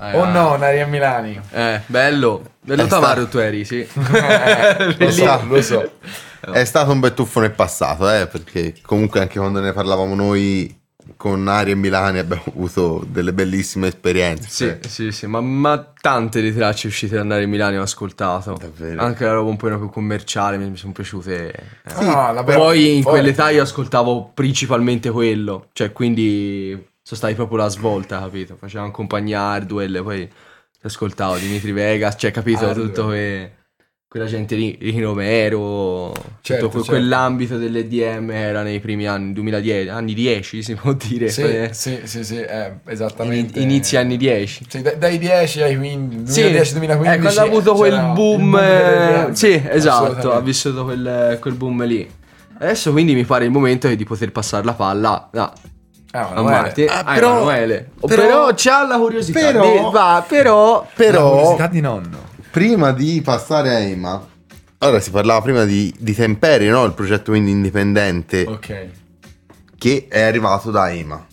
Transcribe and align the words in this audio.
Eh, 0.00 0.16
O 0.16 0.22
ah. 0.22 0.30
no, 0.30 0.56
Nari 0.56 0.80
a 0.80 0.86
Milani. 0.86 1.40
Eh, 1.50 1.80
bello. 1.86 2.42
Bello 2.60 2.86
sta- 2.86 3.26
tu 3.26 3.38
eri, 3.38 3.64
sì. 3.64 3.80
Eh, 3.80 4.96
lo 4.98 5.10
so, 5.10 5.40
lo 5.46 5.62
so. 5.62 5.90
È 6.40 6.64
stato 6.64 6.92
un 6.92 7.00
bel 7.00 7.14
tuffo 7.14 7.40
nel 7.40 7.52
passato, 7.52 8.10
eh, 8.10 8.26
perché 8.26 8.74
comunque 8.82 9.20
anche 9.20 9.38
quando 9.38 9.60
ne 9.60 9.72
parlavamo 9.72 10.14
noi 10.14 10.80
con 11.16 11.46
Ari 11.48 11.70
e 11.72 11.74
Milani 11.74 12.18
abbiamo 12.18 12.42
avuto 12.48 13.04
delle 13.06 13.32
bellissime 13.32 13.88
esperienze. 13.88 14.48
Sì, 14.48 14.64
cioè, 14.64 14.78
sì, 14.88 15.12
sì, 15.12 15.26
ma, 15.26 15.40
ma 15.40 15.92
tante 16.00 16.40
di 16.42 16.52
tracce 16.54 16.86
uscite 16.86 17.14
da 17.16 17.20
andare 17.20 17.44
in 17.44 17.50
Milano 17.50 17.78
ho 17.78 17.82
ascoltato. 17.82 18.56
Davvero? 18.58 19.02
Anche 19.02 19.24
la 19.24 19.32
roba 19.32 19.50
un 19.50 19.56
po' 19.56 19.68
più 19.68 19.90
commerciale 19.90 20.56
mi, 20.56 20.68
mi 20.70 20.76
sono 20.76 20.92
piaciute. 20.92 21.52
eh. 21.52 22.04
La 22.04 22.42
vera- 22.44 22.58
Poi 22.58 22.96
in 22.96 23.02
quell'età 23.04 23.50
io 23.50 23.62
ascoltavo 23.62 24.30
principalmente 24.34 25.10
quello, 25.10 25.68
cioè 25.72 25.92
quindi 25.92 26.92
sono 27.06 27.20
stati 27.20 27.34
proprio 27.34 27.58
la 27.58 27.68
svolta, 27.68 28.18
capito? 28.18 28.56
Facevamo 28.58 28.90
compagnia 28.90 29.40
Hardwell, 29.40 30.02
poi 30.02 30.26
ascoltavo 30.82 31.36
Dimitri 31.36 31.70
Vegas, 31.72 32.14
cioè 32.16 32.30
capito 32.30 32.64
Hardwell. 32.66 32.86
tutto 32.86 33.06
que- 33.08 33.52
quella 34.08 34.24
gente 34.26 34.54
lì, 34.54 34.78
Ricky 34.80 35.00
Romero, 35.00 36.12
Certo, 36.40 36.70
certo. 36.70 36.84
quell'ambito 36.84 37.58
dell'EDM 37.58 38.30
era 38.30 38.62
nei 38.62 38.80
primi 38.80 39.06
anni, 39.06 39.34
2010, 39.34 39.88
anni 39.90 40.14
10 40.14 40.62
si 40.62 40.74
può 40.76 40.94
dire, 40.94 41.28
Sì, 41.28 41.42
eh, 41.42 41.68
sì, 41.72 42.00
sì, 42.04 42.24
sì, 42.24 42.36
eh, 42.38 42.66
in- 42.68 42.90
esattamente. 42.90 43.58
inizi 43.60 43.96
anni 43.98 44.16
10. 44.16 44.64
Sì, 44.66 44.80
dai, 44.80 44.96
dai 44.96 45.18
10 45.18 45.60
ai 45.62 45.76
15, 45.76 46.32
Sì, 46.32 46.40
2010-2015. 46.42 47.16
eh, 47.16 47.20
quando 47.20 47.40
ha 47.40 47.44
avuto 47.44 47.74
quel 47.74 48.12
boom, 48.14 48.56
eh, 48.56 49.28
sì, 49.32 49.62
esatto, 49.68 50.32
ha 50.32 50.40
vissuto 50.40 50.84
quel, 50.84 51.36
quel 51.38 51.54
boom 51.54 51.84
lì. 51.84 52.08
Adesso 52.60 52.92
quindi 52.92 53.14
mi 53.14 53.24
pare 53.24 53.44
il 53.44 53.50
momento 53.50 53.92
di 53.94 54.04
poter 54.04 54.32
passare 54.32 54.64
la 54.64 54.72
palla 54.74 55.28
Ah, 56.16 56.28
a 56.28 56.34
Ah, 56.34 57.00
a 57.00 57.14
però- 57.14 57.32
Emanuele. 57.32 57.90
Oh, 57.98 58.06
però- 58.06 58.22
Però, 58.22 58.52
c'ha 58.54 58.86
la 58.86 58.98
curiosità, 58.98 59.40
però- 59.40 59.90
va, 59.90 60.24
però... 60.26 60.80
La 60.82 60.88
Però, 60.94 61.30
curiosità 61.30 61.66
di 61.66 61.80
nonno. 61.80 62.18
prima 62.52 62.92
di 62.92 63.20
passare 63.20 63.70
a 63.74 63.78
Ema, 63.80 64.24
ora 64.78 65.00
si 65.00 65.10
parlava 65.10 65.42
prima 65.42 65.64
di, 65.64 65.92
di 65.98 66.14
Temperi, 66.14 66.68
no? 66.68 66.84
Il 66.84 66.92
progetto 66.92 67.32
quindi 67.32 67.50
indipendente 67.50 68.44
Ok. 68.46 68.86
che 69.76 70.06
è 70.08 70.20
arrivato 70.20 70.70
da 70.70 70.88
Ema 70.92 71.26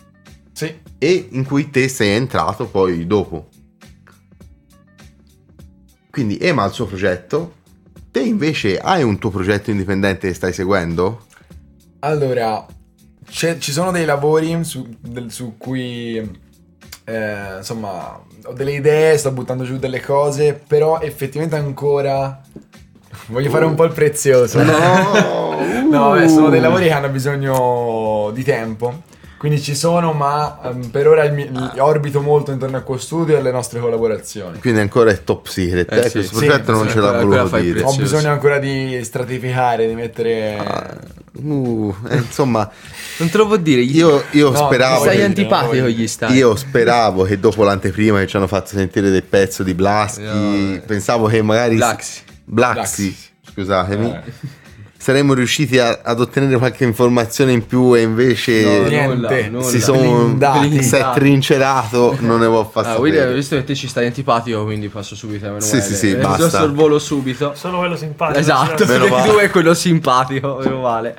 Sì. 0.51 0.73
e 0.97 1.27
in 1.29 1.45
cui 1.45 1.69
te 1.69 1.87
sei 1.87 2.09
entrato 2.15 2.65
poi 2.65 3.05
dopo. 3.05 3.49
Quindi 6.09 6.37
Ema 6.41 6.63
ha 6.63 6.65
il 6.65 6.73
suo 6.73 6.85
progetto, 6.87 7.53
te 8.09 8.19
invece 8.21 8.79
hai 8.79 9.03
un 9.03 9.19
tuo 9.19 9.29
progetto 9.29 9.69
indipendente 9.69 10.27
che 10.27 10.33
stai 10.33 10.53
seguendo? 10.53 11.25
Allora, 11.99 12.65
ci 13.31 13.71
sono 13.71 13.91
dei 13.91 14.05
lavori 14.05 14.63
su, 14.63 14.87
del- 14.99 15.31
su 15.31 15.55
cui, 15.57 16.17
eh, 17.05 17.55
insomma, 17.57 18.21
ho 18.43 18.53
delle 18.53 18.73
idee, 18.73 19.17
sto 19.17 19.31
buttando 19.31 19.63
giù 19.63 19.77
delle 19.77 20.01
cose, 20.01 20.53
però 20.67 20.99
effettivamente 20.99 21.55
ancora 21.55 22.41
voglio 23.27 23.49
fare 23.49 23.65
un 23.65 23.75
po' 23.75 23.83
il 23.85 23.93
prezioso. 23.93 24.61
No! 24.63 25.49
No, 25.91 26.09
vabbè, 26.09 26.27
sono 26.29 26.49
dei 26.49 26.61
lavori 26.61 26.85
che 26.85 26.91
hanno 26.91 27.09
bisogno 27.09 28.31
di 28.33 28.43
tempo. 28.43 29.01
Quindi 29.41 29.59
ci 29.59 29.73
sono, 29.73 30.13
ma 30.13 30.59
ehm, 30.65 30.89
per 30.89 31.07
ora 31.07 31.27
mi- 31.31 31.49
Ah. 31.51 31.73
orbito 31.77 32.21
molto 32.21 32.51
intorno 32.51 32.77
al 32.87 32.99
studio 32.99 33.33
e 33.33 33.39
alle 33.39 33.49
nostre 33.49 33.79
collaborazioni. 33.79 34.59
Quindi 34.59 34.81
ancora 34.81 35.09
è 35.09 35.23
top 35.23 35.47
secret. 35.47 35.91
Eh 35.91 35.97
eh, 35.97 36.03
sì, 36.03 36.11
questo 36.11 36.37
sì, 36.37 36.45
progetto 36.45 36.71
non 36.73 36.85
sì, 36.85 36.91
ce 36.93 36.99
l'ha 36.99 37.23
voluto 37.23 37.57
dire. 37.57 37.81
Ho 37.81 37.95
bisogno 37.95 38.29
ancora 38.29 38.59
di 38.59 38.99
stratificare, 39.03 39.87
di 39.87 39.95
mettere... 39.95 40.57
Ah, 40.59 40.95
uh, 41.41 41.95
eh, 42.09 42.17
insomma, 42.17 42.69
Non 43.17 43.29
te 43.31 43.37
lo 43.37 43.47
può 43.47 43.55
dire, 43.57 43.83
gli- 43.83 43.95
io, 43.95 44.23
io 44.29 44.51
No, 44.51 44.57
speravo. 44.67 45.09
dire, 45.09 45.23
antipatico 45.23 45.87
gli 45.87 46.07
stai. 46.07 46.35
Io 46.35 46.55
speravo 46.55 47.23
che 47.23 47.39
dopo 47.39 47.63
l'anteprima 47.63 48.19
che 48.19 48.27
ci 48.27 48.35
hanno 48.37 48.45
fatto 48.45 48.67
sentire 48.75 49.09
del 49.09 49.23
pezzo 49.23 49.63
di 49.63 49.73
Blaschi, 49.73 50.21
No, 50.21 50.81
pensavo 50.85 51.25
che 51.25 51.41
magari 51.41 51.77
Blaxi. 51.77 52.21
Blaxi, 52.43 52.75
Blaxi. 53.07 53.17
scusatemi, 53.53 54.11
Eh. 54.11 54.21
Saremmo 55.01 55.33
riusciti 55.33 55.79
a- 55.79 56.01
ad 56.03 56.19
ottenere 56.19 56.57
qualche 56.59 56.83
informazione 56.83 57.51
in 57.53 57.65
più 57.65 57.95
e 57.95 58.01
invece 58.01 58.63
No, 58.63 58.87
niente. 58.87 59.15
nulla, 59.15 59.47
nulla. 59.49 59.63
si 59.63 59.81
sono 59.81 59.99
blindati. 60.25 60.83
si 60.83 60.95
è 60.95 61.09
trincerato, 61.13 62.15
non 62.19 62.39
ne 62.39 62.45
può 62.45 62.69
fare 62.69 62.87
Ah, 62.89 62.93
sapere. 62.95 63.33
Visto 63.33 63.55
che 63.55 63.63
te 63.63 63.73
ci 63.73 63.87
stai 63.87 64.05
antipatico, 64.05 64.63
quindi 64.63 64.89
passo 64.89 65.15
subito 65.15 65.45
a 65.45 65.47
Emanuele. 65.49 65.81
Sì, 65.81 65.81
sì, 65.81 65.95
sì, 65.95 66.11
Eh, 66.11 66.15
basta. 66.17 66.43
do 66.43 66.49
sorvolo 66.49 66.99
subito. 66.99 67.53
Sono 67.55 67.79
quello 67.79 67.95
simpatico. 67.95 68.37
Esatto, 68.39 68.85
Meno 68.85 68.99
perché 69.05 69.09
male. 69.09 69.29
tu 69.31 69.37
è 69.37 69.49
quello 69.49 69.73
simpatico, 69.73 70.59
meno 70.63 70.81
male. 70.81 71.15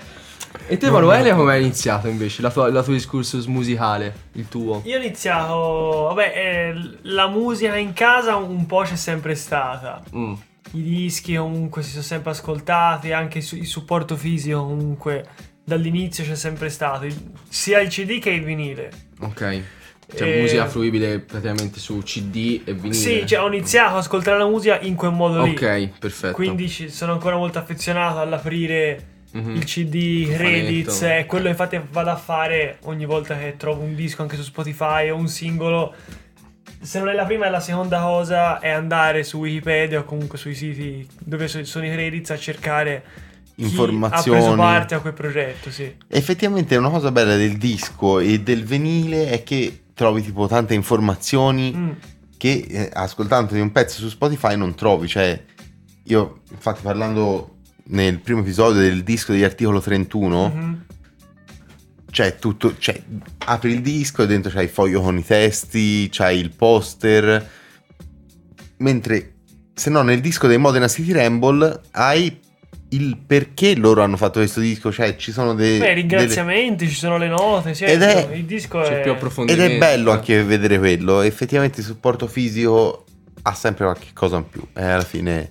E 0.69 0.77
te, 0.77 0.87
Emanuele, 0.87 1.35
come 1.35 1.53
hai 1.55 1.61
iniziato 1.63 2.07
invece? 2.07 2.41
La 2.41 2.51
tua, 2.51 2.71
la 2.71 2.83
tua 2.85 2.93
discorso 2.93 3.39
musicale, 3.49 4.15
il 4.35 4.47
tuo? 4.49 4.81
Io 4.85 4.97
ho 4.97 5.01
iniziato, 5.01 6.05
vabbè, 6.09 6.33
eh, 6.37 6.75
la 7.03 7.27
musica 7.27 7.75
in 7.77 7.93
casa 7.95 8.37
un 8.37 8.65
po' 8.67 8.83
c'è 8.83 8.95
sempre 8.97 9.35
stata. 9.35 10.01
Mm. 10.15 10.33
I 10.75 10.83
dischi 10.83 11.35
comunque 11.37 11.83
si 11.83 11.91
sono 11.91 12.03
sempre 12.03 12.31
ascoltati, 12.31 13.13
anche 13.13 13.39
il 13.39 13.67
supporto 13.67 14.17
fisico 14.17 14.65
comunque 14.65 15.27
dall'inizio 15.65 16.25
c'è 16.25 16.35
sempre 16.35 16.71
stato, 16.71 17.07
sia 17.49 17.81
il 17.81 17.89
CD 17.89 18.19
che 18.19 18.31
il 18.31 18.43
vinile. 18.43 18.91
Ok. 19.21 19.63
Cioè, 20.15 20.29
Eh, 20.37 20.41
musica 20.41 20.67
fruibile 20.67 21.21
praticamente 21.21 21.79
su 21.79 21.99
CD 22.03 22.63
e 22.65 22.75
vinile. 22.75 22.93
Sì, 22.95 23.27
cioè 23.27 23.41
ho 23.41 23.47
iniziato 23.49 23.93
ad 23.93 23.99
ascoltare 24.01 24.39
la 24.39 24.47
musica 24.47 24.79
in 24.81 24.95
quel 24.95 25.13
modo 25.13 25.43
lì. 25.43 25.51
Ok, 25.51 25.91
perfetto. 25.99 26.35
Quindi 26.35 26.69
sono 26.69 27.13
ancora 27.13 27.37
molto 27.37 27.59
affezionato 27.59 28.19
all'aprire 28.19 29.07
Mhm. 29.33 29.55
il 29.57 29.65
CD, 29.65 30.27
fanetto. 30.27 31.05
è 31.07 31.25
quello 31.27 31.49
infatti 31.49 31.81
vado 31.91 32.11
a 32.11 32.17
fare 32.17 32.77
ogni 32.83 33.07
volta 33.07 33.39
che 33.39 33.55
trovo 33.57 33.81
un 33.83 33.95
disco 33.95 34.21
anche 34.21 34.37
su 34.37 34.43
Spotify 34.43 35.09
o 35.09 35.17
un 35.17 35.29
singolo. 35.29 35.95
Se 36.83 36.99
non 36.99 37.09
è 37.09 37.13
la 37.15 37.25
prima 37.25 37.49
la 37.49 37.61
seconda 37.61 38.01
cosa 38.01 38.59
è 38.59 38.69
andare 38.71 39.23
su 39.23 39.39
Wikipedia 39.39 40.01
o 40.01 40.05
comunque 40.05 40.37
sui 40.37 40.55
siti 40.55 41.07
dove 41.19 41.47
so- 41.49 41.65
sono 41.65 41.87
i 41.87 41.91
credits 41.93 42.31
a 42.31 42.37
cercare 42.37 43.05
Informazioni. 43.57 44.39
ha 44.39 44.41
preso 44.41 44.57
parte 44.57 44.95
a 44.97 45.01
quel 45.01 45.13
progetto, 45.13 45.71
sì. 45.71 45.95
Effettivamente 46.09 46.75
una 46.77 46.89
cosa 46.91 47.13
bella 47.13 47.37
del 47.37 47.57
disco 47.57 48.19
e 48.19 48.41
del 48.41 48.65
vinile 48.65 49.31
è 49.31 49.43
che 49.45 49.83
trovi 49.95 50.23
tipo 50.23 50.47
tante 50.49 50.75
informazioni 50.75 51.73
Mm. 51.75 51.91
che 52.37 52.67
eh, 52.69 52.91
ascoltando 52.93 53.55
di 53.55 53.61
un 53.61 53.71
pezzo 53.71 53.99
su 54.01 54.09
Spotify 54.09 54.57
non 54.57 54.75
trovi. 54.75 55.07
Cioè, 55.07 55.41
io 56.05 56.41
infatti 56.51 56.81
parlando 56.83 57.59
nel 57.85 58.19
primo 58.19 58.41
episodio 58.41 58.81
del 58.81 59.05
disco 59.05 59.31
degli 59.33 59.45
articolo 59.45 59.81
31, 59.81 60.49
Mhm. 60.53 60.85
C'è 62.13 62.37
tutto, 62.37 62.77
cioè, 62.79 63.01
apri 63.47 63.73
il 63.73 63.81
disco 63.81 64.23
e 64.23 64.27
dentro 64.27 64.53
c'hai 64.53 64.65
il 64.65 64.71
foglio 64.71 65.01
con 65.01 65.17
i 65.17 65.25
testi, 65.25 66.11
c'hai 66.11 66.39
il 66.39 66.51
poster, 66.51 67.51
mentre 68.77 69.33
se 69.73 69.89
no 69.89 70.03
nel 70.03 70.21
disco 70.21 70.47
dei 70.47 70.59
Modena 70.59 70.89
City 70.89 71.11
Ramble 71.13 71.81
hai 71.93 72.39
il 72.91 73.17
perché 73.17 73.75
loro 73.75 74.03
hanno 74.03 74.19
fatto 74.19 74.41
questo 74.41 74.61
disco, 74.61 74.93
cioè 74.93 75.17
ci 75.17 75.33
sono 75.33 75.55
dei... 75.55 75.79
Beh, 75.79 75.95
ringraziamenti, 75.95 76.87
ci 76.87 76.95
sono 76.95 77.17
le 77.17 77.29
note, 77.29 77.73
sì, 77.73 77.85
Ed 77.85 78.03
è- 78.03 78.29
il 78.35 78.45
disco 78.45 78.81
C'è 78.81 78.99
è... 78.99 79.01
più 79.01 79.13
Ed 79.13 79.17
approfondimento. 79.17 79.75
è 79.75 79.79
bello 79.79 80.11
anche 80.11 80.45
vedere 80.45 80.79
quello, 80.79 81.23
effettivamente 81.23 81.81
il 81.81 81.87
supporto 81.87 82.27
fisico 82.27 83.07
ha 83.41 83.55
sempre 83.55 83.87
qualche 83.87 84.09
cosa 84.13 84.37
in 84.37 84.49
più, 84.51 84.63
e 84.75 84.83
alla 84.85 85.03
fine... 85.03 85.51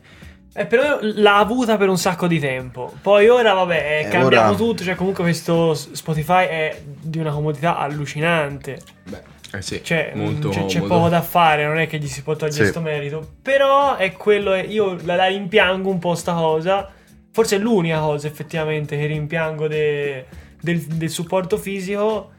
Eh, 0.54 0.66
però 0.66 0.98
l'ha 1.02 1.38
avuta 1.38 1.78
per 1.78 1.88
un 1.88 1.98
sacco 1.98 2.28
di 2.28 2.40
tempo. 2.40 2.92
Poi 3.02 3.30
ora, 3.30 3.54
vabbè, 3.54 4.00
è 4.02 4.06
Eh, 4.06 4.10
cambiato 4.10 4.48
ora- 4.48 4.56
tutto. 4.56 4.84
Cioè, 4.84 4.96
comunque, 4.96 5.24
questo 5.24 5.74
Spotify 5.74 6.46
è 6.48 6.82
di 6.86 7.20
una 7.20 7.32
comodità 7.32 7.78
allucinante. 7.78 8.80
Beh, 9.10 9.22
Eh 9.54 9.62
sì, 9.62 9.82
Cioè, 9.84 10.12
molto 10.16 10.48
mm, 10.48 10.52
c'è, 10.52 10.66
c'è 10.66 10.82
poco 10.82 11.08
da 11.10 11.22
fare. 11.22 11.66
Non 11.66 11.78
è 11.78 11.88
che 11.88 11.98
gli 12.00 12.08
si 12.08 12.22
può 12.24 12.34
togliere 12.36 12.54
Sì. 12.56 12.60
questo 12.62 12.82
merito. 12.82 13.28
Però 13.42 13.96
è 13.96 14.12
quello. 14.14 14.54
Io 14.56 14.98
la, 15.04 15.16
la 15.16 15.28
rimpiango 15.28 15.90
un 15.90 16.00
po' 16.00 16.16
sta 16.16 16.34
cosa. 16.34 16.90
Forse 17.34 17.56
è 17.56 17.60
l'unica 17.60 18.00
cosa 18.00 18.28
effettivamente 18.28 18.98
che 18.98 19.06
rimpiango 19.06 19.68
de- 19.70 20.26
del, 20.62 20.80
del 20.82 21.10
supporto 21.10 21.58
fisico. 21.58 22.32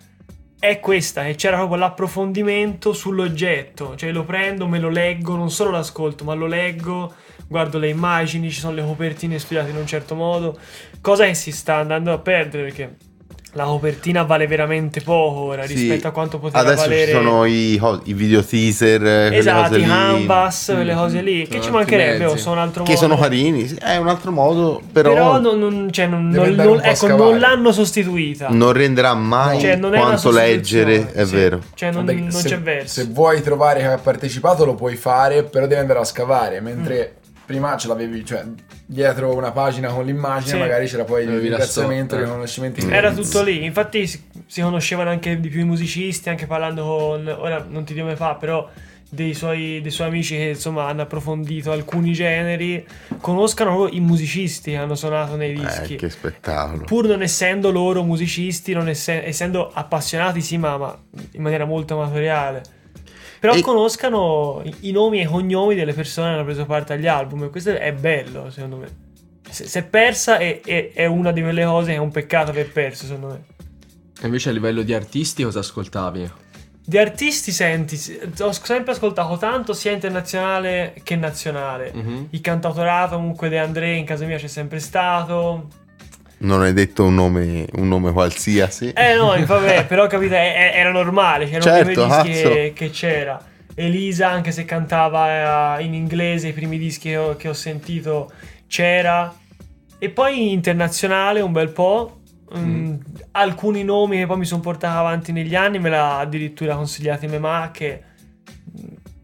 È 0.59 0.79
questa, 0.81 1.25
che 1.25 1.35
c'era 1.35 1.57
proprio 1.57 1.79
l'approfondimento 1.79 2.93
sull'oggetto. 2.93 3.97
Cioè, 3.97 4.13
lo 4.13 4.25
prendo, 4.25 4.67
me 4.69 4.79
lo 4.79 4.89
leggo, 4.91 5.35
non 5.35 5.51
solo 5.51 5.71
l'ascolto, 5.71 6.25
ma 6.25 6.35
lo 6.35 6.47
leggo, 6.47 7.13
guardo 7.53 7.79
le 7.79 7.89
immagini, 7.89 8.51
ci 8.51 8.59
sono 8.59 8.75
le 8.75 8.83
copertine 8.83 9.39
studiate 9.39 9.71
in 9.71 9.77
un 9.77 9.87
certo 9.87 10.17
modo. 10.17 10.59
Cosa 11.01 11.25
che 11.27 11.35
si 11.35 11.53
sta 11.53 11.77
andando 11.77 12.13
a 12.13 12.19
perdere 12.19 12.65
perché 12.65 12.97
la 13.55 13.65
copertina 13.65 14.23
vale 14.23 14.47
veramente 14.47 15.03
poco 15.03 15.41
ora 15.41 15.67
Sì, 15.67 15.75
rispetto 15.75 16.09
a 16.09 16.11
quanto 16.11 16.39
poteva 16.39 16.61
Adesso 16.61 16.89
valere. 16.89 17.05
ci 17.05 17.11
sono 17.13 17.45
i, 17.45 17.79
i 18.05 18.15
video 18.15 18.43
teaser, 18.43 18.99
quelle 19.01 19.37
Esatto, 19.37 19.69
cose 19.69 19.77
i 19.77 19.83
lì, 19.83 19.87
canvas, 19.89 20.65
quelle 20.75 20.95
Mm, 20.95 20.97
cose 20.97 21.21
lì. 21.21 21.45
sono 21.45 21.59
Che 21.59 21.65
ci 21.67 21.71
mancherebbe? 21.71 22.19
mezzi. 22.25 22.33
oh, 22.33 22.37
sono 22.39 22.55
un 22.55 22.61
altro 22.63 22.83
che 22.85 22.93
modo. 22.95 23.03
sono 23.07 23.19
carini, 23.19 23.69
sì, 23.69 23.75
è 23.75 23.97
un 23.97 24.09
altro 24.09 24.31
modo, 24.33 24.81
però, 24.91 25.13
Però 25.13 25.39
non, 25.39 25.59
non- 25.59 25.93
cioè, 25.93 26.07
non- 26.07 26.31
non- 26.31 26.81
ecco, 26.83 27.33
l'hanno 27.35 27.73
sostituita. 27.73 28.49
non 28.49 28.73
renderà 28.73 29.13
mai 29.13 29.61
Cioè, 29.61 29.79
quanto 29.79 30.31
leggere, 30.31 31.13
è 31.13 31.27
sì. 31.27 31.35
vero. 31.35 31.61
Cioè, 31.75 31.91
non, 31.93 32.07
Vabbè, 32.07 32.19
non 32.21 32.31
se, 32.31 32.49
c'è 32.49 32.59
verso. 32.59 33.03
Se 33.03 33.07
vuoi 33.11 33.43
trovare 33.43 33.81
che 33.81 33.87
ha 33.87 33.99
partecipato 33.99 34.65
lo 34.65 34.75
puoi 34.75 34.97
fare, 34.97 35.43
però 35.43 35.67
devi 35.67 35.79
andare 35.81 35.99
a 35.99 36.05
scavare, 36.05 36.61
mentre 36.63 37.17
Mm. 37.19 37.21
Prima 37.45 37.77
ce 37.77 37.89
l'avevi, 37.89 38.25
cioè 38.25 38.45
dietro 38.87 39.35
una 39.35 39.51
pagina 39.53 39.89
con 39.89 40.05
l'immagine 40.05 40.53
Sì. 40.53 40.59
magari 40.59 40.87
c'era 40.87 41.05
poi 41.05 41.25
il 41.25 41.39
ringraziamento, 41.41 42.05
storia. 42.15 42.25
i 42.25 42.29
riconoscimenti. 42.29 42.87
Era 42.91 43.13
tutto 43.13 43.43
lì, 43.43 43.65
infatti 43.65 44.07
si, 44.07 44.23
si 44.47 44.61
conoscevano 44.61 45.11
anche 45.11 45.39
di 45.41 45.49
più 45.49 45.61
i 45.61 45.65
musicisti, 45.65 46.29
anche 46.29 46.47
parlando 46.47 46.85
con, 46.85 47.27
ora 47.39 47.65
non 47.69 47.85
ti 47.85 47.93
dico 47.95 48.05
come 48.07 48.17
fa, 48.17 48.35
però 48.35 48.69
dei 49.09 49.35
suoi, 49.35 49.81
dei 49.83 49.91
suoi 49.91 50.07
amici 50.09 50.35
che 50.37 50.45
insomma 50.45 50.87
hanno 50.87 51.03
approfondito 51.03 51.71
alcuni 51.71 52.15
generi 52.15 52.83
conoscano 53.21 53.75
proprio 53.77 53.95
i 53.99 54.01
musicisti 54.01 54.71
che 54.71 54.79
hanno 54.79 54.95
suonato 54.95 55.37
nei 55.37 55.53
dischi. 55.53 55.95
Eh, 55.95 55.97
che 55.99 56.09
spettacolo. 56.09 56.85
Pur 56.85 57.07
non 57.09 57.21
essendo 57.21 57.71
loro 57.71 58.03
musicisti, 58.05 58.73
non 58.73 58.89
esse- 58.89 59.23
essendo 59.27 59.71
appassionati, 59.71 60.41
sì, 60.41 60.57
ma, 60.57 60.79
ma 60.79 60.99
in 61.33 61.43
maniera 61.43 61.67
molto 61.67 62.01
amatoriale. 62.01 62.63
Però 63.43 63.55
E- 63.55 63.61
conoscano 63.61 64.63
i, 64.83 64.93
nomi 64.93 65.19
e 65.19 65.23
i 65.23 65.27
cognomi 65.27 65.75
delle 65.75 65.93
persone 65.93 66.29
che 66.29 66.35
hanno 66.35 66.45
preso 66.45 66.65
parte 66.65 66.93
agli 66.93 67.09
album. 67.09 67.43
E 67.43 67.51
questo 67.51 67.71
è 67.77 67.93
bello, 67.93 68.51
secondo 68.53 68.77
me. 68.77 68.89
Se, 69.51 69.67
se 69.67 69.81
è 69.81 69.83
persa 69.83 70.39
è, 70.39 70.61
è- 70.61 70.93
è 70.93 71.07
una 71.07 71.33
di 71.33 71.43
quelle 71.43 71.65
cose 71.65 71.89
che 71.91 71.95
è 71.97 71.99
un 71.99 72.13
peccato 72.13 72.51
aver 72.53 72.71
perso, 72.71 73.05
secondo 73.07 73.27
me. 73.27 73.45
E 74.21 74.27
invece 74.27 74.51
a 74.51 74.53
livello 74.53 74.83
di 74.83 74.95
artisti 74.95 75.43
cosa 75.43 75.59
ascoltavi? 75.59 76.31
Di 76.85 76.99
artisti, 76.99 77.51
senti, 77.51 77.99
ho 78.39 78.53
sempre 78.53 78.93
ascoltato 78.93 79.37
tanto 79.39 79.73
sia 79.73 79.91
internazionale 79.91 80.95
che 81.03 81.17
nazionale. 81.17 81.91
Mhm. 81.93 82.27
Il 82.31 82.41
cantautorato 82.41 83.17
comunque 83.17 83.49
De 83.49 83.59
André 83.59 83.95
in 83.97 84.05
casa 84.05 84.25
mia 84.25 84.37
c'è 84.39 84.47
sempre 84.47 84.79
stato. 84.79 85.67
Non 86.43 86.63
hai 86.63 86.73
detto 86.73 87.05
un 87.05 87.15
nome, 87.15 87.67
un 87.75 87.89
nome 87.89 88.13
qualsiasi. 88.13 88.91
Eh 88.91 89.15
no, 89.15 89.35
vabbè, 89.45 89.87
però 89.89 90.07
capite, 90.07 90.37
era 90.37 90.91
normale, 90.91 91.45
c'erano 91.45 91.63
Certo, 91.63 91.91
i 91.91 91.95
primi 91.95 92.09
dischi 92.09 92.49
che, 92.49 92.73
che 92.75 92.91
c'era. 92.91 93.45
Elisa, 93.75 94.29
anche 94.29 94.51
se 94.51 94.65
cantava 94.65 95.79
eh, 95.79 95.85
in 95.85 95.95
inglese, 95.95 96.49
i 96.49 96.53
primi 96.53 96.79
dischi 96.79 97.11
che 97.11 97.17
ho, 97.17 97.37
che 97.37 97.49
ho 97.49 97.53
sentito 97.53 98.31
c'era. 98.67 99.33
E 99.99 100.11
poi 100.11 100.53
internazionale 100.53 101.41
un 101.41 101.53
bel 101.53 101.71
po'. 101.71 102.19
Mm, 102.57 102.97
Alcuni 103.31 103.83
nomi 103.83 104.19
che 104.19 104.27
poi 104.27 104.37
mi 104.39 104.45
sono 104.45 104.61
portato 104.61 104.99
avanti 104.99 105.33
negli 105.33 105.55
anni 105.55 105.79
me 105.79 105.89
l'ha 105.89 106.19
addirittura 106.19 106.75
consigliati 106.75 107.27
mia 107.27 107.41
mamma 107.41 107.71
che 107.71 108.03
mm, 108.03 108.12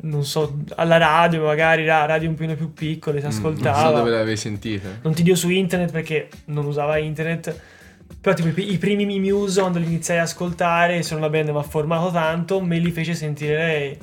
non 0.00 0.24
so, 0.24 0.58
alla 0.76 0.96
radio, 0.96 1.44
magari 1.44 1.84
ra- 1.84 2.06
radio 2.06 2.28
un 2.28 2.34
po' 2.34 2.46
più 2.54 2.72
piccole, 2.72 3.18
si 3.20 3.26
Non 3.26 3.34
ascoltava. 3.34 3.88
so 3.90 3.96
dove 3.96 4.10
le 4.10 4.16
avevi 4.20 4.36
sentite. 4.36 5.00
Non 5.02 5.14
ti 5.14 5.22
dico 5.22 5.36
su 5.36 5.48
internet 5.50 5.90
perché 5.92 6.28
non 6.46 6.66
usava 6.66 6.98
internet. 6.98 7.60
Però 8.20 8.34
tipo 8.34 8.48
i, 8.48 8.52
pri- 8.52 8.72
i 8.72 8.78
primi 8.78 9.04
Mi 9.04 9.20
Muse 9.20 9.60
quando 9.60 9.78
li 9.78 9.86
iniziai 9.86 10.18
ad 10.18 10.24
ascoltare, 10.24 11.02
sono 11.02 11.20
una 11.20 11.28
band 11.28 11.46
che 11.46 11.52
mi 11.52 11.58
ha 11.58 11.62
formato 11.62 12.10
tanto, 12.10 12.60
me 12.60 12.78
li 12.78 12.90
fece 12.90 13.14
sentire 13.14 13.56
lei. 13.56 13.98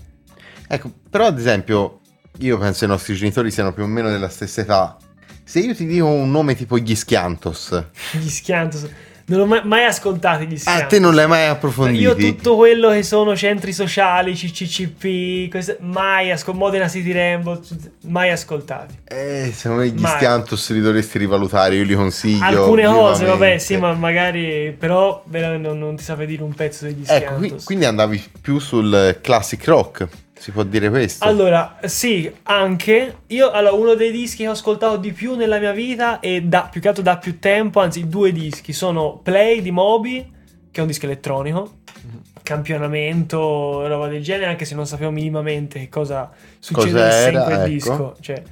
Ecco, 0.67 0.91
però 1.09 1.25
ad 1.27 1.39
esempio, 1.39 2.01
io 2.39 2.57
penso 2.57 2.85
i 2.85 2.87
nostri 2.87 3.15
genitori 3.15 3.49
siano 3.51 3.73
più 3.73 3.83
o 3.83 3.87
meno 3.87 4.09
della 4.09 4.29
stessa 4.29 4.61
età. 4.61 4.97
Se 5.43 5.59
io 5.59 5.73
ti 5.75 5.85
dico 5.85 6.07
un 6.07 6.29
nome 6.31 6.55
tipo 6.55 6.77
gli 6.77 6.95
Schiantos, 6.95 7.83
Gli 8.13 8.27
Schiantos. 8.29 8.87
Non 9.27 9.39
ho 9.39 9.45
mai, 9.47 9.61
mai 9.63 9.85
ascoltati 9.85 10.45
gli 10.45 10.55
Schiantos. 10.55 10.83
ah, 10.83 10.87
te 10.87 10.99
non 10.99 11.15
l'hai 11.15 11.27
mai 11.27 11.47
approfonditi? 11.47 12.03
Io 12.03 12.13
tutto 12.15 12.55
quello 12.55 12.91
che 12.91 13.01
sono 13.01 13.35
centri 13.35 13.73
sociali, 13.73 14.33
CCCP, 14.33 15.49
queste, 15.49 15.77
mai 15.81 16.29
ascoltato, 16.31 16.63
Modena 16.65 16.87
City 16.87 17.11
Rainbow, 17.11 17.59
mai 18.01 18.29
ascoltati. 18.29 18.99
Eh, 19.03 19.51
secondo 19.51 19.81
me 19.83 19.89
gli 19.89 19.99
Mai. 19.99 20.11
Schiantos 20.11 20.69
li 20.71 20.79
dovresti 20.81 21.17
rivalutare, 21.17 21.75
io 21.75 21.83
li 21.83 21.95
consiglio. 21.95 22.43
Alcune 22.45 22.85
cose, 22.85 23.25
vabbè, 23.25 23.57
sì, 23.57 23.77
ma 23.77 23.93
magari, 23.93 24.75
però 24.77 25.23
veramente 25.27 25.67
non, 25.69 25.79
non 25.79 25.95
ti 25.95 26.03
saprei 26.03 26.27
dire 26.27 26.43
un 26.43 26.53
pezzo 26.53 26.85
degli 26.85 27.03
Ecco, 27.07 27.33
qui- 27.33 27.45
Schiantos. 27.45 27.63
quindi 27.63 27.85
andavi 27.85 28.23
più 28.41 28.59
sul 28.59 29.17
classic 29.21 29.65
rock, 29.65 30.07
si 30.37 30.51
può 30.51 30.63
dire 30.63 30.89
questo? 30.89 31.23
Allora, 31.25 31.77
sì, 31.85 32.31
anche 32.43 33.17
io 33.27 33.51
allora, 33.51 33.73
uno 33.73 33.93
dei 33.93 34.11
dischi 34.11 34.43
che 34.43 34.49
ho 34.49 34.51
ascoltato 34.51 34.97
di 34.97 35.11
più 35.11 35.35
nella 35.35 35.59
mia 35.59 35.71
vita 35.71 36.19
e 36.19 36.41
da 36.41 36.67
più 36.69 36.81
che 36.81 36.89
altro 36.89 37.03
da 37.03 37.17
più 37.17 37.39
tempo, 37.39 37.79
anzi 37.79 38.07
due 38.07 38.31
dischi, 38.31 38.73
sono 38.73 39.19
Play 39.23 39.61
di 39.61 39.71
Moby, 39.71 40.31
che 40.69 40.79
è 40.79 40.81
un 40.81 40.87
disco 40.87 41.05
elettronico, 41.05 41.79
campionamento, 42.43 43.87
roba 43.87 44.07
del 44.07 44.21
genere, 44.21 44.51
anche 44.51 44.65
se 44.65 44.75
non 44.75 44.85
sapevo 44.85 45.09
minimamente 45.09 45.79
che 45.79 45.89
cosa 45.89 46.31
succedesse 46.59 47.29
in 47.29 47.33
Cos'era, 47.35 47.43
quel 47.43 47.57
ecco. 47.57 47.67
disco. 47.67 48.15
Cioè. 48.19 48.43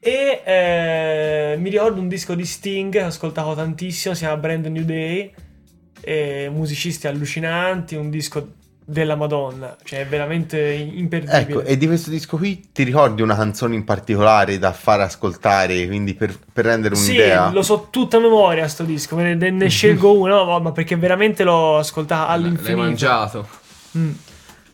E 0.00 0.42
eh, 0.44 1.56
mi 1.58 1.70
ricordo 1.70 2.00
un 2.00 2.08
disco 2.08 2.34
di 2.34 2.44
Sting 2.44 2.92
che 2.92 3.02
ho 3.02 3.06
ascoltato 3.06 3.54
tantissimo, 3.54 4.14
si 4.14 4.20
chiama 4.20 4.36
Brand 4.36 4.66
New 4.66 4.84
Day, 4.84 5.32
e 6.00 6.48
musicisti 6.52 7.06
allucinanti, 7.06 7.94
un 7.94 8.10
disco 8.10 8.52
della 8.88 9.16
Madonna, 9.16 9.76
cioè 9.82 10.02
è 10.02 10.06
veramente 10.06 10.60
imperdibile. 10.60 11.40
Ecco, 11.40 11.62
e 11.62 11.76
di 11.76 11.88
questo 11.88 12.08
disco 12.08 12.36
qui 12.36 12.68
ti 12.72 12.84
ricordi 12.84 13.20
una 13.20 13.34
canzone 13.34 13.74
in 13.74 13.82
particolare 13.82 14.58
da 14.58 14.72
far 14.72 15.00
ascoltare, 15.00 15.88
quindi 15.88 16.14
per, 16.14 16.38
per 16.52 16.66
rendere 16.66 16.94
un'idea? 16.94 17.48
Sì, 17.48 17.54
lo 17.54 17.62
so 17.62 17.88
tutta 17.90 18.18
a 18.18 18.20
memoria 18.20 18.68
sto 18.68 18.84
disco, 18.84 19.16
ne, 19.16 19.34
ne 19.34 19.68
scelgo 19.68 20.12
uno, 20.16 20.44
no, 20.44 20.60
ma 20.60 20.70
perché 20.70 20.94
veramente 20.94 21.42
l'ho 21.42 21.78
ascoltato 21.78 22.30
all'infinito. 22.30 22.76
L'hai 22.76 22.86
mangiato. 22.86 23.48
Mm. 23.98 24.12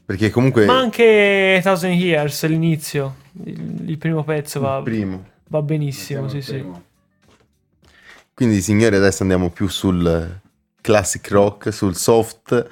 Perché 0.05 0.29
comunque 0.29 0.67
Ma 0.67 0.79
anche 0.79 1.61
Thousand 1.63 1.95
Years, 1.95 2.45
l'inizio, 2.47 3.17
il, 3.45 3.89
il 3.89 3.97
primo 3.97 4.25
pezzo 4.25 4.61
va, 4.61 4.77
il 4.77 4.83
primo. 4.83 5.25
va 5.49 5.63
benissimo, 5.63 6.29
sì 6.29 6.43
sì. 6.43 6.63
Quindi 8.35 8.61
signori 8.61 8.95
adesso 8.95 9.23
andiamo 9.23 9.49
più 9.49 9.69
sul 9.69 10.41
classic 10.83 11.31
rock, 11.31 11.73
sul 11.73 11.97
soft, 11.97 12.69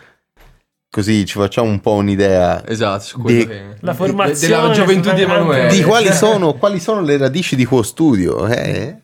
così 0.90 1.24
ci 1.24 1.38
facciamo 1.38 1.68
un 1.68 1.80
po' 1.80 1.94
un'idea 1.94 2.66
Esatto, 2.66 3.22
Di- 3.22 3.46
che... 3.46 3.76
La 3.80 3.92
de- 3.92 3.96
formazione 3.96 4.54
della 4.62 4.72
gioventù 4.74 5.12
di 5.14 5.22
Emanuele. 5.22 5.72
di 5.72 5.82
quali 5.82 6.12
sono, 6.12 6.54
quali 6.54 6.80
sono 6.80 7.00
le 7.00 7.16
radici 7.16 7.54
di 7.56 7.64
tuo 7.64 7.82
studio, 7.82 8.46
eh? 8.48 9.02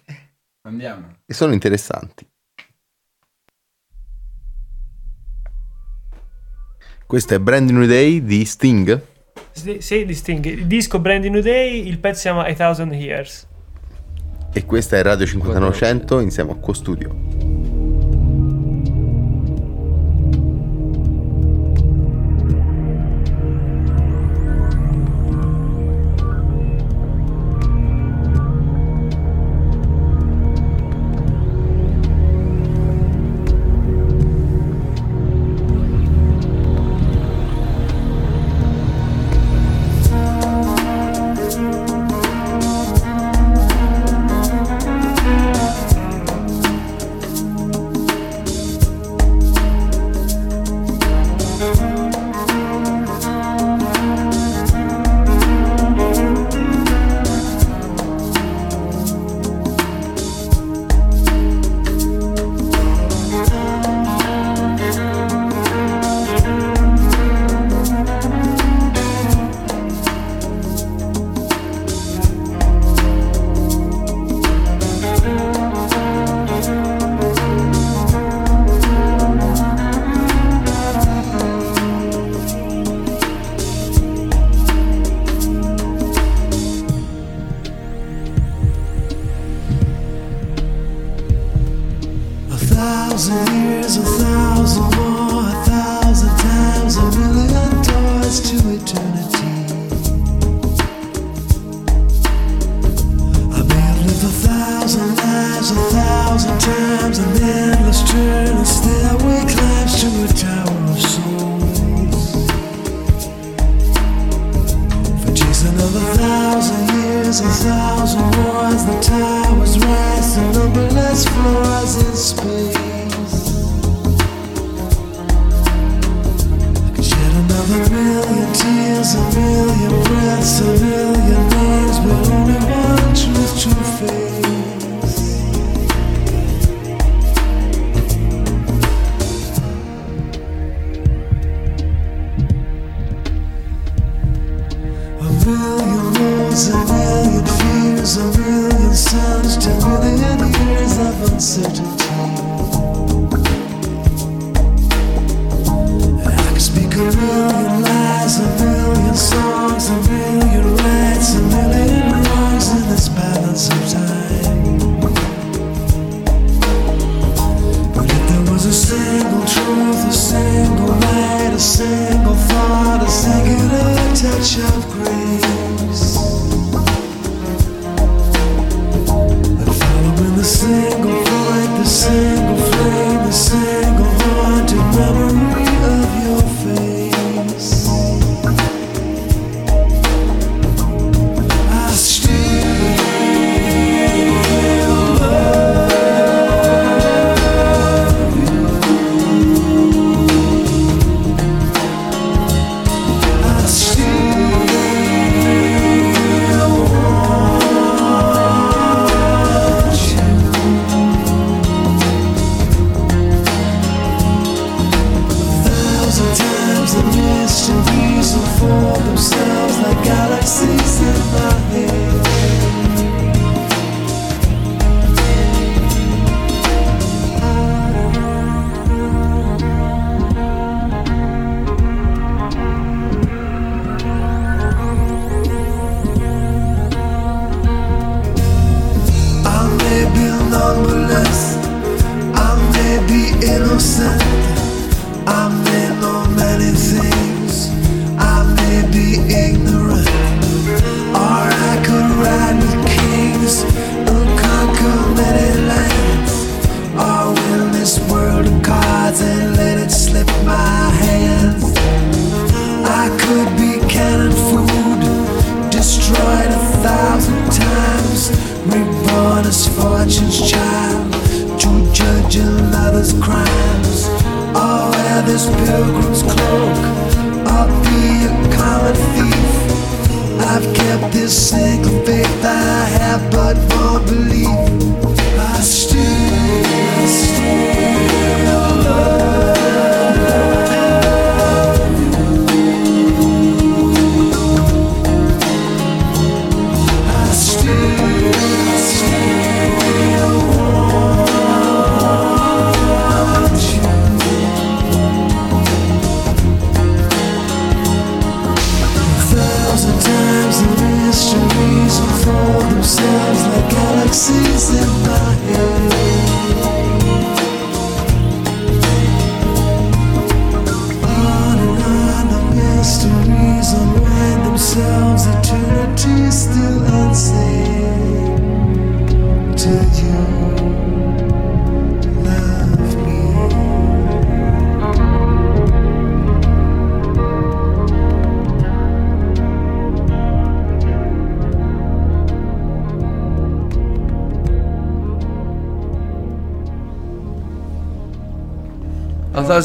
Andiamo. 0.66 1.18
E 1.24 1.32
sono 1.32 1.52
interessanti. 1.52 2.26
Questo 7.06 7.34
è 7.34 7.38
Brand 7.38 7.70
New 7.70 7.86
Day 7.86 8.22
di 8.24 8.44
Sting. 8.44 9.00
Sì, 9.52 10.04
di 10.04 10.14
Sting. 10.14 10.44
Il 10.44 10.66
disco 10.66 10.98
Brand 10.98 11.24
New 11.24 11.40
Day, 11.40 11.86
il 11.86 11.98
pezzo 11.98 12.16
si 12.16 12.22
chiama 12.22 12.44
A 12.44 12.52
Thousand 12.54 12.92
Years. 12.92 13.46
E 14.52 14.64
questa 14.64 14.96
è 14.96 15.02
Radio 15.02 15.24
5900 15.24 16.18
insieme 16.18 16.50
a 16.50 16.54
Quo 16.56 16.72
Studio. 16.72 17.55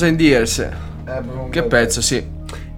Thousand 0.01 0.20
Years. 0.20 0.58
Eh, 0.60 1.50
Che 1.51 1.63
pezzo, 1.63 2.01
sì. 2.01 2.27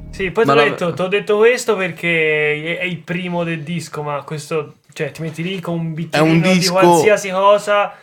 Sì, 0.10 0.30
poi 0.32 0.44
ti 0.44 0.50
ho 0.52 0.54
detto, 0.56 1.08
detto 1.08 1.38
questo 1.38 1.78
perché 1.78 2.78
è 2.78 2.84
il 2.84 2.98
primo 2.98 3.46
del 3.46 3.64
disco, 3.64 4.04
ma 4.04 4.22
questo, 4.24 4.76
cioè, 4.92 5.12
ti 5.12 5.22
metti 5.22 5.42
lì 5.42 5.62
con 5.62 5.80
un 5.80 5.94
bicchierino 5.94 6.48
di 6.48 6.54
disco- 6.54 6.74
qualsiasi 6.74 7.30
cosa, 7.30 7.94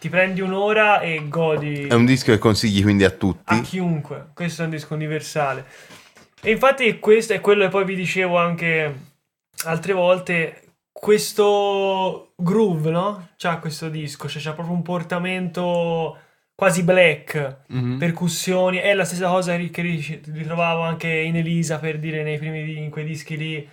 ti 0.00 0.08
prendi 0.08 0.40
un'ora 0.40 1.00
e 1.00 1.28
godi 1.28 1.88
È 1.88 1.92
un 1.94 2.06
disco 2.06 2.32
che 2.32 2.38
consigli 2.38 2.82
quindi 2.82 3.04
a 3.04 3.10
tutti. 3.10 3.52
a 3.52 3.60
chiunque. 3.60 4.28
Questo 4.34 4.62
è 4.62 4.64
un 4.64 4.70
disco 4.70 4.94
universale. 4.94 5.66
E 6.40 6.50
infatti 6.50 6.98
questo 6.98 7.34
è 7.34 7.40
quello 7.40 7.64
che 7.64 7.68
poi 7.70 7.84
vi 7.84 7.94
dicevo 7.94 8.38
anche 8.38 8.94
altre 9.64 9.92
volte, 9.92 10.62
questo 10.90 12.32
groove, 12.34 12.90
no? 12.90 13.28
C'ha 13.36 13.58
questo 13.58 13.90
disco, 13.90 14.26
cioè 14.26 14.40
c'ha 14.40 14.54
proprio 14.54 14.74
un 14.74 14.82
portamento 14.82 16.16
quasi 16.60 16.82
black 16.82 17.60
Mhm. 17.68 17.96
percussioni. 17.96 18.76
È 18.76 18.92
la 18.92 19.06
stessa 19.06 19.28
cosa 19.28 19.56
che 19.56 19.70
che 19.70 19.80
ri- 19.80 20.20
ritrovavo 20.30 20.82
anche 20.82 21.08
in 21.08 21.34
Elisa 21.36 21.78
per 21.78 21.98
dire 21.98 22.22
nei 22.22 22.36
primi 22.36 22.76
in 22.76 22.90
quei 22.90 23.06
dischi 23.06 23.38
lì. 23.38 23.66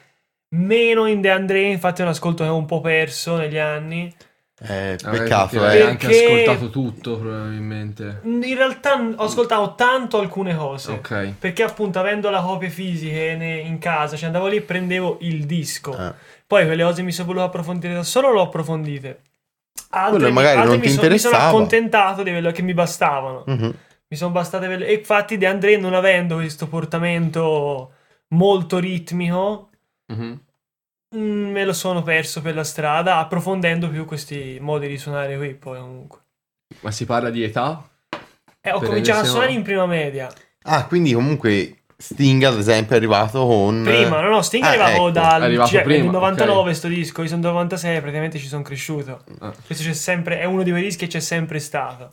Meno 0.51 1.05
in 1.05 1.19
De 1.19 1.29
André, 1.29 1.63
infatti 1.63 1.99
è 1.99 2.05
un 2.05 2.11
ascolto 2.11 2.45
che 2.45 2.49
ho 2.49 2.55
un 2.55 2.65
po' 2.65 2.79
perso 2.79 3.35
negli 3.35 3.57
anni. 3.57 4.15
Eh, 4.59 4.97
peccato, 5.03 5.59
perché 5.59 5.77
eh. 5.77 5.81
Hai 5.81 5.81
anche 5.81 6.07
ascoltato 6.07 6.69
tutto, 6.69 7.17
probabilmente. 7.19 8.21
In 8.23 8.55
realtà 8.55 8.93
ho 9.17 9.23
ascoltato 9.25 9.75
tanto 9.75 10.17
alcune 10.19 10.55
cose. 10.55 10.93
Ok. 10.93 11.33
Perché 11.39 11.63
appunto 11.63 11.99
avendo 11.99 12.29
la 12.29 12.39
copie 12.41 12.69
fisiche 12.69 13.35
ne- 13.37 13.59
in 13.59 13.79
casa, 13.79 14.15
cioè 14.15 14.27
andavo 14.27 14.47
lì 14.47 14.55
e 14.55 14.61
prendevo 14.61 15.17
il 15.21 15.45
disco. 15.45 15.91
Ah. 15.91 16.15
Poi 16.47 16.65
quelle 16.65 16.83
cose 16.83 17.01
mi 17.01 17.11
sono 17.11 17.27
voluto 17.27 17.43
approfondire 17.47 17.93
da 17.93 18.03
solo, 18.03 18.31
l'ho 18.31 18.43
approfondite. 18.43 19.19
Altre, 19.89 20.17
Quello 20.19 20.33
magari 20.33 20.57
altre 20.57 20.71
non 20.71 20.79
mi, 20.79 20.87
ti 20.87 20.93
so- 20.93 21.07
mi 21.09 21.17
sono 21.19 21.37
accontentato 21.37 22.23
di 22.23 22.31
quello 22.31 22.51
che 22.51 22.61
mi 22.61 22.73
bastavano. 22.73 23.43
Mhm. 23.47 23.73
Mi 24.09 24.17
sono 24.17 24.31
bastate 24.31 24.65
quelle. 24.67 24.87
E 24.87 24.93
infatti, 24.93 25.37
De 25.37 25.45
André, 25.47 25.77
non 25.77 25.93
avendo 25.93 26.35
questo 26.35 26.67
portamento 26.67 27.91
molto 28.29 28.79
ritmico, 28.79 29.69
Mhm. 30.13 30.41
mm, 31.17 31.51
me 31.51 31.65
lo 31.65 31.73
sono 31.73 32.03
perso 32.03 32.41
per 32.41 32.55
la 32.55 32.63
strada, 32.63 33.17
approfondendo 33.17 33.89
più 33.89 34.05
questi 34.05 34.57
modi 34.61 34.87
di 34.87 34.97
suonare 34.97 35.37
qui. 35.37 35.53
Poi, 35.55 35.79
comunque. 35.79 36.19
Ma 36.81 36.91
si 36.91 37.05
parla 37.05 37.29
di 37.29 37.43
età? 37.43 37.81
Eh, 38.61 38.71
ho 38.71 38.79
Per 38.79 38.87
cominciato 38.89 39.21
a 39.21 39.23
suonare 39.23 39.51
in 39.53 39.61
prima 39.63 39.85
media. 39.85 40.29
Ah, 40.63 40.85
quindi 40.85 41.13
comunque 41.13 41.83
Sting, 41.99 42.43
ad 42.43 42.57
esempio, 42.57 42.93
è 42.93 42.97
arrivato 42.97 43.43
con. 43.45 43.81
Prima, 43.83 44.21
no, 44.21 44.29
no, 44.29 44.41
Sting 44.43 44.63
Ah, 44.63 44.67
arrivavo 44.69 44.91
ecco. 44.93 45.09
dal 45.09 45.41
Arrivato 45.41 45.69
cioè, 45.71 45.81
prima, 45.81 46.03
nel 46.03 46.11
99 46.11 46.69
ok. 46.69 46.75
sto 46.75 46.87
disco, 46.87 47.21
io 47.23 47.27
sono 47.27 47.41
del 47.41 47.51
96, 47.51 47.99
praticamente 48.01 48.37
ci 48.37 48.47
sono 48.47 48.61
cresciuto. 48.61 49.23
Ah. 49.39 49.51
Questo 49.65 49.83
c'è 49.83 49.93
sempre, 49.93 50.39
è 50.39 50.45
uno 50.45 50.61
di 50.61 50.69
quei 50.69 50.83
dischi 50.83 51.05
che 51.05 51.11
c'è 51.11 51.19
sempre 51.19 51.57
stato. 51.59 52.11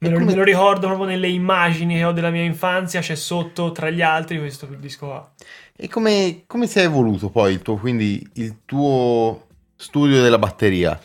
Me 0.00 0.08
lo, 0.10 0.18
come- 0.18 0.32
me 0.32 0.36
lo 0.36 0.42
ricordo 0.42 0.88
proprio 0.88 1.06
nelle 1.06 1.28
immagini 1.28 1.94
che 1.94 2.04
ho 2.04 2.10
della 2.12 2.30
mia 2.30 2.42
infanzia, 2.42 3.00
c'è 3.00 3.14
sotto 3.14 3.70
tra 3.70 3.88
gli 3.88 4.02
altri 4.02 4.38
questo 4.38 4.66
disco 4.78 5.06
qua. 5.06 5.32
E 5.76 5.88
come, 5.88 6.42
come 6.48 6.66
si 6.66 6.80
è 6.80 6.82
evoluto 6.82 7.30
poi 7.30 7.52
il 7.52 7.62
tuo, 7.62 7.76
quindi, 7.76 8.28
il 8.34 8.56
tuo 8.64 9.46
studio 9.76 10.22
della 10.22 10.38
batteria? 10.38 11.00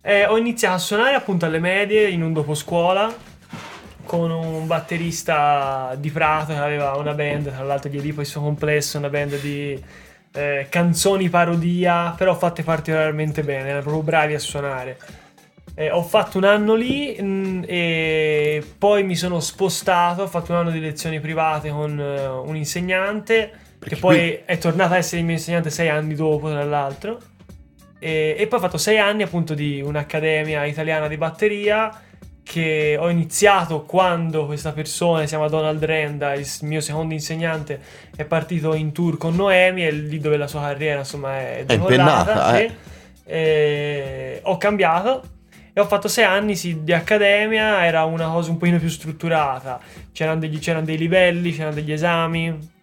Eh, 0.00 0.26
ho 0.26 0.38
iniziato 0.38 0.76
a 0.76 0.78
suonare 0.78 1.14
appunto 1.16 1.44
alle 1.44 1.58
medie 1.58 2.08
in 2.08 2.22
un 2.22 2.32
doposcuola 2.32 3.12
con 4.08 4.30
un 4.30 4.66
batterista 4.66 5.94
di 5.98 6.10
Prato 6.10 6.54
che 6.54 6.58
aveva 6.58 6.96
una 6.96 7.12
band, 7.12 7.52
tra 7.54 7.62
l'altro 7.62 7.90
gli 7.90 7.98
Edipo 7.98 8.22
il 8.22 8.26
suo 8.26 8.40
complesso, 8.40 8.96
una 8.96 9.10
band 9.10 9.38
di 9.38 9.78
eh, 10.32 10.66
canzoni 10.70 11.28
parodia, 11.28 12.14
però 12.16 12.34
fatte 12.34 12.62
particolarmente 12.62 13.42
bene, 13.42 13.68
erano 13.68 13.82
proprio 13.82 14.02
bravi 14.02 14.32
a 14.32 14.38
suonare. 14.38 14.98
Eh, 15.74 15.90
ho 15.90 16.02
fatto 16.02 16.38
un 16.38 16.44
anno 16.44 16.74
lì 16.74 17.20
mh, 17.20 17.64
e 17.66 18.64
poi 18.78 19.04
mi 19.04 19.14
sono 19.14 19.40
spostato, 19.40 20.22
ho 20.22 20.26
fatto 20.26 20.52
un 20.52 20.58
anno 20.58 20.70
di 20.70 20.80
lezioni 20.80 21.20
private 21.20 21.68
con 21.68 22.00
eh, 22.00 22.26
un 22.26 22.56
insegnante 22.56 23.50
Perché 23.78 23.94
che 23.94 24.00
poi 24.00 24.16
qui- 24.16 24.40
è 24.46 24.56
tornato 24.56 24.94
a 24.94 24.96
essere 24.96 25.18
il 25.18 25.26
mio 25.26 25.34
insegnante 25.34 25.68
sei 25.68 25.90
anni 25.90 26.14
dopo, 26.14 26.48
tra 26.48 26.64
l'altro. 26.64 27.20
E, 27.98 28.36
e 28.38 28.46
poi 28.46 28.58
ho 28.58 28.62
fatto 28.62 28.78
sei 28.78 28.98
anni 28.98 29.22
appunto 29.22 29.52
di 29.52 29.82
un'accademia 29.82 30.64
italiana 30.64 31.08
di 31.08 31.16
batteria 31.18 32.06
che 32.48 32.96
ho 32.98 33.10
iniziato 33.10 33.82
quando 33.82 34.46
questa 34.46 34.72
persona, 34.72 35.20
si 35.20 35.26
chiama 35.26 35.48
Donald 35.48 35.84
Renda, 35.84 36.32
il 36.32 36.46
mio 36.62 36.80
secondo 36.80 37.12
insegnante, 37.12 37.78
è 38.16 38.24
partito 38.24 38.72
in 38.72 38.92
tour 38.92 39.18
con 39.18 39.36
Noemi 39.36 39.84
e 39.84 39.90
lì 39.90 40.18
dove 40.18 40.38
la 40.38 40.46
sua 40.46 40.62
carriera 40.62 41.00
insomma 41.00 41.38
è 41.38 41.64
decollata. 41.66 42.30
impennata, 42.30 42.56
sì. 42.56 42.62
eh. 42.62 42.72
E 43.30 44.40
ho 44.44 44.56
cambiato 44.56 45.22
e 45.74 45.78
ho 45.78 45.84
fatto 45.84 46.08
sei 46.08 46.24
anni 46.24 46.56
sì, 46.56 46.82
di 46.82 46.94
accademia, 46.94 47.84
era 47.84 48.04
una 48.04 48.28
cosa 48.28 48.50
un 48.50 48.56
pochino 48.56 48.78
più 48.78 48.88
strutturata, 48.88 49.78
c'erano, 50.12 50.40
degli- 50.40 50.58
c'erano 50.58 50.86
dei 50.86 50.96
livelli, 50.96 51.52
c'erano 51.52 51.74
degli 51.74 51.92
esami. 51.92 52.76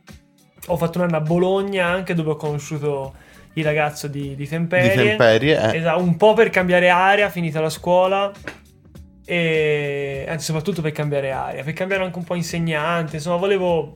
Ho 0.67 0.77
fatto 0.77 0.99
un 0.99 1.05
anno 1.05 1.17
a 1.17 1.21
Bologna 1.21 1.87
anche 1.87 2.13
dove 2.13 2.29
ho 2.31 2.35
conosciuto 2.35 3.15
il 3.53 3.63
ragazzo 3.63 4.07
di, 4.07 4.35
di 4.35 4.47
Temperie. 4.47 4.89
Di 4.89 5.07
Temperie, 5.07 5.71
eh. 5.71 5.77
Esatto, 5.77 6.03
un 6.03 6.17
po' 6.17 6.33
per 6.33 6.51
cambiare 6.51 6.89
aria, 6.89 7.29
finita 7.29 7.59
la 7.59 7.71
scuola. 7.71 8.31
E 9.25 10.25
anzi, 10.27 10.45
soprattutto 10.45 10.81
per 10.81 10.91
cambiare 10.91 11.31
aria, 11.31 11.63
per 11.63 11.73
cambiare 11.73 12.03
anche 12.03 12.17
un 12.17 12.23
po' 12.23 12.35
insegnante. 12.35 13.15
Insomma, 13.15 13.37
volevo 13.37 13.95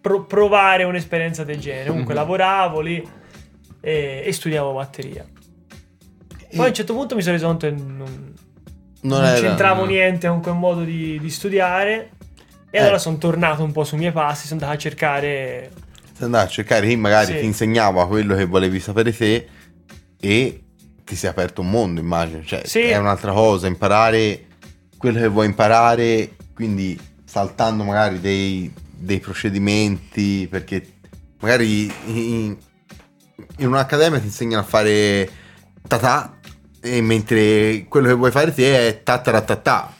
pro- 0.00 0.24
provare 0.24 0.84
un'esperienza 0.84 1.42
del 1.44 1.58
genere. 1.58 1.88
Comunque, 1.88 2.14
Mhm. 2.14 2.20
lavoravo 2.20 2.80
lì 2.80 3.06
e, 3.80 4.22
e 4.24 4.32
studiavo 4.32 4.72
batteria. 4.72 5.24
Poi 6.54 6.64
a 6.64 6.68
un 6.68 6.74
certo 6.74 6.94
punto 6.94 7.14
mi 7.14 7.22
sono 7.22 7.34
reso 7.34 7.46
conto 7.46 7.66
che 7.68 7.72
non, 7.74 7.96
Non, 7.96 8.34
non 9.00 9.24
era- 9.24 9.38
c'entravo 9.40 9.84
niente 9.84 10.28
con 10.28 10.40
quel 10.40 10.54
modo 10.54 10.82
di, 10.82 11.18
di 11.20 11.30
studiare. 11.30 12.10
E 12.70 12.78
Eh. 12.78 12.80
allora 12.80 12.98
sono 12.98 13.16
tornato 13.18 13.62
un 13.64 13.72
po' 13.72 13.82
sui 13.84 13.98
miei 13.98 14.12
passi, 14.12 14.46
sono 14.46 14.60
andato 14.60 14.76
a 14.78 14.80
cercare. 14.80 15.70
Sei 16.12 16.24
andato 16.26 16.46
a 16.46 16.48
cercare 16.48 16.86
chi 16.86 16.96
magari 16.96 17.32
Sì. 17.32 17.38
ti 17.40 17.44
insegnava 17.44 18.06
quello 18.06 18.34
che 18.36 18.44
volevi 18.44 18.78
sapere 18.80 19.14
te 19.14 19.48
e 20.20 20.62
ti 21.04 21.16
si 21.16 21.26
è 21.26 21.28
aperto 21.28 21.60
un 21.62 21.70
mondo, 21.70 22.00
immagino. 22.00 22.42
Cioè, 22.44 22.62
Sì. 22.66 22.80
è 22.80 22.96
un'altra 22.96 23.32
cosa, 23.32 23.66
imparare 23.66 24.46
quello 24.98 25.20
che 25.20 25.28
vuoi 25.28 25.46
imparare, 25.46 26.32
quindi 26.54 26.98
saltando 27.24 27.84
magari 27.84 28.20
dei, 28.20 28.70
dei 28.90 29.20
procedimenti, 29.20 30.46
perché 30.50 30.86
magari 31.40 31.90
in, 32.06 32.56
in 33.58 33.66
un'accademia 33.66 34.18
ti 34.18 34.26
insegnano 34.26 34.62
a 34.62 34.66
fare 34.66 35.30
tatà, 35.86 36.38
e 36.80 37.00
mentre 37.00 37.86
quello 37.88 38.08
che 38.08 38.14
vuoi 38.14 38.30
fare 38.30 38.52
te 38.52 38.88
è 38.88 39.02
tataratatà. 39.02 39.94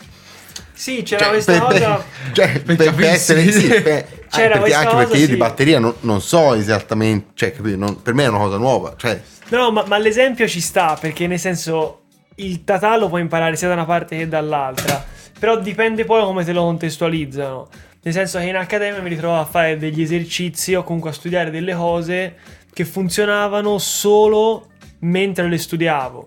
Sì, 0.72 1.02
c'era 1.02 1.24
Cioè, 1.24 1.32
questa 1.32 1.52
per, 1.52 1.66
per- 1.66 1.82
cosa. 1.82 2.04
cioè, 2.32 2.60
per, 2.60 2.76
per 2.76 2.86
capirsi. 2.86 3.10
essere 3.10 3.50
sì, 3.52 3.68
per- 3.68 4.16
C'era 4.28 4.56
anche 4.56 4.58
perché, 4.60 4.74
anche 4.74 4.90
cosa, 4.90 4.98
perché 5.04 5.16
io 5.16 5.24
sì. 5.24 5.30
di 5.30 5.36
batteria 5.38 5.78
non, 5.78 5.94
non 6.00 6.20
so 6.20 6.52
esattamente, 6.54 7.30
cioè, 7.34 7.52
capito? 7.52 7.76
Non- 7.78 8.02
per 8.02 8.12
me 8.14 8.24
è 8.24 8.28
una 8.28 8.38
cosa 8.38 8.58
nuova, 8.58 8.94
cioè, 8.96 9.20
No, 9.50 9.70
ma, 9.70 9.84
ma 9.86 9.96
l'esempio 9.96 10.46
ci 10.46 10.60
sta 10.60 10.96
perché 11.00 11.26
nel 11.26 11.38
senso 11.38 12.02
il 12.38 12.64
tatà 12.64 12.96
lo 12.96 13.08
puoi 13.08 13.20
imparare 13.20 13.56
sia 13.56 13.68
da 13.68 13.74
una 13.74 13.84
parte 13.84 14.16
che 14.16 14.28
dall'altra, 14.28 15.04
però 15.38 15.58
dipende 15.58 16.04
poi 16.04 16.22
come 16.24 16.44
te 16.44 16.52
lo 16.52 16.62
contestualizzano. 16.62 17.68
Nel 18.02 18.14
senso 18.14 18.38
che 18.38 18.46
in 18.46 18.56
accademia 18.56 19.00
mi 19.00 19.08
ritrovavo 19.08 19.40
a 19.40 19.44
fare 19.44 19.76
degli 19.76 20.02
esercizi 20.02 20.74
o 20.74 20.84
comunque 20.84 21.10
a 21.10 21.12
studiare 21.12 21.50
delle 21.50 21.74
cose 21.74 22.36
che 22.72 22.84
funzionavano 22.84 23.78
solo 23.78 24.68
mentre 25.00 25.48
le 25.48 25.58
studiavo. 25.58 26.26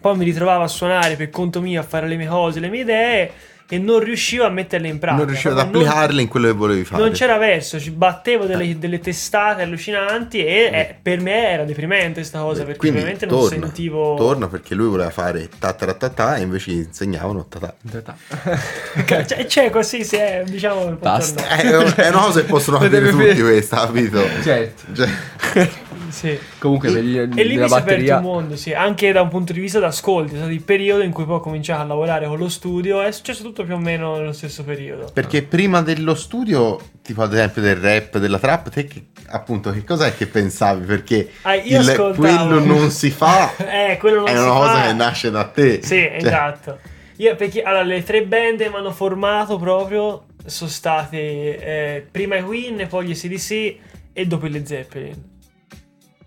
Poi 0.00 0.16
mi 0.16 0.24
ritrovavo 0.24 0.62
a 0.62 0.68
suonare 0.68 1.16
per 1.16 1.30
conto 1.30 1.60
mio, 1.60 1.80
a 1.80 1.84
fare 1.84 2.06
le 2.06 2.16
mie 2.16 2.26
cose, 2.26 2.60
le 2.60 2.68
mie 2.68 2.80
idee 2.82 3.32
e 3.68 3.78
non 3.78 4.00
riuscivo 4.00 4.44
a 4.44 4.50
metterle 4.50 4.88
in 4.88 4.98
pratica. 4.98 5.18
non 5.22 5.26
riuscivo 5.28 5.54
ad 5.54 5.60
Proprio 5.60 5.80
non- 5.80 5.88
applicarle 5.90 6.22
in 6.22 6.28
quello 6.28 6.46
che 6.48 6.52
volevi 6.52 6.84
fare. 6.84 7.02
non 7.02 7.12
c'era 7.12 7.38
verso, 7.38 7.80
ci 7.80 7.90
battevo 7.90 8.44
delle, 8.44 8.78
delle 8.78 9.00
testate 9.00 9.62
allucinanti 9.62 10.44
e 10.44 10.70
eh, 10.72 10.96
per 11.00 11.20
me 11.20 11.48
era 11.48 11.64
deprimente 11.64 12.22
sta 12.24 12.40
cosa 12.40 12.62
perché 12.64 12.78
Quindi 12.78 12.98
ovviamente 12.98 13.26
non 13.26 13.48
sentivo... 13.48 14.14
torna 14.16 14.48
perché 14.48 14.74
lui 14.74 14.88
voleva 14.88 15.10
fare 15.10 15.48
tataratatà 15.58 16.36
e 16.36 16.42
invece 16.42 16.70
gli 16.72 16.76
insegnavano 16.76 17.46
tatà. 17.48 17.74
C'è, 19.04 19.46
c'è 19.46 19.70
così, 19.70 20.04
si 20.04 20.16
è, 20.16 20.42
diciamo... 20.46 20.90
Basta. 20.92 21.46
È, 21.48 21.62
è 21.66 22.08
una 22.08 22.18
cosa 22.20 22.40
che 22.40 22.46
possono 22.46 22.78
deve 22.88 23.10
tutti 23.10 23.40
questa, 23.40 23.86
capito? 23.86 24.22
Certo. 24.42 24.82
Cioè, 24.94 25.70
Sì. 26.14 26.38
Comunque 26.58 26.92
per 26.92 27.02
gli, 27.02 27.18
E 27.18 27.24
lì 27.24 27.28
mi 27.28 27.34
si 27.34 27.42
è 27.42 27.62
aperto 27.64 27.74
batteria 27.74 28.16
un 28.18 28.22
mondo, 28.22 28.56
sì, 28.56 28.72
anche 28.72 29.10
da 29.12 29.20
un 29.22 29.28
punto 29.28 29.52
di 29.52 29.60
vista 29.60 29.80
d'ascolti, 29.80 30.34
è 30.34 30.36
stato 30.36 30.52
il 30.52 30.62
periodo 30.62 31.02
in 31.02 31.10
cui 31.10 31.24
poi 31.24 31.36
ho 31.36 31.40
cominciato 31.40 31.82
a 31.82 31.84
lavorare 31.84 32.26
con 32.26 32.38
lo 32.38 32.48
studio, 32.48 33.02
è 33.02 33.10
successo 33.10 33.42
tutto 33.42 33.64
più 33.64 33.74
o 33.74 33.78
meno 33.78 34.16
nello 34.16 34.32
stesso 34.32 34.62
periodo. 34.62 35.10
perché 35.12 35.42
prima 35.42 35.82
dello 35.82 36.14
studio, 36.14 36.80
tipo 37.02 37.22
ad 37.22 37.32
esempio 37.32 37.60
del 37.62 37.76
rap, 37.76 38.18
della 38.18 38.38
trap, 38.38 38.70
te 38.70 38.84
che, 38.86 39.06
appunto 39.26 39.70
che 39.72 39.82
cos'è 39.84 40.14
che 40.16 40.26
pensavi? 40.26 40.84
Perché 40.86 41.30
Ah, 41.42 41.54
io 41.54 41.80
il- 41.80 41.88
ascoltavo- 41.88 42.14
quello 42.46 42.64
non 42.64 42.90
si 42.90 43.10
fa 43.10 43.50
Eh, 43.58 43.96
quello 43.98 44.20
non 44.20 44.28
è 44.28 44.32
si 44.36 44.38
una 44.38 44.50
cosa 44.52 44.74
fa. 44.74 44.86
che 44.86 44.92
nasce 44.92 45.30
da 45.30 45.44
te. 45.44 45.80
Sì, 45.82 45.88
Cioè, 45.88 46.16
esatto. 46.16 46.78
Io 47.16 47.34
perché 47.36 47.62
allora 47.62 47.82
le 47.84 48.02
tre 48.02 48.22
band 48.24 48.58
che 48.58 48.68
mi 48.68 48.76
hanno 48.76 48.90
formato 48.92 49.56
proprio 49.58 50.24
sono 50.46 50.68
state 50.70 51.16
eh, 51.18 52.06
prima 52.10 52.36
i 52.36 52.42
Queen, 52.42 52.86
poi 52.88 53.06
gli 53.06 53.10
ACDC 53.12 53.76
e 54.12 54.26
dopo 54.26 54.46
i 54.46 54.50
Led 54.50 54.64
Zeppelin. 54.66 55.32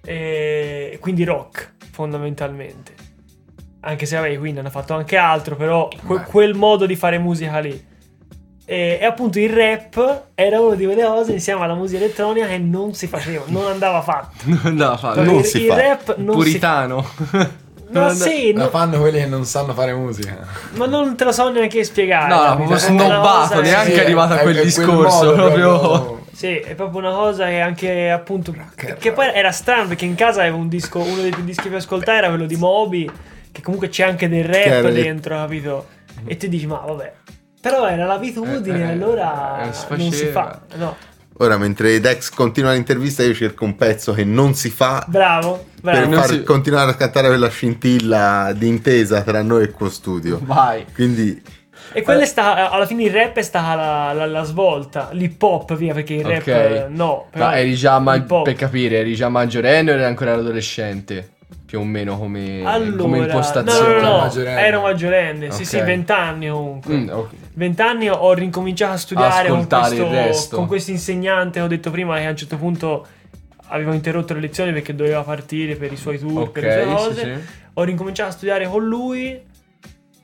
E 0.10 0.98
quindi 1.02 1.26
rock, 1.26 1.74
fondamentalmente. 1.92 2.94
Anche 3.82 4.06
se 4.06 4.16
vabbè, 4.16 4.30
i 4.30 4.38
Queen 4.38 4.58
hanno 4.58 4.70
fatto 4.70 4.94
anche 4.94 5.18
altro, 5.18 5.56
però 5.58 5.90
que- 6.06 6.22
quel 6.24 6.54
modo 6.56 6.86
di 6.86 6.96
fare 6.96 7.18
musica 7.18 7.60
lì. 7.60 7.86
E, 8.70 8.98
e 9.02 9.06
appunto 9.06 9.38
il 9.40 9.50
rap 9.50 10.24
era 10.34 10.60
una 10.62 10.76
di 10.76 10.86
quelle 10.86 11.04
cose 11.04 11.32
insieme 11.34 11.64
alla 11.64 11.74
musica 11.76 12.04
elettronica 12.04 12.48
che 12.48 12.58
non 12.58 12.94
si 12.94 13.08
faceva, 13.08 13.44
non 13.48 13.66
andava 13.68 14.02
fatto. 14.02 14.36
non 14.48 14.60
andava 14.64 14.94
a 14.94 14.98
fare. 14.98 15.14
Proprio 15.16 15.34
Non 15.34 15.42
il, 15.42 15.48
si 15.48 15.62
il 15.64 15.68
fa. 15.68 15.76
rap 15.76 16.16
non 16.18 16.36
Puritano. 16.36 17.04
si 17.04 17.24
fa. 17.26 17.50
No, 17.90 18.02
Non- 18.02 18.16
sì, 18.16 18.52
La 18.54 18.64
no- 18.64 18.70
fanno 18.70 19.00
quelli 19.00 19.20
che 19.20 19.26
non 19.28 19.46
sanno 19.46 19.74
fare 19.74 19.94
musica. 19.94 20.38
ma 20.76 20.86
non 20.86 21.16
te 21.16 21.24
lo 21.24 21.32
so 21.32 21.50
neanche 21.50 21.84
spiegare. 21.86 22.28
No, 22.34 22.56
proprio 22.58 22.78
snobbato, 22.78 23.62
neanche 23.62 23.94
sì, 23.94 24.00
arrivato 24.00 24.34
a 24.34 24.38
quel 24.40 24.56
è 24.56 24.60
quel 24.60 24.66
discorso, 24.66 25.26
modo 25.26 25.34
proprio- 25.34 26.17
Sì, 26.38 26.56
è 26.58 26.76
proprio 26.76 27.00
una 27.00 27.10
cosa 27.10 27.48
che 27.48 27.60
anche 27.62 28.12
appunto. 28.12 28.54
Che 28.76 28.94
Che 29.00 29.12
poi 29.12 29.32
era 29.34 29.52
strano 29.52 29.88
perché 29.88 30.06
in 30.06 30.14
casa 30.14 30.42
avevo 30.42 30.58
un 30.58 30.68
disco, 30.68 31.00
uno 31.00 31.24
dei 31.24 31.32
più 31.32 31.44
dischi 31.44 31.68
più 31.68 31.78
ascoltati 31.78 32.16
era 32.16 32.28
quello 32.30 32.46
di 32.46 32.56
Moby, 32.56 33.10
che 33.52 33.62
comunque 33.64 33.90
c'è 33.90 34.04
anche 34.04 34.30
del 34.30 34.46
Che 34.46 34.62
era 34.62 34.82
rap 34.82 34.92
dentro, 34.92 35.36
capito? 35.36 35.88
E 36.26 36.38
ti 36.38 36.48
dici, 36.48 36.68
ma 36.68 36.78
vabbè. 36.78 37.14
Però 37.60 37.88
era 37.88 38.06
l'abitudine, 38.06 38.78
Eh, 38.78 38.88
eh, 38.88 38.92
allora 38.92 39.64
eh, 39.64 39.96
non 39.96 40.12
si 40.12 40.26
fa. 40.28 40.62
No, 40.76 40.96
Ora, 41.40 41.58
mentre 41.58 42.00
Dex 42.00 42.30
continua 42.30 42.72
l'intervista, 42.74 43.24
io 43.24 43.34
cerco 43.34 43.64
un 43.64 43.76
pezzo 43.76 44.14
che 44.14 44.24
non 44.24 44.54
si 44.54 44.70
fa 44.70 45.04
bravo, 45.08 45.66
per 45.82 45.82
bravo. 45.82 46.10
non 46.10 46.22
far 46.22 46.30
si- 46.30 46.44
continuare 46.44 46.92
a 46.92 46.94
scattare 46.94 47.28
quella 47.30 47.50
scintilla 47.50 48.54
di 48.56 48.68
intesa 48.68 49.22
tra 49.24 49.42
noi 49.42 49.62
e 49.62 49.66
il 49.66 49.74
tuo 49.76 49.90
studio. 49.90 50.40
Vai. 50.44 50.86
Quindi, 50.94 51.42
E 51.94 52.02
quella 52.02 52.22
è 52.22 52.26
stata, 52.26 52.70
alla 52.70 52.86
fine 52.86 53.04
il 53.04 53.12
rap 53.12 53.36
è 53.38 53.42
stata 53.42 53.76
la, 53.76 54.14
la- 54.14 54.26
la 54.26 54.44
svolta, 54.44 55.10
l'hip 55.12 55.42
hop 55.42 55.76
via, 55.76 55.94
perché 55.94 56.16
il 56.16 56.26
rap 56.26 56.42
Ok. 56.42 56.48
eh, 56.48 56.86
no. 56.90 57.28
però 57.32 57.46
Ma 57.46 57.58
eri 57.58 57.74
già 57.76 57.98
ma- 58.00 58.20
per 58.22 58.54
capire, 58.56 59.00
eri 59.00 59.16
già 59.16 59.30
maggiorenne 59.30 59.92
o 59.92 59.94
eri 59.96 60.04
ancora 60.04 60.34
adolescente? 60.34 61.32
Più 61.68 61.80
o 61.80 61.84
meno 61.84 62.18
come, 62.18 62.62
Allora, 62.66 62.96
come 63.02 63.18
no, 63.20 63.24
impostazione. 63.26 63.96
no, 63.96 64.02
no, 64.02 64.10
no, 64.12 64.18
Maggiorenne. 64.20 64.62
ero 64.66 64.82
maggiorenne, 64.82 65.52
sì, 65.52 65.62
Ok. 65.64 65.68
sì, 65.68 65.82
vent'anni 65.82 66.48
comunque. 66.50 66.94
Mm, 66.94 67.10
ok. 67.10 67.30
Vent'anni 67.56 68.10
ho 68.10 68.34
ricominciato 68.34 68.94
a 68.94 68.98
studiare 68.98 69.50
con 69.50 69.68
questo, 69.68 70.56
con 70.56 70.68
questo 70.68 70.92
insegnante. 70.92 71.60
Ho 71.60 71.68
detto 71.68 71.92
prima 71.92 72.18
che 72.20 72.26
a 72.26 72.30
un 72.30 72.38
certo 72.38 72.56
punto 72.56 73.06
avevo 73.70 73.92
interrotto 73.92 74.34
le 74.34 74.40
lezioni 74.40 74.72
perché 74.72 74.96
doveva 74.96 75.22
partire 75.24 75.76
per 75.76 75.92
i 75.92 75.98
suoi 75.98 76.18
tour, 76.20 76.52
per 76.52 76.64
le 76.64 76.72
sue 76.72 76.86
cose. 76.94 77.14
sì, 77.14 77.20
sì. 77.20 77.56
Ho 77.74 77.84
ricominciato 77.84 78.30
a 78.30 78.32
studiare 78.34 78.66
con 78.70 78.86
lui 78.86 79.38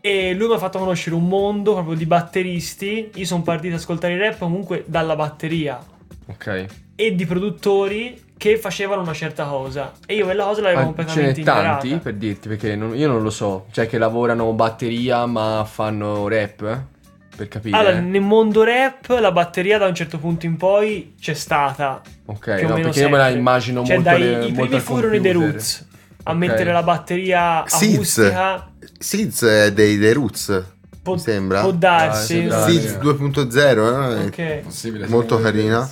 e 0.05 0.33
lui 0.33 0.49
mi 0.49 0.53
ha 0.55 0.57
fatto 0.57 0.79
conoscere 0.79 1.15
un 1.15 1.25
mondo 1.29 1.71
proprio 1.75 1.95
di 1.95 2.05
batteristi. 2.05 3.09
Io 3.15 3.25
sono 3.25 3.41
partito 3.41 3.73
ad 3.75 3.79
ascoltare 3.79 4.13
il 4.15 4.19
rap 4.19 4.37
comunque 4.37 4.83
dalla 4.85 5.15
batteria. 5.15 5.79
Ok. 6.25 6.65
e 6.95 7.15
di 7.15 7.25
produttori 7.25 8.21
che 8.37 8.57
facevano 8.57 9.01
una 9.01 9.13
certa 9.13 9.45
cosa. 9.45 9.91
E 10.05 10.13
io 10.15 10.25
quella 10.25 10.43
cosa 10.45 10.61
l'avevo 10.61 10.79
Ah, 10.79 10.83
ce 10.83 10.85
completamente 10.93 11.39
n'è 11.39 11.45
tanti 11.45 11.87
ignorata. 11.87 12.03
per 12.03 12.13
dirti, 12.15 12.47
perché 12.49 12.75
non- 12.75 12.95
io 12.95 13.07
non 13.07 13.23
lo 13.23 13.29
so. 13.31 13.65
Cioè, 13.71 13.87
che 13.87 13.97
lavorano 13.97 14.51
batteria 14.53 15.25
ma 15.25 15.65
fanno 15.69 16.27
rap, 16.27 16.61
eh? 16.61 16.91
Per 17.35 17.47
capire. 17.47 17.75
Allora, 17.75 17.99
nel 17.99 18.21
mondo 18.21 18.63
rap 18.63 19.07
la 19.19 19.31
batteria 19.31 19.79
da 19.79 19.87
un 19.87 19.95
certo 19.95 20.19
punto 20.19 20.45
in 20.45 20.55
poi 20.55 21.15
c'è 21.19 21.33
stata. 21.33 22.01
ok, 22.25 22.55
più 22.57 22.65
o 22.65 22.67
no, 22.69 22.73
meno 22.75 22.85
perché 22.89 22.99
io 23.01 23.09
me 23.09 23.17
la 23.17 23.23
sempre. 23.23 23.39
immagino 23.39 23.83
Cioè, 23.83 23.95
molto 23.95 24.09
dai, 24.11 24.19
le- 24.21 24.45
i 24.45 24.51
primi 24.51 24.79
furono 24.79 25.15
i 25.15 25.19
The. 25.21 25.31
Roots 25.31 25.87
a 26.25 26.31
Ok. 26.31 26.37
mettere 26.37 26.71
la 26.71 26.83
batteria 26.83 27.63
Seeds. 27.65 27.93
acustica. 28.19 28.67
Seeds 29.03 29.43
è 29.43 29.73
dei 29.73 29.99
The 29.99 30.13
Roots, 30.13 30.63
Può, 31.03 31.15
mi 31.15 31.19
sembra. 31.19 31.61
può 31.61 31.71
darsi. 31.71 32.47
Ah. 32.49 32.65
Seeds 32.67 32.97
2.0, 32.99 34.21
eh? 34.21 34.25
Ok. 34.25 34.63
Possibile. 34.63 35.07
Molto 35.07 35.39
carina. 35.41 35.89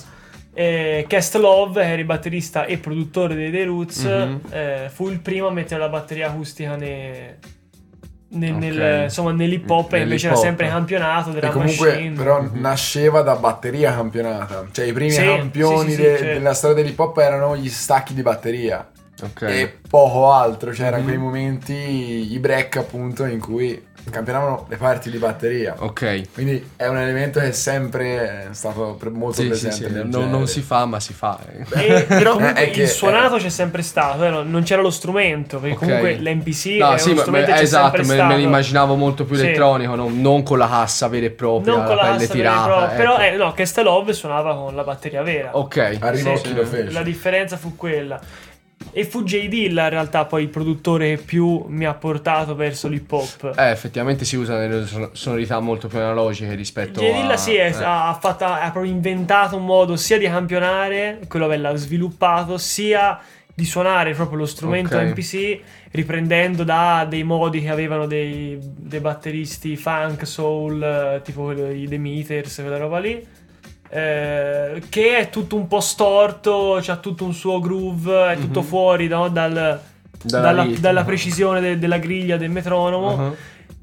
Eh, 0.54 1.04
Cast 1.08 1.34
Love, 1.36 1.80
che 1.82 1.88
era 1.90 2.00
il 2.00 2.06
batterista 2.06 2.64
e 2.64 2.78
produttore 2.78 3.34
dei 3.34 3.50
The 3.50 3.64
Roots, 3.64 4.04
Mhm. 4.04 4.40
eh, 4.50 4.90
fu 4.92 5.08
il 5.08 5.20
primo 5.20 5.46
a 5.48 5.50
mettere 5.50 5.80
la 5.80 5.88
batteria 5.88 6.28
acustica 6.28 6.76
ne- 6.76 7.38
nel, 8.34 8.52
Ok. 8.54 8.58
nel- 8.60 9.02
insomma, 9.04 9.32
nell'hip 9.32 9.68
hop 9.68 9.92
e 9.92 10.00
invece 10.00 10.28
era 10.28 10.36
sempre 10.36 10.68
campionato 10.68 11.30
E 11.30 11.32
della 11.34 11.50
comunque, 11.50 11.88
machine. 11.92 12.16
però, 12.16 12.48
nasceva 12.52 13.20
da 13.20 13.34
batteria 13.36 13.94
campionata. 13.94 14.66
Cioè, 14.72 14.86
i 14.86 14.92
primi 14.94 15.10
Sì, 15.10 15.22
campioni 15.22 15.90
sì, 15.90 15.96
sì, 15.96 15.96
sì, 15.96 16.02
de- 16.02 16.16
certo. 16.18 16.32
della 16.38 16.54
storia 16.54 16.76
dell'hip 16.82 16.98
hop 16.98 17.18
erano 17.18 17.56
gli 17.56 17.68
stacchi 17.68 18.14
di 18.14 18.22
batteria. 18.22 18.86
Ok. 19.22 19.42
E 19.42 19.78
poco 19.88 20.32
altro. 20.32 20.70
C'erano 20.70 20.98
Mhm. 20.98 21.04
quei 21.04 21.18
momenti, 21.18 22.32
i 22.32 22.38
break, 22.38 22.76
appunto, 22.76 23.24
in 23.24 23.38
cui 23.40 23.90
campionavano 24.10 24.66
le 24.68 24.76
parti 24.76 25.10
di 25.12 25.18
batteria. 25.18 25.76
Ok. 25.78 26.32
Quindi 26.34 26.70
è 26.74 26.88
un 26.88 26.96
elemento 26.98 27.38
che 27.38 27.48
è 27.48 27.52
sempre 27.52 28.48
stato 28.50 28.98
molto 29.12 29.36
Sì, 29.36 29.42
sì, 29.42 29.48
presente. 29.48 29.76
sì, 29.86 29.92
nel 29.92 30.08
non, 30.08 30.28
non 30.28 30.48
si 30.48 30.60
fa, 30.60 30.86
ma 30.86 30.98
si 30.98 31.12
fa. 31.12 31.38
eh. 31.72 31.86
E, 31.98 32.02
però 32.02 32.32
comunque 32.34 32.64
È 32.64 32.70
che- 32.72 32.82
il 32.82 32.88
suonato 32.88 33.36
c'è 33.36 33.48
sempre 33.48 33.82
stato, 33.82 34.24
eh, 34.24 34.30
non- 34.30 34.62
c'era 34.64 34.82
lo 34.82 34.90
strumento, 34.90 35.60
perché 35.60 35.76
Ok. 35.76 35.80
comunque 35.84 36.14
l'NPC 36.14 36.78
No, 36.80 36.94
è 36.94 36.98
sì, 36.98 37.06
uno 37.08 37.14
ma- 37.16 37.20
strumento 37.20 37.50
ma- 37.52 37.60
esatto, 37.60 37.82
sempre 37.82 38.02
me, 38.02 38.14
stato. 38.14 38.32
me 38.34 38.36
l'immaginavo 38.40 38.94
molto 38.96 39.24
più 39.24 39.36
Sì. 39.36 39.42
elettronico, 39.44 39.94
non, 39.94 40.20
non 40.20 40.42
con 40.42 40.58
la 40.58 40.68
cassa 40.68 41.06
vera 41.06 41.26
e 41.26 41.30
propria, 41.30 41.72
Non 41.76 41.84
con 41.84 41.94
la 41.94 42.02
pelle 42.02 42.16
vera 42.18 42.24
e 42.24 42.34
tirata. 42.34 42.64
propria, 42.66 42.88
però 42.96 43.18
ecco. 43.18 43.34
eh, 43.34 43.36
no, 43.36 43.52
Cast 43.52 43.78
Love 43.82 44.12
suonava 44.14 44.54
con 44.56 44.74
la 44.74 44.82
batteria 44.82 45.22
vera. 45.22 45.56
Ok. 45.56 45.98
A 46.00 46.10
Rinocchi 46.10 46.48
Sì, 46.48 46.54
lo 46.54 46.66
fece. 46.66 46.90
La 46.90 47.02
differenza 47.04 47.56
fu 47.56 47.76
quella. 47.76 48.20
E 48.90 49.04
fu 49.04 49.22
J. 49.22 49.48
Dilla 49.48 49.84
in 49.84 49.90
realtà 49.90 50.24
poi 50.24 50.42
il 50.42 50.48
produttore 50.48 51.16
che 51.16 51.22
più 51.22 51.64
mi 51.68 51.84
ha 51.86 51.94
portato 51.94 52.54
verso 52.54 52.88
l'hip 52.88 53.10
hop. 53.12 53.54
Eh, 53.56 53.70
effettivamente 53.70 54.24
si 54.24 54.36
usano 54.36 54.58
delle 54.66 54.86
son- 54.86 55.10
sonorità 55.12 55.60
molto 55.60 55.88
più 55.88 55.98
analogiche 55.98 56.54
rispetto 56.54 57.00
J. 57.00 57.12
Dilla 57.12 57.34
a... 57.34 57.36
sì, 57.36 57.54
è- 57.54 57.66
eh. 57.74 57.84
ha, 57.84 58.16
fatto- 58.20 58.44
ha 58.44 58.70
proprio 58.70 58.92
inventato 58.92 59.56
un 59.56 59.64
modo 59.64 59.96
sia 59.96 60.18
di 60.18 60.26
campionare, 60.26 61.20
quello 61.28 61.46
che 61.48 61.56
l'ha 61.56 61.74
sviluppato, 61.76 62.58
sia 62.58 63.18
di 63.54 63.64
suonare 63.66 64.14
proprio 64.14 64.38
lo 64.38 64.46
strumento 64.46 64.96
Ok. 64.96 65.02
MPC 65.10 65.60
riprendendo 65.90 66.64
da 66.64 67.06
dei 67.08 67.22
modi 67.22 67.60
che 67.60 67.68
avevano 67.68 68.06
dei, 68.06 68.58
dei 68.60 69.00
batteristi 69.00 69.76
funk, 69.76 70.26
soul, 70.26 70.82
eh, 70.82 71.20
tipo 71.22 71.42
quello 71.44 71.68
di 71.68 71.86
The 71.86 71.98
Meters, 71.98 72.54
quella 72.56 72.78
roba 72.78 72.98
lì. 72.98 73.24
Eh, 73.94 74.82
che 74.88 75.18
è 75.18 75.28
tutto 75.28 75.56
un 75.56 75.66
po' 75.68 75.80
storto, 75.80 76.78
c'ha 76.80 76.96
tutto 76.96 77.24
un 77.26 77.34
suo 77.34 77.60
groove, 77.60 78.32
è 78.32 78.38
tutto 78.38 78.60
Mhm. 78.60 78.66
fuori 78.66 79.06
no, 79.08 79.28
dal- 79.28 79.80
Dalla 80.24 80.42
dalla, 80.46 80.62
ritmo. 80.62 80.78
dalla 80.78 81.04
precisione 81.04 81.60
de- 81.60 81.78
della 81.78 81.98
griglia 81.98 82.36
del 82.38 82.48
metronomo. 82.50 83.12
Uh-huh. 83.12 83.36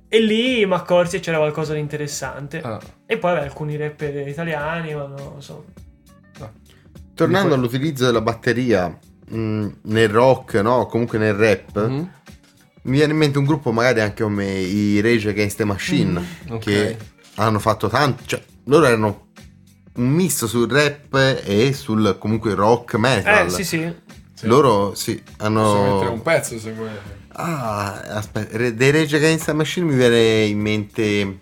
E 0.07 0.19
lì 0.21 0.65
mi 0.65 0.73
accorsi 0.73 1.17
che 1.17 1.23
c'era 1.23 1.37
qualcosa 1.37 1.73
di 1.73 1.79
interessante. 1.79 2.59
Ah. 2.61 2.79
E 3.05 3.17
poi 3.17 3.33
vabbè, 3.33 3.45
alcuni 3.45 3.75
rapper 3.77 4.27
italiani, 4.27 4.93
ma 4.95 5.05
non 5.05 5.15
lo 5.35 5.41
so. 5.41 5.65
Tornando 7.13 7.53
all'utilizzo 7.53 8.05
della 8.05 8.21
batteria 8.21 8.97
mh, 9.27 9.67
nel 9.83 10.09
rock, 10.09 10.55
no? 10.55 10.85
Comunque 10.87 11.17
nel 11.19 11.33
rap, 11.35 11.85
Mhm. 11.87 12.11
mi 12.83 12.97
viene 12.97 13.11
in 13.11 13.17
mente 13.19 13.37
un 13.37 13.45
gruppo 13.45 13.71
magari 13.71 13.99
anche 14.01 14.23
come 14.23 14.45
i 14.49 15.01
Rage 15.01 15.29
Against 15.29 15.57
the 15.57 15.65
Machine, 15.65 16.19
Mm, 16.19 16.51
ok. 16.53 16.59
che 16.59 16.97
hanno 17.35 17.59
fatto 17.59 17.89
tanto, 17.89 18.23
cioè 18.25 18.41
loro 18.65 18.85
erano 18.87 19.27
un 19.95 20.10
misto 20.10 20.47
sul 20.47 20.69
rap 20.69 21.13
e 21.43 21.73
sul 21.73 22.17
comunque 22.19 22.54
rock 22.54 22.95
metal. 22.95 23.47
Eh, 23.47 23.49
sì, 23.49 23.63
sì. 23.63 23.93
Sì. 24.34 24.47
Loro 24.47 24.95
sì, 24.95 25.21
Posso 25.21 25.49
mettere 25.49 26.06
un 26.06 26.06
hanno... 26.06 26.21
pezzo 26.21 26.58
se 26.58 26.71
vuoi. 26.71 26.89
Ah, 27.34 27.99
aspetta, 28.02 28.69
dei 28.69 28.91
Rage 28.91 29.17
Against 29.17 29.45
the 29.45 29.54
Machine 29.54 29.86
mi 29.86 29.95
viene 29.95 30.43
in 30.43 30.60
mente 30.60 31.39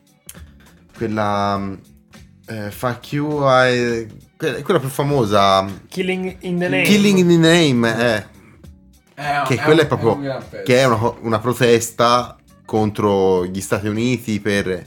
quella... 0.95 1.77
eh, 2.47 2.71
fuck 2.71 3.11
you, 3.13 3.41
I- 3.43 4.07
quella, 4.35 4.61
quella 4.63 4.79
più 4.79 4.89
famosa... 4.89 5.65
Killing 5.87 6.37
in 6.41 6.57
the 6.57 6.69
Name. 6.69 6.83
Killing 6.83 7.19
in 7.19 7.27
the 7.27 7.37
Name, 7.37 8.15
eh. 8.15 8.25
che 9.47 9.57
quella 9.57 9.81
è 9.83 9.87
proprio 9.87 10.43
che 10.63 10.77
è 10.77 10.85
una, 10.85 11.13
una 11.21 11.39
protesta 11.39 12.35
contro 12.65 13.45
gli 13.45 13.61
Stati 13.61 13.87
Uniti 13.87 14.39
per 14.39 14.85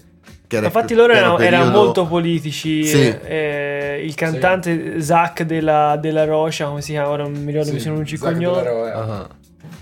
era 0.57 0.67
Infatti 0.67 0.95
loro 0.95 1.13
erano, 1.13 1.39
erano 1.39 1.63
periodo- 1.65 1.85
molto 1.85 2.07
politici. 2.07 2.85
Sì. 2.85 3.17
eh, 3.25 4.03
il 4.05 4.15
cantante 4.15 5.01
Zach 5.01 5.43
della, 5.43 5.97
della 6.01 6.25
Rocha, 6.25 6.67
come 6.67 6.83
si 6.83 6.93
chiama? 6.93 7.09
Ora 7.11 7.23
non 7.25 7.33
mi 7.33 7.51
ricordo, 7.53 7.73
mi 7.73 7.81
sono 7.81 8.01
il 8.01 8.19
cognome. 8.19 8.69
Ah. 8.93 9.29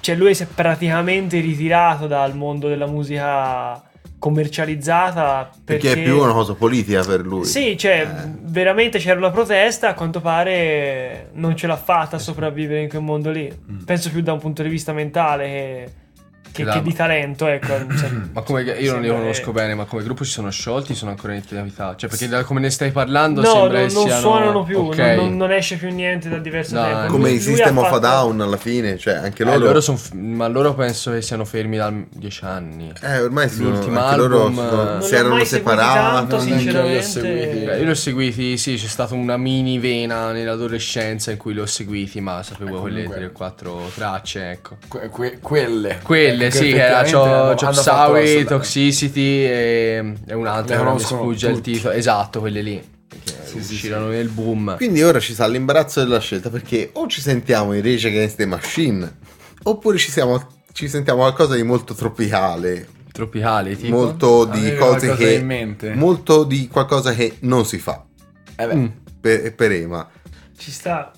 Cioè 0.00 0.14
lui 0.14 0.34
si 0.34 0.44
è 0.44 0.46
praticamente 0.52 1.40
ritirato 1.40 2.06
dal 2.06 2.34
mondo 2.36 2.68
della 2.68 2.86
musica 2.86 3.82
commercializzata 4.18 5.50
perché, 5.64 5.88
perché 5.88 6.00
è 6.00 6.04
più 6.04 6.20
una 6.20 6.32
cosa 6.32 6.54
politica 6.54 7.02
per 7.04 7.20
lui 7.24 7.44
Sì, 7.44 7.76
cioè 7.78 8.00
Eh. 8.00 8.30
veramente 8.42 8.98
c'era 8.98 9.18
una 9.18 9.30
protesta, 9.30 9.88
a 9.90 9.94
quanto 9.94 10.20
pare 10.20 11.28
non 11.34 11.56
ce 11.56 11.66
l'ha 11.66 11.76
fatta 11.76 12.16
a 12.16 12.18
sopravvivere 12.18 12.82
in 12.82 12.88
quel 12.88 13.02
mondo 13.02 13.30
lì. 13.30 13.50
Mm. 13.70 13.84
Penso 13.84 14.10
più 14.10 14.20
da 14.22 14.32
un 14.32 14.38
punto 14.40 14.62
di 14.62 14.68
vista 14.68 14.92
mentale 14.92 15.44
che, 15.46 15.88
che- 16.52 16.64
Da- 16.64 16.72
che 16.74 16.82
di 16.82 16.92
talento, 16.94 17.46
ecco. 17.46 17.66
Cioè, 17.98 18.10
Ma 18.32 18.42
come 18.42 18.62
io 18.62 18.92
non 18.92 19.02
li 19.02 19.08
conosco 19.08 19.52
bene, 19.52 19.74
ma 19.74 19.84
come 19.84 20.02
gruppo 20.02 20.24
si 20.24 20.30
sono 20.32 20.50
sciolti, 20.50 20.94
sono 20.94 21.10
ancora 21.10 21.32
in 21.34 21.40
attività. 21.44 21.94
Cioè, 21.96 22.08
perché 22.08 22.28
da 22.28 22.44
come 22.44 22.60
ne 22.60 22.70
stai 22.70 22.90
parlando 22.90 23.40
No, 23.40 23.46
sembra 23.50 23.78
non, 23.80 23.88
che 23.88 23.94
non 23.94 24.04
siano... 24.06 24.20
suonano 24.20 24.62
più, 24.64 24.78
Ok. 24.80 24.98
non, 25.16 25.36
non- 25.36 25.52
esce 25.52 25.76
più 25.76 25.90
niente 25.90 26.28
da 26.28 26.38
diverso 26.38 26.74
No, 26.74 26.84
tempo. 26.84 27.06
come 27.12 27.28
Lui- 27.30 27.38
i 27.38 27.44
lui 27.44 27.54
System 27.54 27.78
of 27.78 27.84
a 27.84 27.88
fatto- 27.88 27.98
Down 28.00 28.40
alla 28.40 28.56
fine 28.56 28.96
cioè 28.98 29.14
anche 29.14 29.42
Eh, 29.42 29.46
loro, 29.46 29.58
loro 29.58 29.80
son 29.80 29.96
ma 30.12 30.46
loro 30.46 30.74
penso 30.74 31.10
che 31.12 31.22
siano 31.22 31.44
fermi 31.44 31.76
da 31.76 31.92
10 32.10 32.44
anni. 32.44 32.92
eh, 33.02 33.20
ormai 33.20 33.48
sono, 33.48 33.70
l'ultimo 33.70 33.98
anche 34.00 34.16
loro 34.16 34.42
album, 34.46 34.54
sono- 34.54 34.82
eh, 34.82 34.92
Non 34.92 35.02
si 35.02 35.14
erano 35.14 35.44
separati 35.44 35.98
tanto, 35.98 36.36
io 36.36 36.42
li 36.44 36.50
ho 36.52 36.56
sinceramente. 36.58 37.02
seguiti. 37.02 37.64
Beh, 37.64 37.76
io 37.78 37.84
li 37.84 37.90
ho 37.90 37.94
seguiti, 37.94 38.56
sì, 38.58 38.74
c'è 38.76 38.86
stata 38.86 39.14
una 39.14 39.36
mini 39.36 39.78
vena 39.78 40.32
nell'adolescenza 40.32 41.30
in 41.30 41.36
cui 41.38 41.54
li 41.54 41.60
ho 41.60 41.66
seguiti, 41.66 42.20
ma 42.20 42.42
sapevo 42.42 42.76
Eh, 42.76 42.80
quelle 42.80 43.02
comunque- 43.04 43.32
3-4 43.32 43.90
tracce, 43.94 44.50
ecco. 44.50 44.76
Que- 44.88 45.08
que- 45.10 45.38
quelle. 45.40 45.98
Quelle, 46.02 46.37
Ecco, 46.46 46.56
sì, 46.56 46.70
che 46.72 46.82
era 46.84 47.02
Chop 47.04 47.60
la- 47.60 48.44
Toxicity 48.44 49.20
e, 49.44 50.12
e 50.26 50.34
un'altra 50.34 50.82
non 50.82 50.94
mi 50.94 51.00
sfugge 51.00 51.48
il 51.48 51.60
titolo. 51.60 51.94
Esatto, 51.94 52.40
quelle 52.40 52.62
lì. 52.62 52.96
Che 53.08 53.32
Sì, 53.44 53.62
sì, 53.62 53.74
uscirono 53.74 54.08
nel 54.08 54.28
boom. 54.28 54.76
quindi 54.76 55.02
ora 55.02 55.18
ci 55.18 55.32
sta 55.32 55.46
l'imbarazzo 55.46 56.00
della 56.00 56.20
scelta 56.20 56.50
perché 56.50 56.90
o 56.92 57.06
ci 57.08 57.20
sentiamo 57.22 57.72
i 57.74 57.80
Rage 57.80 58.08
Against 58.08 58.36
the 58.36 58.44
Machine 58.46 59.16
oppure 59.62 59.96
ci, 59.96 60.10
siamo, 60.10 60.46
ci 60.72 60.88
sentiamo 60.88 61.20
qualcosa 61.20 61.54
di 61.54 61.62
molto 61.62 61.94
tropicale 61.94 62.86
Tropicali, 63.10 63.76
tipo. 63.76 63.96
molto 63.96 64.44
di 64.44 64.58
Avevi 64.58 64.76
cose 64.76 65.14
che 65.16 65.32
in 65.34 65.46
mente? 65.46 65.94
molto 65.94 66.44
di 66.44 66.68
qualcosa 66.68 67.12
che 67.14 67.36
non 67.40 67.64
si 67.64 67.78
fa 67.78 68.04
Eh 68.56 68.66
beh, 68.66 68.74
Mm. 68.74 68.86
per, 69.20 69.54
per 69.54 69.72
Ema 69.72 70.06
Ci 70.56 70.70
sta. 70.70 71.10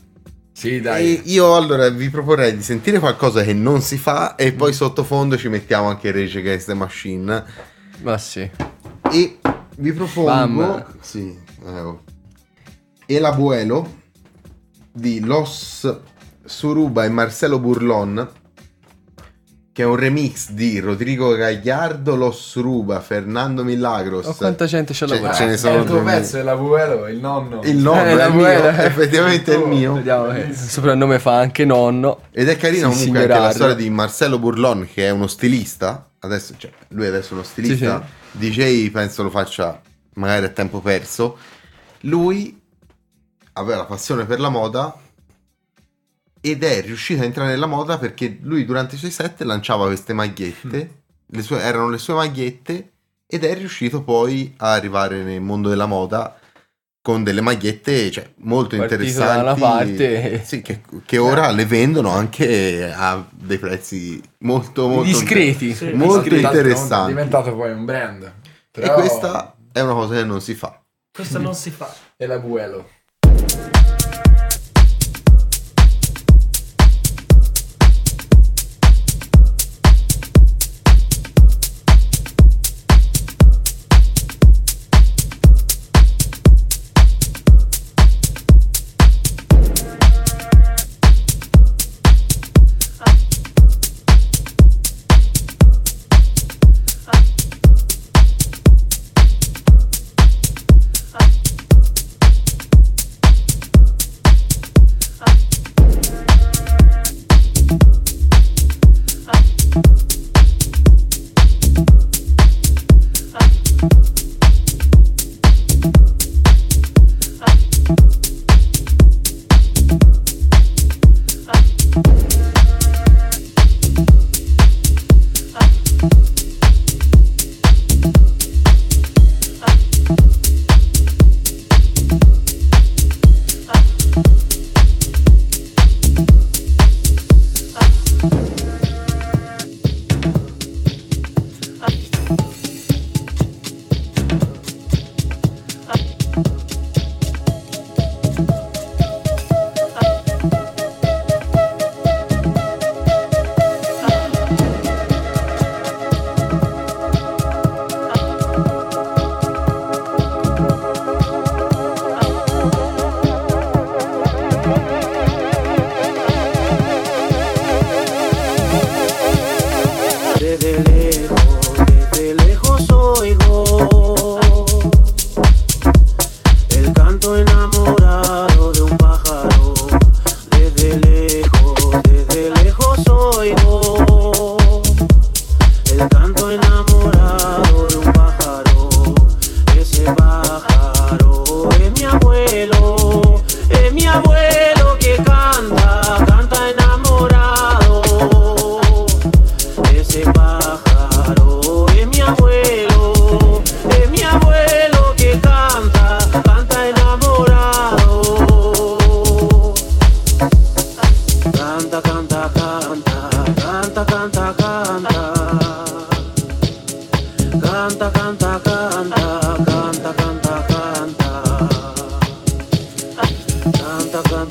Sì, 0.60 0.74
E 0.76 0.80
dai. 0.82 1.22
io 1.32 1.56
allora 1.56 1.88
vi 1.88 2.10
proporrei 2.10 2.54
di 2.54 2.62
sentire 2.62 2.98
qualcosa 2.98 3.42
che 3.42 3.54
non 3.54 3.80
si 3.80 3.96
fa 3.96 4.34
e 4.34 4.52
poi 4.52 4.74
sottofondo 4.74 5.38
ci 5.38 5.48
mettiamo 5.48 5.88
anche 5.88 6.12
Rage 6.12 6.38
Against 6.40 6.66
the 6.66 6.74
Machine. 6.74 7.44
Ma 8.02 8.18
sì. 8.18 8.40
E 9.10 9.38
vi 9.78 9.92
propongo 9.94 10.26
Bam. 10.28 10.84
sì, 11.00 11.34
eh, 11.64 11.80
oh. 11.80 12.02
El 13.06 13.24
Abuelo 13.24 14.02
di 14.92 15.20
Los 15.20 15.90
Suruba 16.44 17.04
e 17.04 17.08
Marcelo 17.08 17.58
Burlon 17.58 18.28
che 19.72 19.82
è 19.82 19.86
un 19.86 19.94
remix 19.96 20.50
di 20.50 20.80
Rodrigo 20.80 21.34
Gagliardo, 21.36 22.16
Los 22.16 22.40
Suruba, 22.40 23.00
Fernando 23.00 23.62
Milagros. 23.62 24.26
Oh, 24.26 24.34
quanta 24.34 24.66
gente 24.66 24.92
ci 24.92 25.04
ha 25.04 25.06
Cioè, 25.06 25.16
lavorato. 25.16 25.38
ce 25.42 25.46
ne 25.48 25.52
È 25.54 25.56
sono 25.56 25.78
il 25.80 25.84
tuo 25.86 26.02
pezzo, 26.02 26.38
è 26.38 26.42
l'abuelo, 26.42 27.06
il 27.06 27.18
nonno. 27.18 27.60
Il 27.62 27.76
nonno 27.76 28.00
Eh, 28.00 28.18
è 28.18 28.26
il 28.26 28.34
mio, 28.34 28.46
eh. 28.48 28.68
effettivamente 28.84 29.54
è 29.54 29.58
il 29.58 29.66
mio. 29.66 29.94
Vediamo 29.94 30.32
che 30.32 30.38
il 30.40 30.56
soprannome 30.56 31.18
fa 31.20 31.36
anche 31.38 31.64
nonno. 31.64 32.22
Ed 32.32 32.48
è 32.48 32.56
carina 32.56 32.90
Sì, 32.90 33.06
comunque 33.06 33.22
anche 33.32 33.38
la 33.44 33.52
storia 33.52 33.74
di 33.74 33.88
Marcello 33.90 34.38
Burlon, 34.40 34.88
che 34.92 35.06
è 35.06 35.10
uno 35.10 35.28
stilista. 35.28 36.10
Adesso, 36.18 36.54
cioè, 36.56 36.70
lui 36.88 37.06
adesso 37.06 37.30
è 37.30 37.32
uno 37.34 37.42
stilista. 37.44 38.04
DJ 38.32 38.90
penso 38.90 39.22
lo 39.22 39.30
faccia 39.30 39.80
magari 40.14 40.44
a 40.46 40.48
tempo 40.50 40.80
perso. 40.80 41.38
Lui 42.00 42.60
aveva 43.52 43.78
la 43.78 43.84
passione 43.86 44.24
per 44.24 44.40
la 44.40 44.48
moda 44.48 44.94
ed 46.40 46.62
è 46.64 46.82
riuscito 46.82 47.22
a 47.22 47.24
entrare 47.24 47.50
nella 47.50 47.66
moda 47.66 47.98
perché 47.98 48.38
lui 48.42 48.64
durante 48.64 48.94
i 48.94 48.98
suoi 48.98 49.10
set 49.10 49.40
lanciava 49.42 49.86
queste 49.86 50.12
magliette. 50.12 51.02
Le 51.26 51.42
sue- 51.42 51.60
erano 51.60 51.88
le 51.88 51.98
sue 51.98 52.14
magliette 52.14 52.92
ed 53.26 53.44
è 53.44 53.54
riuscito 53.54 54.02
poi 54.02 54.52
a 54.58 54.72
arrivare 54.72 55.22
nel 55.22 55.40
mondo 55.40 55.68
della 55.68 55.86
moda 55.86 56.36
con 57.02 57.22
delle 57.22 57.40
magliette 57.40 58.10
cioè, 58.10 58.30
molto 58.38 58.76
Partito 58.76 59.00
interessanti. 59.02 59.36
da 59.36 59.52
una 59.52 59.54
parte. 59.54 60.44
Sì, 60.44 60.60
che, 60.60 60.80
che 61.06 61.18
ora 61.18 61.50
le 61.50 61.64
vendono 61.64 62.10
anche 62.10 62.90
a 62.92 63.24
dei 63.30 63.58
prezzi 63.58 64.20
molto, 64.38 64.86
molto 64.88 65.04
Discreti. 65.04 65.74
Sì. 65.74 65.92
Molto 65.92 66.22
Discreti. 66.22 66.44
interessanti. 66.44 67.12
È 67.12 67.14
diventato 67.14 67.54
poi 67.54 67.72
un 67.72 67.84
brand. 67.84 68.22
E 68.24 68.32
Però 68.70 68.94
questa 68.94 69.54
è 69.72 69.80
una 69.80 69.92
cosa 69.94 70.14
che 70.16 70.24
non 70.24 70.40
si 70.40 70.54
fa. 70.54 70.78
Questo 71.12 71.38
non 71.38 71.54
si 71.54 71.70
fa. 71.70 71.94
è 72.16 72.26
la 72.26 72.38
Buelo. 72.38 72.88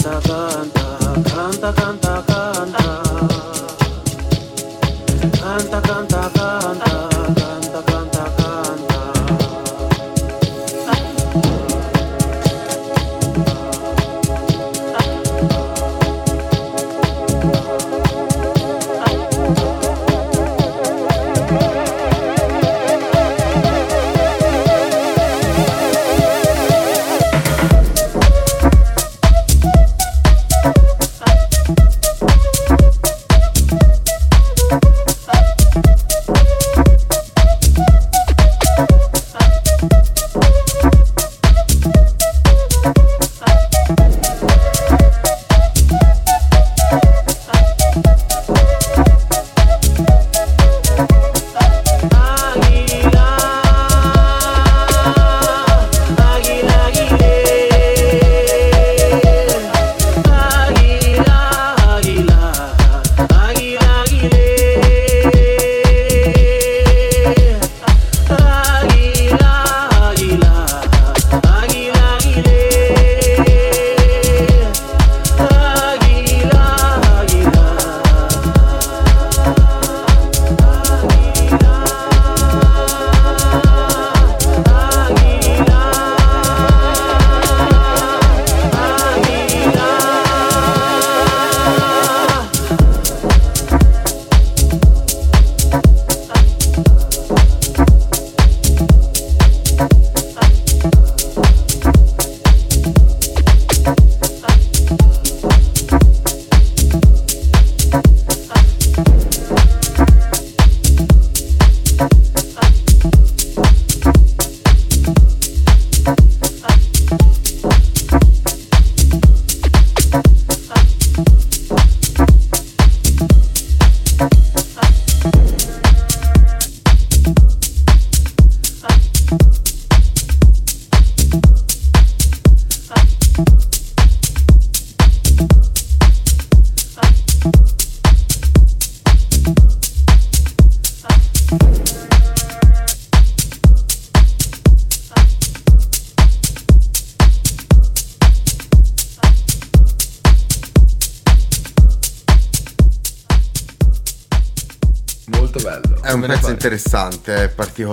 Canta, 0.10 0.22
canta, 0.74 1.30
canta, 1.30 1.74
canta, 1.74 2.09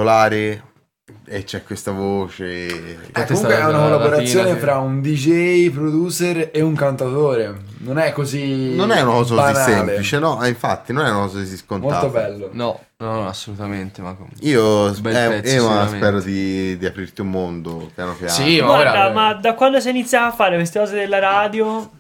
particolare 0.07 0.63
e 1.29 1.45
c'è 1.45 1.63
questa 1.65 1.91
voce. 1.91 2.45
Eh, 2.47 2.99
è 3.13 3.27
comunque 3.27 3.55
è 3.55 3.65
una 3.65 3.71
la 3.71 3.79
collaborazione 3.79 4.49
latina, 4.51 4.61
fra 4.61 4.79
un 4.79 5.01
DJ, 5.01 5.71
producer 5.71 6.51
e 6.53 6.61
un 6.61 6.75
cantatore. 6.75 7.55
Non 7.79 7.99
è 7.99 8.13
così. 8.13 8.75
Non 8.75 8.93
è 8.93 9.01
una 9.03 9.13
cosa 9.13 9.35
così 9.35 9.55
semplice, 9.73 10.19
no? 10.19 10.43
Eh, 10.43 10.49
infatti, 10.49 10.93
non 10.93 11.05
è 11.05 11.11
una 11.11 11.23
cosa 11.23 11.39
così 11.39 11.57
scontata. 11.57 12.01
Molto 12.03 12.11
bello. 12.11 12.49
No, 12.53 12.81
no, 12.99 13.13
no, 13.13 13.29
assolutamente. 13.29 14.03
Ma 14.03 14.15
com- 14.15 14.29
Io 14.41 14.89
eh, 14.89 15.01
pezzo, 15.01 15.87
spero 15.89 16.21
di, 16.21 16.77
di 16.77 16.87
aprirti 16.87 17.21
un 17.21 17.31
mondo 17.31 17.91
piano 17.95 18.15
piano. 18.15 18.33
Sì, 18.33 18.61
ma 18.61 18.67
Guarda, 18.67 18.91
ora- 19.07 19.13
ma 19.13 19.35
da 19.35 19.55
quando 19.55 19.81
si 19.81 19.91
inizia 19.91 20.27
a 20.27 20.33
fare 20.33 20.57
queste 20.57 20.79
cose 20.79 20.95
della 20.95 21.19
radio 21.19 21.91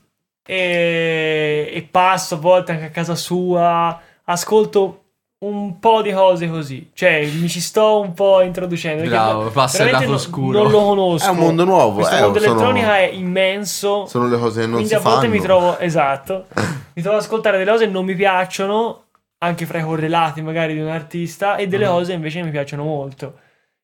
e, 0.45 1.71
e 1.73 1.88
passo 1.90 2.37
a 2.37 2.38
volte 2.38 2.73
anche 2.73 2.85
a 2.87 2.90
casa 2.90 3.16
sua, 3.16 4.01
ascolto 4.25 5.06
un 5.38 5.79
po' 5.79 6.01
di 6.03 6.12
cose 6.12 6.49
così. 6.49 6.90
Cioè, 6.94 7.27
mi 7.27 7.49
ci 7.49 7.61
sto 7.61 8.01
un 8.01 8.14
po' 8.14 8.40
introducendo. 8.40 9.09
Bravo, 9.09 9.51
passa 9.51 9.85
il 9.85 9.90
lato 9.90 10.07
no- 10.09 10.14
oscuro. 10.14 10.62
Non 10.62 10.70
lo 10.70 10.81
conosco. 10.83 11.27
È 11.27 11.31
un 11.31 11.37
mondo 11.37 11.64
nuovo, 11.64 11.96
Questo 11.96 12.16
eh, 12.16 12.20
mondo 12.20 12.38
sono- 12.40 12.53
elettronica 12.55 12.99
è 12.99 13.11
immenso. 13.11 14.07
Sono 14.07 14.29
le 14.29 14.38
cose 14.38 14.61
che 14.61 14.66
non 14.66 14.75
quindi 14.77 14.88
si 14.88 14.94
a 14.94 15.01
volte 15.01 15.20
fanno. 15.27 15.33
mi 15.35 15.40
trovo, 15.40 15.79
esatto, 15.79 16.46
mi 16.94 17.03
trovo 17.03 17.16
ad 17.18 17.22
ascoltare 17.22 17.59
delle 17.59 17.70
cose 17.70 17.85
che 17.87 17.90
non 17.92 18.05
mi 18.05 18.14
piacciono, 18.14 19.03
anche 19.38 19.66
fra 19.66 19.79
i 19.79 19.83
correlati 19.85 20.40
magari 20.40 20.72
di 20.72 20.81
un 20.81 20.88
artista, 20.88 21.57
e 21.57 21.66
Mm. 21.66 21.70
delle 21.70 21.87
cose 21.87 22.12
invece 22.14 22.42
mi 22.42 22.51
piacciono 22.51 22.83
molto. 22.85 23.38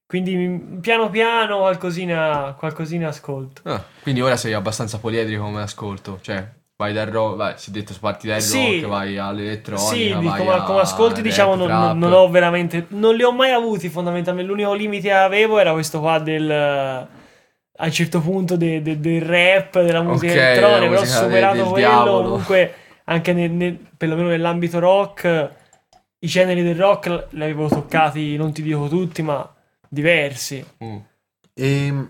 Quindi 0.06 0.78
piano 0.80 1.08
piano 1.08 1.58
qualcosina, 1.58 2.54
qualcosina 2.58 3.08
ascolto. 3.08 3.62
Ah, 3.64 3.82
quindi 4.02 4.20
ora 4.20 4.36
sei 4.36 4.52
abbastanza 4.52 4.98
poliedrico 4.98 5.42
come 5.42 5.62
ascolto. 5.62 6.18
Cioè, 6.20 6.46
vai 6.82 6.92
dal 6.92 7.06
rock, 7.06 7.36
vai, 7.36 7.52
si 7.56 7.70
è 7.70 7.72
detto 7.72 7.94
parti 8.00 8.26
dal 8.26 8.40
Sì. 8.40 8.80
rock, 8.80 8.86
vai 8.90 9.16
all'elettronica, 9.18 9.92
Sì, 9.94 10.12
come, 10.12 10.52
a 10.52 10.62
come 10.62 10.80
ascolti 10.80 11.22
diciamo 11.22 11.54
non, 11.54 11.98
non- 11.98 12.12
ho 12.12 12.28
veramente... 12.28 12.86
Non 12.88 13.14
li 13.14 13.22
ho 13.22 13.32
mai 13.32 13.52
avuti 13.52 13.88
fondamentalmente. 13.88 14.50
L'unico 14.50 14.74
limite 14.74 15.08
che 15.08 15.12
avevo 15.14 15.58
era 15.58 15.72
questo 15.72 16.00
qua 16.00 16.18
del... 16.18 16.50
A 16.50 17.84
un 17.86 17.90
certo 17.92 18.20
punto 18.20 18.56
de- 18.56 18.82
de- 18.82 19.00
del 19.00 19.22
rap, 19.22 19.80
della 19.82 20.02
musica 20.02 20.32
Ok, 20.32 20.38
elettronica, 20.38 20.88
però 20.88 21.00
ho 21.00 21.04
superato 21.04 21.54
del 21.56 21.64
quello. 21.64 21.76
diavolo. 21.88 22.22
Comunque, 22.28 22.74
anche 23.04 23.32
nel- 23.32 23.50
nel- 23.50 23.78
perlomeno 23.96 24.28
nell'ambito 24.28 24.78
rock, 24.78 25.50
i 26.18 26.26
generi 26.26 26.62
del 26.62 26.76
rock 26.76 27.26
li 27.30 27.42
avevo 27.42 27.68
toccati, 27.68 28.36
non 28.36 28.52
ti 28.52 28.62
dico 28.62 28.88
tutti, 28.88 29.22
ma 29.22 29.48
diversi. 29.88 30.64
Mm. 30.84 30.96
E 31.54 32.06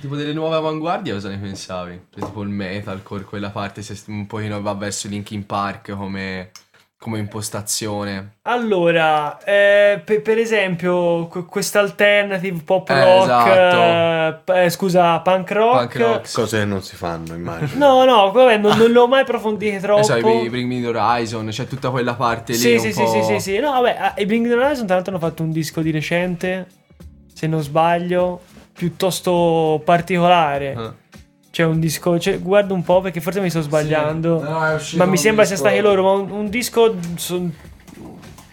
Tipo 0.00 0.16
delle 0.16 0.32
nuove 0.32 0.56
avanguardie 0.56 1.12
cosa 1.12 1.28
ne 1.28 1.36
pensavi? 1.38 2.00
Cioè, 2.14 2.24
tipo 2.24 2.42
il 2.42 2.48
metalcore, 2.48 3.24
quella 3.24 3.50
parte 3.50 3.82
se 3.82 4.00
un 4.08 4.26
pochino 4.26 4.60
va 4.62 4.72
verso 4.74 5.06
Linkin 5.06 5.44
Park 5.44 5.92
come, 5.94 6.50
come 6.98 7.18
impostazione. 7.18 8.36
Allora, 8.42 9.38
eh, 9.44 10.00
pe- 10.04 10.20
per 10.20 10.38
esempio, 10.38 11.26
que- 11.26 11.44
questa 11.44 11.80
alternative 11.80 12.62
pop 12.64 12.88
Eh, 12.88 13.04
rock, 13.04 13.22
esatto. 13.24 14.52
eh, 14.54 14.64
eh, 14.64 14.70
scusa, 14.70 15.20
punk 15.20 15.50
rock. 15.50 15.78
Punk 15.78 15.96
rock. 15.96 16.32
cose 16.32 16.58
che 16.60 16.64
non 16.64 16.82
si 16.82 16.96
fanno, 16.96 17.34
immagino. 17.34 17.86
No, 17.86 18.04
no, 18.04 18.30
vabbè, 18.32 18.56
non, 18.56 18.76
non 18.78 18.90
l'ho 18.90 19.06
mai 19.06 19.20
approfondito 19.20 19.78
troppo. 19.80 20.00
Eh, 20.00 20.04
sai, 20.04 20.42
i 20.44 20.48
Bring 20.48 20.68
Me 20.72 20.80
the 20.80 20.86
Horizon, 20.96 21.48
c'è 21.48 21.66
tutta 21.66 21.90
quella 21.90 22.14
parte 22.14 22.52
lì 22.52 22.58
sì, 22.58 22.72
un 22.72 22.80
sì, 22.80 22.92
sì, 22.92 23.02
po'... 23.02 23.06
sì, 23.08 23.22
sì, 23.24 23.40
sì. 23.40 23.58
No, 23.58 23.72
vabbè, 23.72 24.14
eh, 24.16 24.22
i 24.22 24.26
Bring 24.26 24.46
the 24.48 24.54
Horizon 24.54 24.86
tra 24.86 24.94
l'altro 24.94 25.12
hanno 25.14 25.22
fatto 25.22 25.42
un 25.42 25.52
disco 25.52 25.82
di 25.82 25.90
recente, 25.90 26.66
se 27.34 27.46
non 27.46 27.62
sbaglio, 27.62 28.40
piuttosto 28.72 29.80
particolare. 29.84 30.74
Ah. 30.74 30.94
C'è 31.50 31.64
un 31.64 31.80
disco, 31.80 32.18
cioè, 32.18 32.38
guarda 32.40 32.72
un 32.72 32.82
po' 32.82 33.02
perché 33.02 33.20
forse 33.20 33.40
mi 33.40 33.50
sto 33.50 33.60
sbagliando. 33.60 34.42
No, 34.42 34.50
no, 34.50 34.66
è 34.66 34.74
uscito 34.74 35.04
Ma 35.04 35.10
mi 35.10 35.18
sembra 35.18 35.44
sia 35.44 35.54
disco- 35.56 35.68
stati 35.68 35.82
loro, 35.82 36.02
ma 36.02 36.10
un, 36.12 36.30
un 36.30 36.48
disco 36.48 36.94
son- 37.16 37.52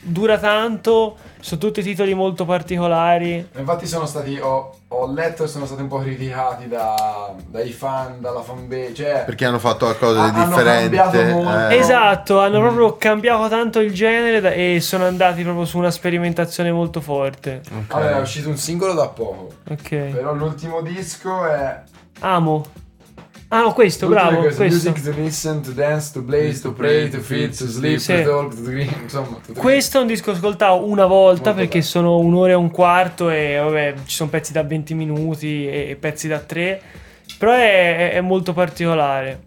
dura 0.02 0.38
tanto, 0.38 1.16
sono 1.42 1.60
tutti 1.60 1.82
titoli 1.82 2.14
molto 2.14 2.46
particolari. 2.46 3.48
Infatti 3.58 3.88
sono 3.88 4.06
stati, 4.06 4.38
ho, 4.40 4.76
ho 4.88 5.12
letto 5.14 5.44
e 5.44 5.48
sono 5.48 5.66
stati 5.66 5.82
un 5.82 5.88
po' 5.88 6.00
criticati 6.00 6.68
da- 6.68 7.34
dai 7.48 7.72
fan, 7.72 8.20
dalla 8.20 8.42
fanbase, 8.42 8.94
cioè... 8.94 9.24
Perché 9.26 9.46
hanno 9.46 9.60
fatto 9.60 9.86
qualcosa 9.86 10.30
di 10.30 10.40
hanno 10.40 10.48
differente. 10.56 10.96
cambiato 10.98 11.32
molto. 11.32 11.68
eh. 11.70 11.78
Esatto, 11.78 12.40
hanno 12.40 12.60
proprio 12.60 12.98
cambiato 12.98 13.48
tanto 13.50 13.80
il 13.80 13.94
genere 13.94 14.42
da- 14.42 14.52
e 14.52 14.80
sono 14.82 15.06
andati 15.06 15.44
proprio 15.44 15.66
su 15.66 15.78
una 15.78 15.92
sperimentazione 15.92 16.72
molto 16.72 17.02
forte. 17.02 17.62
Ok. 17.72 17.94
Allora, 17.96 18.18
è 18.18 18.22
uscito 18.22 18.50
un 18.50 18.58
singolo 18.58 18.94
da 18.94 19.08
poco, 19.08 19.50
Ok. 19.70 19.90
però 19.90 20.34
l'ultimo 20.34 20.82
disco 20.82 21.46
è... 21.46 21.82
Amo. 22.22 22.66
Ah 23.52 23.62
no, 23.62 23.74
questo, 23.74 24.06
l'ultimo 24.08 24.28
bravo, 24.30 24.42
questo, 24.44 24.62
questo. 24.64 24.90
Music 24.92 25.04
to 25.16 25.20
listen, 25.22 25.62
to 25.62 25.72
dance, 25.72 26.12
to 26.14 26.22
blaze, 26.22 26.62
to 26.62 26.72
pray, 26.72 27.10
to 27.10 27.20
feel, 27.20 27.50
to 27.50 27.66
sleep, 27.68 27.98
Sì. 27.98 28.14
to 28.14 28.24
talk, 28.24 28.54
to 28.56 28.62
dream, 28.62 28.90
insomma... 29.02 29.40
tutto 29.44 29.60
Questo 29.60 29.98
è 29.98 30.02
un 30.02 30.08
disco 30.08 30.32
che 30.32 30.38
ascoltavo 30.38 30.86
una 30.86 31.08
volta 31.08 31.46
Molto 31.46 31.54
perché 31.56 31.80
bello. 31.80 31.84
sono 31.84 32.18
un'ora 32.20 32.52
e 32.52 32.56
un 32.56 32.70
quarto 32.70 33.30
e 33.32 33.58
vabbè, 33.58 33.94
ci 34.06 34.16
sono 34.16 34.30
pezzi 34.30 34.52
da 34.52 34.62
20 34.62 34.94
minuti 34.94 35.68
e, 35.68 35.90
e 35.90 35.96
pezzi 35.96 36.28
da 36.28 36.38
3. 36.40 36.82
Però 37.40 37.52
è, 37.54 37.96
è- 37.98 38.12
è 38.14 38.22
molto 38.22 38.54
particolare. 38.54 39.40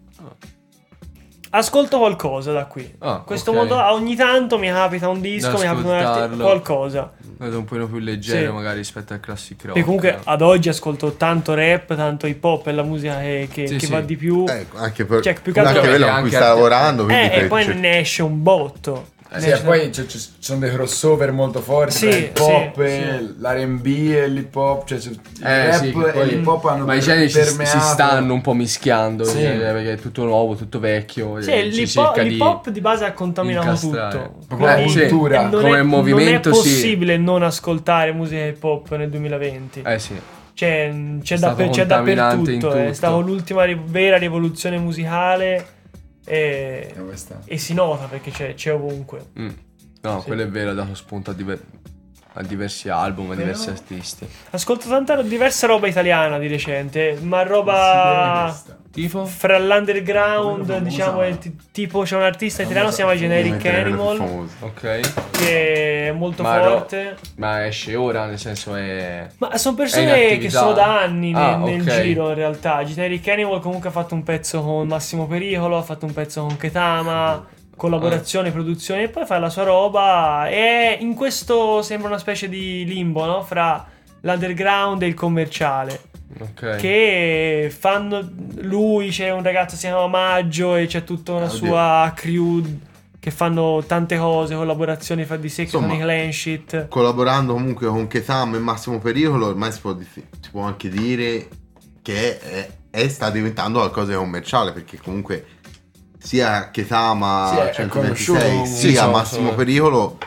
Ascolto 1.54 1.98
qualcosa 1.98 2.50
da 2.52 2.64
qui. 2.64 2.94
Ah, 3.00 3.22
Questo 3.26 3.50
ok. 3.50 3.56
modo 3.58 3.76
ogni 3.92 4.16
tanto 4.16 4.58
mi 4.58 4.68
capita 4.68 5.08
un 5.10 5.20
disco, 5.20 5.52
mi 5.58 5.64
capita 5.64 5.86
un 5.88 5.94
arti- 5.94 6.36
qualcosa. 6.38 7.12
Vedo 7.38 7.58
un 7.58 7.64
po' 7.64 7.76
più 7.76 7.98
leggero 7.98 8.48
Sì. 8.48 8.54
magari 8.54 8.78
rispetto 8.78 9.12
al 9.12 9.20
classic 9.20 9.64
rock. 9.66 9.76
E 9.76 9.82
comunque 9.82 10.18
ad 10.24 10.40
oggi 10.40 10.70
ascolto 10.70 11.12
tanto 11.12 11.52
rap, 11.52 11.94
tanto 11.94 12.26
hip 12.26 12.42
hop, 12.42 12.68
è 12.68 12.72
la 12.72 12.82
musica 12.82 13.18
che, 13.18 13.48
che- 13.52 13.66
Sì, 13.66 13.76
che 13.76 13.84
sì. 13.86 13.92
va 13.92 14.00
di 14.00 14.16
più. 14.16 14.46
Ecco, 14.48 14.78
anche 14.78 15.04
per 15.04 15.20
Cioè, 15.20 15.34
più 15.42 15.52
che 15.52 15.58
anche 15.60 15.72
altro- 15.72 15.88
quello 15.90 16.04
con 16.06 16.14
Anche 16.14 16.28
cui 16.28 16.36
sta 16.38 16.48
lavorando. 16.48 17.04
quindi 17.04 17.22
Eh, 17.22 17.38
e 17.40 17.44
poi 17.48 17.64
cioè- 17.64 17.74
ne 17.74 17.98
esce 17.98 18.22
un 18.22 18.42
botto. 18.42 19.06
Eh, 19.34 19.40
Sì, 19.40 19.48
e 19.48 19.58
poi 19.60 19.90
ci 19.92 20.06
sono 20.38 20.58
dei 20.60 20.70
crossover 20.72 21.32
molto 21.32 21.60
forti 21.60 21.92
Sì, 21.92 22.06
il 22.08 22.30
pop, 22.32 22.74
sì, 22.76 22.80
e 22.82 23.16
sì. 23.18 23.34
l'R&B 23.38 23.86
e 23.86 24.28
l'hip 24.28 24.54
hop, 24.54 24.86
cioè 24.86 24.98
il 24.98 25.20
Eh, 25.42 25.66
rap 25.70 25.80
sì, 25.80 25.94
e 26.18 26.24
l'hip 26.26 26.46
hop 26.46 26.64
hanno 26.66 26.84
Ma 26.84 26.92
i 26.94 26.98
per- 26.98 27.06
generi 27.06 27.28
si, 27.30 27.38
permeato- 27.38 27.78
si 27.78 27.84
stanno 27.86 28.34
un 28.34 28.40
po' 28.40 28.52
mischiando 28.52 29.24
Sì. 29.24 29.42
eh, 29.42 29.50
perché 29.56 29.92
è 29.94 29.96
tutto 29.98 30.24
nuovo, 30.24 30.54
tutto 30.54 30.78
vecchio. 30.80 31.40
Sì, 31.40 31.50
e 31.50 31.72
si 31.72 31.78
l'hip 31.80 31.96
hop, 31.96 32.16
l'hip 32.18 32.28
di 32.28 32.40
hop 32.40 32.68
di 32.70 32.80
base 32.80 33.04
ha 33.06 33.12
contaminato 33.12 33.66
incastrare. 33.66 34.32
tutto. 34.48 34.56
La 34.64 34.74
Quindi 34.74 34.92
cultura. 34.92 35.48
Come 35.48 35.78
è, 35.78 35.82
movimento, 35.82 36.50
non 36.50 36.58
è 36.58 36.62
sì. 36.62 36.68
possibile 36.70 37.16
non 37.16 37.42
ascoltare 37.42 38.12
musica 38.12 38.44
hip 38.44 38.62
hop 38.62 38.94
nel 38.96 39.08
2020. 39.08 39.82
Eh 39.84 39.98
sì. 39.98 40.14
C'è, 40.54 40.92
c'è, 41.22 41.38
dapper- 41.38 41.70
c'è 41.70 41.86
dappertutto. 41.86 42.72
È 42.72 42.92
stata 42.92 43.16
l'ultima 43.16 43.64
ri- 43.64 43.80
vera 43.86 44.18
rivoluzione 44.18 44.76
musicale 44.78 45.64
e, 46.24 46.94
e 47.44 47.58
si 47.58 47.74
nota 47.74 48.04
perché 48.06 48.30
c'è, 48.30 48.54
c'è 48.54 48.72
ovunque. 48.72 49.26
Mm. 49.38 49.48
No, 50.02 50.20
Sì. 50.20 50.26
quello 50.26 50.42
è 50.42 50.48
vero, 50.48 50.70
ha 50.70 50.74
dato 50.74 50.94
spunto 50.94 51.30
a, 51.30 51.34
diver- 51.34 51.62
a 52.34 52.42
diversi 52.42 52.88
album, 52.88 53.30
a 53.30 53.34
diversi 53.34 53.68
artisti. 53.70 54.26
Ascolto 54.50 54.88
tanta 54.88 55.20
diversa 55.22 55.66
roba 55.66 55.86
italiana 55.86 56.38
di 56.38 56.48
recente, 56.48 57.18
ma 57.22 57.42
roba 57.42 58.54
Tipo? 58.92 59.24
fra 59.24 59.58
l'underground, 59.58 60.78
diciamo, 60.78 61.22
è 61.22 61.38
ti- 61.38 61.56
tipo 61.72 62.02
c'è 62.02 62.14
un 62.16 62.22
artista 62.22 62.62
italiano 62.62 62.90
si 62.90 62.96
chiama 62.96 63.16
Generic 63.16 63.64
Animal. 63.64 64.46
Ok. 64.60 65.00
che 65.30 66.08
è 66.08 66.12
molto 66.12 66.42
Ma 66.42 66.58
ro- 66.58 66.70
forte. 66.78 67.16
Ma 67.36 67.66
esce 67.66 67.96
ora, 67.96 68.26
nel 68.26 68.38
senso 68.38 68.74
è... 68.76 69.26
Ma 69.38 69.56
sono 69.56 69.76
persone 69.76 70.36
che 70.38 70.50
sono 70.50 70.72
da 70.72 71.00
anni 71.00 71.32
nel, 71.32 71.42
Ah, 71.42 71.56
nel 71.56 71.80
ok. 71.80 72.00
giro 72.02 72.28
in 72.28 72.34
realtà. 72.34 72.84
Generic 72.84 73.26
Animal 73.28 73.60
comunque 73.60 73.88
ha 73.88 73.92
fatto 73.92 74.14
un 74.14 74.22
pezzo 74.22 74.62
con 74.62 74.86
Massimo 74.86 75.26
Pericolo, 75.26 75.78
ha 75.78 75.82
fatto 75.82 76.04
un 76.04 76.12
pezzo 76.12 76.42
con 76.44 76.56
Ketama, 76.58 77.46
collaborazione, 77.74 78.48
Ah. 78.48 78.52
produzione 78.52 79.02
e 79.04 79.08
poi 79.08 79.24
fa 79.24 79.38
la 79.38 79.48
sua 79.48 79.62
roba 79.64 80.48
e 80.48 80.98
in 81.00 81.14
questo 81.14 81.80
sembra 81.82 82.08
una 82.08 82.18
specie 82.18 82.48
di 82.48 82.84
limbo, 82.84 83.24
no? 83.24 83.42
Fra 83.42 83.86
l'underground 84.22 85.02
e 85.02 85.06
il 85.06 85.14
commerciale. 85.14 86.00
Ok. 86.40 86.76
Che 86.76 87.72
fanno 87.76 88.26
lui, 88.62 89.10
c'è 89.10 89.30
un 89.30 89.42
ragazzo 89.42 89.74
che 89.74 89.80
si 89.82 89.86
chiama 89.86 90.06
Maggio 90.08 90.74
e 90.76 90.86
c'è 90.86 91.04
tutta 91.04 91.32
una 91.32 91.44
Oddio. 91.44 91.56
sua 91.56 92.12
crew 92.16 92.64
che 93.20 93.30
fanno 93.30 93.84
tante 93.86 94.16
cose, 94.16 94.54
collaborazioni 94.56 95.24
fra 95.24 95.36
di 95.36 95.48
sé, 95.48 95.64
che 95.64 95.70
sono 95.70 95.92
i 95.94 95.98
clan 95.98 96.32
shit. 96.32 96.88
Collaborando 96.88 97.52
comunque 97.52 97.86
con 97.86 98.08
Ketam 98.08 98.54
e 98.54 98.58
Massimo 98.58 98.98
Pericolo, 98.98 99.46
ormai 99.46 99.70
si 99.70 99.80
può, 99.80 99.96
si 100.00 100.50
può 100.50 100.62
anche 100.62 100.88
dire 100.88 101.48
che 102.02 102.38
è, 102.40 102.70
è- 102.90 103.08
sta 103.08 103.30
diventando 103.30 103.78
qualcosa 103.78 104.10
di 104.10 104.16
commerciale 104.16 104.72
perché 104.72 104.98
comunque 105.00 105.44
sia 106.18 106.70
Ketama 106.70 107.50
Sì, 107.52 107.56
è 107.58 107.72
126 107.74 107.88
conosciuto 107.88 108.40
comunque. 108.40 108.68
sia 108.70 108.88
Sì, 108.90 108.94
sono- 108.96 109.10
Massimo 109.12 109.44
sono- 109.44 109.56
Pericolo 109.56 110.18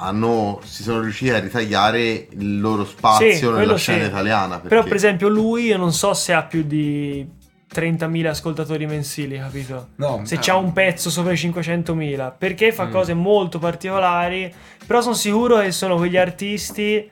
hanno, 0.00 0.60
si 0.64 0.82
sono 0.84 1.00
riusciti 1.00 1.30
a 1.30 1.38
ritagliare 1.40 2.28
il 2.30 2.60
loro 2.60 2.84
spazio 2.84 3.52
Sì, 3.52 3.58
nella 3.58 3.76
scena 3.76 4.04
sì. 4.04 4.08
italiana 4.08 4.54
perché 4.54 4.68
Però 4.68 4.82
per 4.84 4.94
esempio 4.94 5.28
lui 5.28 5.64
io 5.64 5.76
non 5.76 5.92
so 5.92 6.14
se 6.14 6.32
ha 6.32 6.44
più 6.44 6.62
di 6.62 7.26
30.000 7.72 8.26
ascoltatori 8.26 8.86
mensili, 8.86 9.38
capito? 9.38 9.88
No, 9.96 10.20
Se 10.24 10.36
eh, 10.36 10.38
c'ha 10.40 10.54
un 10.54 10.72
pezzo 10.72 11.10
sopra 11.10 11.32
i 11.32 11.36
500.000, 11.36 12.32
perché 12.38 12.72
fa 12.72 12.86
Mm. 12.86 12.90
cose 12.92 13.14
molto 13.14 13.58
particolari, 13.58 14.52
però 14.86 15.00
sono 15.00 15.14
sicuro 15.14 15.58
che 15.58 15.72
sono 15.72 15.96
quegli 15.96 16.16
artisti 16.16 17.10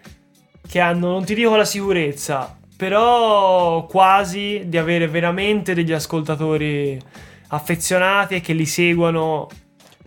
che 0.68 0.80
hanno, 0.80 1.10
non 1.10 1.24
ti 1.24 1.34
dico 1.34 1.56
la 1.56 1.64
sicurezza, 1.64 2.56
però 2.76 3.84
quasi 3.86 4.62
di 4.66 4.78
avere 4.78 5.08
veramente 5.08 5.74
degli 5.74 5.92
ascoltatori 5.92 6.98
affezionati 7.48 8.36
e 8.36 8.40
che 8.40 8.52
li 8.52 8.66
seguono 8.66 9.48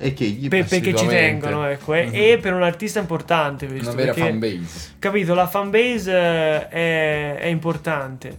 E 0.01 0.13
che 0.13 0.25
gli 0.25 0.47
per- 0.47 0.65
perché 0.65 0.95
ci 0.95 1.05
tengono, 1.07 1.65
ecco, 1.65 1.93
e, 1.93 2.05
Mhm. 2.05 2.11
e 2.13 2.37
per 2.41 2.53
un 2.53 2.63
artista 2.63 2.99
importante 2.99 3.67
questo, 3.67 3.87
una 3.89 3.95
vera 3.97 4.13
perché- 4.13 4.29
fanbase. 4.29 4.91
Capito, 4.97 5.33
la 5.33 5.45
fanbase 5.47 6.11
eh, 6.13 6.67
è, 6.69 7.35
è 7.39 7.47
importante. 7.47 8.37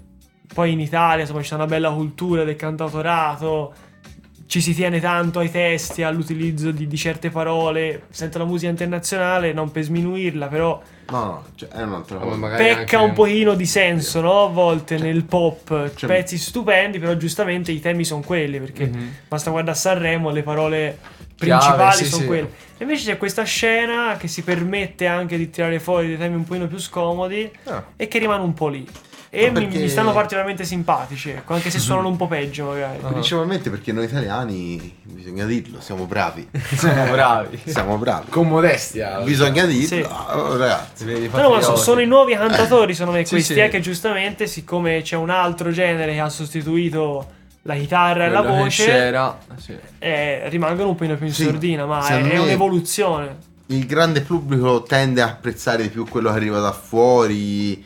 Poi 0.55 0.73
in 0.73 0.81
Italia, 0.81 1.21
insomma, 1.23 1.43
c'è 1.43 1.55
una 1.55 1.67
bella 1.67 1.91
cultura 1.91 2.45
del 2.45 2.57
cantautorato. 2.57 3.75
Ci 4.47 4.61
si 4.61 4.75
tiene 4.75 4.99
tanto 4.99 5.39
ai 5.39 5.49
testi, 5.51 6.03
all'utilizzo 6.03 6.73
di, 6.73 6.89
di 6.89 6.97
certe 6.97 7.31
parole. 7.31 8.05
Sento 8.11 8.39
la 8.39 8.45
musica 8.45 8.69
internazionale, 8.71 9.53
non 9.53 9.71
per 9.71 9.85
sminuirla, 9.85 10.49
però 10.49 10.83
No, 11.11 11.19
no, 11.25 11.45
cioè, 11.55 11.69
è 11.69 11.83
un'altra 11.83 12.17
cosa. 12.19 12.57
pecca 12.57 12.81
anche- 12.81 12.97
un 12.97 13.13
pochino 13.13 13.55
di 13.55 13.67
senso, 13.67 14.21
no? 14.21 14.47
A 14.47 14.49
volte 14.49 14.99
nel 14.99 15.23
pop, 15.25 15.93
Cioè- 15.95 16.09
pezzi 16.11 16.37
stupendi, 16.37 16.99
però 16.99 17.15
giustamente 17.15 17.71
i 17.71 17.79
temi 17.81 18.03
sono 18.05 18.23
quelli, 18.23 18.59
perché 18.59 18.87
Mhm. 18.89 19.11
basta 19.29 19.51
guardare 19.51 19.77
a 19.77 19.79
Sanremo, 19.81 20.31
le 20.31 20.43
parole 20.43 20.99
Chiave, 21.47 21.65
principali 21.65 21.97
sì, 21.97 22.05
sono 22.07 22.21
sì. 22.23 22.27
quelle. 22.27 22.51
E 22.79 22.83
invece 22.85 23.05
c'è 23.13 23.19
questa 23.19 23.43
scena 23.45 24.17
che 24.19 24.29
si 24.29 24.43
permette 24.43 25.07
anche 25.07 25.37
di 25.37 25.51
tirare 25.51 25.79
fuori 25.81 26.09
dei 26.09 26.19
temi 26.19 26.37
un 26.37 26.45
pochino 26.45 26.67
più 26.67 26.79
scomodi 26.79 27.51
Ah. 27.65 27.85
e 27.97 28.09
che 28.09 28.19
rimane 28.19 28.43
un 28.43 28.55
po' 28.55 28.69
lì. 28.69 28.87
E 29.33 29.47
mi, 29.51 29.61
perché- 29.61 29.79
mi 29.79 29.89
stanno 29.89 30.13
particolarmente 30.13 30.65
simpatici, 30.65 31.31
ecco, 31.31 31.55
anche 31.55 31.71
se 31.71 31.79
suonano 31.79 32.09
un 32.09 32.17
po' 32.17 32.27
peggio 32.27 32.65
magari. 32.65 32.99
Ah. 33.01 33.09
Principalmente 33.13 33.71
perché 33.71 33.93
noi 33.93 34.07
italiani, 34.07 34.97
bisogna 35.05 35.45
dirlo, 35.45 35.81
siamo 35.81 36.07
bravi. 36.07 36.49
Siamo 36.75 37.13
bravi. 37.13 37.61
Siamo 37.65 37.97
bravi. 37.97 38.29
Con 38.29 38.49
modestia. 38.49 39.21
Bisogna 39.21 39.67
dirlo, 39.67 39.87
Sì. 39.87 40.01
oh, 40.33 40.57
ragazzi. 40.57 41.05
No, 41.05 41.13
no, 41.13 41.21
ma 41.21 41.29
so- 41.29 41.51
patrioti. 41.51 41.81
sono 41.81 42.01
i 42.01 42.07
nuovi 42.07 42.35
cantatori, 42.35 42.93
secondo 42.95 43.19
me, 43.19 43.25
Sì, 43.25 43.35
questi, 43.35 43.53
sì. 43.55 43.61
eh, 43.61 43.69
che 43.69 43.79
giustamente, 43.79 44.49
siccome 44.49 45.03
c'è 45.03 45.15
un 45.15 45.31
altro 45.31 45.71
genere 45.71 46.13
che 46.15 46.19
ha 46.21 46.29
sostituito 46.29 47.39
la 47.63 47.75
chitarra 47.75 48.25
e 48.27 48.29
la 48.31 48.41
Quello 48.41 48.55
voce, 48.57 48.85
c'era, 48.85 49.39
sì. 49.57 49.77
eh, 49.99 50.49
rimangono 50.49 50.89
un 50.91 50.95
po' 50.97 51.05
più 51.05 51.27
in 51.27 51.33
Sì, 51.33 51.45
sordina, 51.45 51.85
ma 51.87 52.07
è, 52.07 52.23
è 52.23 52.39
un'evoluzione. 52.39 53.49
Il 53.67 53.87
grande 53.87 54.23
pubblico 54.23 54.83
tende 54.83 55.23
a 55.23 55.27
apprezzare 55.27 55.83
di 55.85 55.89
più 55.91 56.07
quello 56.09 56.31
che 56.31 56.37
arriva 56.37 56.59
da 56.59 56.73
fuori, 56.73 57.85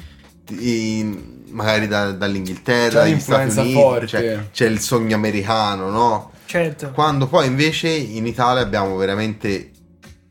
in- 0.60 1.42
magari 1.50 1.86
da- 1.88 2.12
dall'Inghilterra, 2.12 3.02
C'è 3.02 3.10
dagli 3.10 3.20
Stati 3.20 3.58
Uniti, 3.58 3.72
forte. 3.74 4.06
c'è, 4.06 4.50
c'è 4.50 4.66
il 4.66 4.80
sogno 4.80 5.14
americano, 5.14 5.90
no? 5.90 6.30
Certo. 6.46 6.90
Quando 6.92 7.26
poi 7.26 7.46
invece 7.46 7.88
in 7.88 8.26
Italia 8.26 8.62
abbiamo 8.62 8.96
veramente 8.96 9.70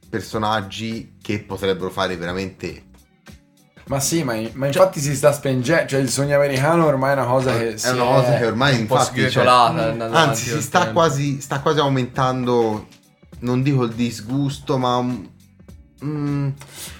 personaggi 0.09 1.15
che 1.21 1.39
potrebbero 1.39 1.89
fare 1.89 2.15
veramente... 2.17 2.83
Ma 3.85 3.99
sì, 3.99 4.23
ma, 4.23 4.33
ma 4.53 4.67
infatti 4.67 4.99
si 5.01 5.15
sta 5.15 5.33
spengendo. 5.33 5.87
Cioè, 5.89 5.99
il 5.99 6.09
sogno 6.09 6.35
americano 6.35 6.85
ormai 6.85 7.11
è 7.11 7.13
una 7.13 7.25
cosa 7.25 7.51
che. 7.57 7.73
è 7.73 7.77
si 7.77 7.89
una 7.89 8.03
cosa 8.03 8.37
che 8.37 8.45
ormai 8.45 8.79
Un 8.79 8.85
po' 8.85 8.95
infatti... 8.95 9.19
cioè, 9.21 9.29
sgretolata. 9.29 9.81
andando 9.89 10.03
avanti 10.05 10.29
Anzi, 10.29 10.43
si 10.45 10.51
col 10.51 10.61
sta 10.61 10.79
tempo. 10.79 10.93
quasi, 10.93 11.41
sta 11.41 11.59
quasi 11.59 11.79
aumentando, 11.79 12.87
non 13.39 13.61
dico 13.61 13.83
il 13.83 13.91
disgusto, 13.93 14.77
ma 14.77 14.95
un- 14.95 15.27
mm, 16.05 16.49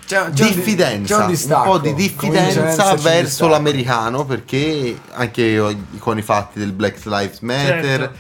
C'è, 0.06 0.30
c'è 0.34 0.44
un 0.46 0.52
diffidenza, 0.56 1.14
c'è 1.14 1.20
un, 1.22 1.26
un, 1.28 1.32
distacco. 1.34 1.70
po' 1.70 1.78
di 1.80 1.94
diffidenza 1.94 2.96
verso 2.96 3.22
distacco. 3.22 3.48
l'americano 3.52 4.26
perché 4.26 5.00
anche 5.12 5.78
con 6.00 6.18
i 6.18 6.22
fatti 6.22 6.60
del 6.60 6.74
Black 6.74 7.04
Lives 7.06 7.40
Matter 7.40 8.00
Certo. 8.00 8.18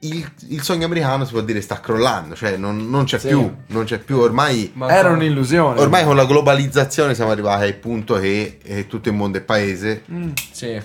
Il, 0.00 0.30
il 0.48 0.62
sogno 0.62 0.84
americano 0.86 1.24
si 1.24 1.32
può 1.32 1.40
dire 1.40 1.60
sta 1.60 1.80
crollando, 1.80 2.34
cioè 2.36 2.56
non, 2.56 2.88
non 2.88 3.04
c'è 3.04 3.18
Sì. 3.18 3.28
più, 3.28 3.52
non 3.68 3.84
c'è 3.84 3.98
più 3.98 4.18
ormai... 4.18 4.70
Ma- 4.74 4.88
Era 4.90 5.10
un'illusione. 5.10 5.80
Ormai 5.80 6.04
con 6.04 6.14
la 6.14 6.24
globalizzazione 6.24 7.14
siamo 7.14 7.30
arrivati 7.30 7.64
al 7.64 7.74
punto 7.74 8.18
che 8.18 8.58
eh, 8.62 8.86
tutto 8.86 9.08
il 9.08 9.14
mondo 9.14 9.38
è 9.38 9.40
paese. 9.40 10.04
Mm. 10.10 10.30
Sì, 10.52 10.80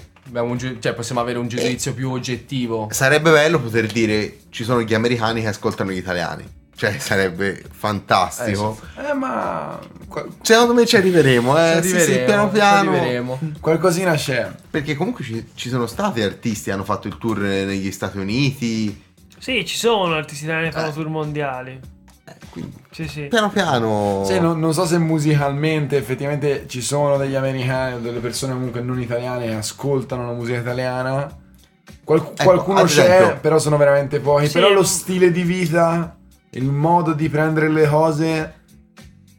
giu- 0.55 0.79
cioè, 0.79 0.93
possiamo 0.93 1.21
avere 1.21 1.37
un 1.37 1.47
giudizio 1.47 1.93
più 1.93 2.09
oggettivo. 2.11 2.87
Sarebbe 2.91 3.31
bello 3.31 3.59
poter 3.59 3.85
dire 3.87 4.37
ci 4.49 4.63
sono 4.63 4.81
gli 4.81 4.93
americani 4.93 5.41
che 5.41 5.47
ascoltano 5.47 5.91
gli 5.91 5.97
italiani. 5.97 6.61
Cioè 6.75 6.97
sarebbe 6.97 7.59
Eh, 7.59 7.63
fantastico. 7.71 8.77
sì. 8.95 9.05
Eh, 9.09 9.13
ma. 9.13 9.79
Secondo 10.41 10.73
me 10.73 10.85
ci 10.85 10.95
arriveremo, 10.95 11.57
eh. 11.57 11.79
Ci 11.81 11.87
sì, 11.89 11.89
sì, 11.89 11.95
arriveremo, 11.95 12.25
piano 12.25 12.47
ci 12.47 12.53
piano. 12.53 12.89
arriveremo. 12.91 13.39
qualcosina 13.59 14.13
c'è. 14.15 14.51
Perché 14.69 14.95
comunque 14.95 15.23
ci, 15.23 15.49
ci 15.55 15.69
sono 15.69 15.85
stati 15.87 16.21
artisti 16.21 16.65
che 16.65 16.71
hanno 16.71 16.83
fatto 16.83 17.07
il 17.07 17.17
tour 17.17 17.39
negli 17.39 17.91
Stati 17.91 18.17
Uniti. 18.17 19.01
Sì, 19.37 19.65
ci 19.65 19.77
sono 19.77 20.13
artisti 20.15 20.45
italiani 20.45 20.67
che 20.69 20.73
fanno 20.73 20.89
Eh. 20.89 20.93
tour 20.93 21.07
mondiali. 21.09 21.79
eh, 22.25 22.33
quindi 22.49 22.73
Sì, 22.91 23.07
sì. 23.07 23.21
piano 23.23 23.49
piano. 23.49 24.23
Sì, 24.25 24.39
non, 24.39 24.59
non 24.59 24.73
so 24.73 24.85
se 24.85 24.97
musicalmente 24.97 25.97
effettivamente 25.97 26.65
ci 26.67 26.81
sono 26.81 27.17
degli 27.17 27.35
americani 27.35 27.95
o 27.95 27.99
delle 27.99 28.19
persone 28.19 28.53
comunque 28.53 28.81
non 28.81 29.01
italiane 29.01 29.45
che 29.47 29.53
ascoltano 29.55 30.25
la 30.27 30.31
musica 30.33 30.59
italiana. 30.59 31.29
Qual- 32.03 32.19
Ecco, 32.33 32.43
qualcuno 32.43 32.83
c'è, 32.83 33.03
esempio- 33.03 33.37
però 33.41 33.59
sono 33.59 33.75
veramente 33.77 34.19
pochi. 34.19 34.47
Sì, 34.47 34.53
però 34.53 34.69
lo 34.71 34.83
stile 34.83 35.31
di 35.31 35.43
vita, 35.43 36.15
il 36.53 36.65
modo 36.65 37.13
di 37.13 37.29
prendere 37.29 37.69
le 37.69 37.87
cose. 37.87 38.53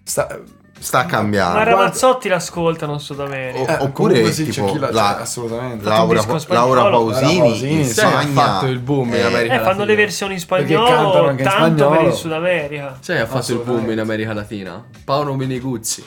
Sta, 0.05 0.39
Sta 0.79 1.07
cambiando. 1.07 1.57
Ma 1.57 1.62
guarda- 1.65 1.81
Ramazzotti 1.81 2.29
l'ascolta, 2.29 2.85
non 2.85 3.01
so 3.01 3.15
da 3.15 3.27
me. 3.27 3.53
Oh, 3.57 3.65
eh, 3.67 3.77
oppure 3.81 4.31
sì, 4.33 4.45
tipo 4.45 4.67
c'è 4.67 4.73
chi 4.73 4.79
la- 4.79 4.91
la- 4.91 5.12
cioè, 5.15 5.23
assolutamente. 5.23 5.85
Laura, 5.87 6.23
Laura. 6.49 6.91
Pausini, 6.91 7.39
Pausini, 7.39 7.79
in 7.79 7.85
sì, 7.87 7.93
Sì, 7.95 8.01
ha 8.03 8.21
fatto 8.27 8.67
il 8.67 8.79
boom 8.81 9.09
in 9.09 9.15
eh, 9.15 9.23
America 9.23 9.55
Eh, 9.55 9.57
fanno 9.59 9.67
Latina. 9.69 9.85
le 9.87 9.95
versioni 9.95 10.35
in 10.35 10.41
spagnolo, 10.41 11.31
in 11.31 11.37
tanto 11.39 11.41
per 11.41 11.51
spagnolo. 11.51 12.09
il 12.09 12.12
Sud 12.15 12.33
America. 12.33 12.99
Sì, 13.01 13.12
ha 13.12 13.25
fatto 13.27 13.53
il 13.53 13.57
boom 13.59 13.77
Assolutamente. 13.79 13.93
in 13.93 13.99
America 14.01 14.33
Latina. 14.35 14.85
Paolo 15.05 15.35
Meneguzzi. 15.35 16.05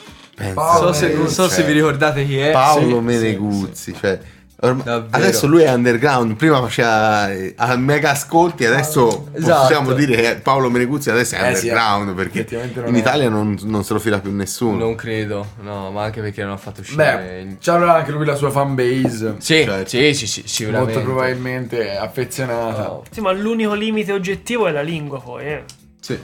Paolo 0.54 0.84
Non 0.84 0.94
so, 0.94 1.00
se, 1.00 1.14
non 1.16 1.28
so 1.28 1.48
se 1.50 1.56
cioè, 1.56 1.66
vi 1.66 1.72
ricordate 1.72 2.24
chi 2.28 2.38
è. 2.38 2.52
Paolo 2.52 2.98
Sì, 2.98 3.00
Meneguzzi, 3.00 3.96
cioè, 4.00 4.20
Davvero. 4.60 5.08
adesso 5.12 5.46
lui 5.46 5.62
è 5.62 5.72
underground, 5.72 6.36
prima 6.36 6.60
faceva 6.62 7.32
eh, 7.32 7.54
a 7.58 7.76
mega 7.76 8.10
ascolti, 8.12 8.66
adesso 8.66 9.28
Esatto. 9.34 9.62
possiamo 9.62 9.94
dire 9.94 10.16
che 10.16 10.36
Paolo 10.42 10.72
Meneguzzi 10.72 11.12
adesso 11.12 11.36
è 11.36 11.52
Eh, 11.52 11.56
sì, 11.56 11.68
underground 11.68 12.16
perché 12.16 12.40
effettivamente 12.40 12.80
non 12.80 12.90
in 12.90 12.96
è- 12.96 12.98
Italia 12.98 13.30
non, 13.30 13.56
non 13.64 13.84
se 13.84 13.94
lo 13.94 14.00
fila 14.00 14.18
più 14.20 14.32
nessuno. 14.32 14.78
Non 14.78 14.96
credo, 14.96 15.46
no, 15.62 15.92
ma 15.92 16.04
anche 16.06 16.22
perché 16.22 16.42
non 16.44 16.54
ha 16.54 16.58
fatto 16.58 16.82
uscire. 16.82 17.46
Beh, 17.46 17.58
c'avrà 17.62 17.94
anche 17.96 18.12
lui 18.12 18.26
la 18.26 18.34
sua 18.36 18.50
fanbase. 18.50 19.36
Sì, 19.38 19.64
cioè, 19.64 19.84
sì, 19.86 20.14
sì, 20.16 20.26
sì, 20.26 20.44
sicuramente. 20.48 20.94
Molto 20.94 21.08
probabilmente 21.12 21.96
affezionata. 21.96 22.82
No. 22.82 23.04
Sì, 23.12 23.22
ma 23.22 23.32
l'unico 23.34 23.76
limite 23.76 24.12
oggettivo 24.12 24.66
è 24.68 24.72
la 24.72 24.82
lingua 24.82 25.20
poi, 25.22 25.46
eh. 25.46 25.64
Sì. 26.00 26.18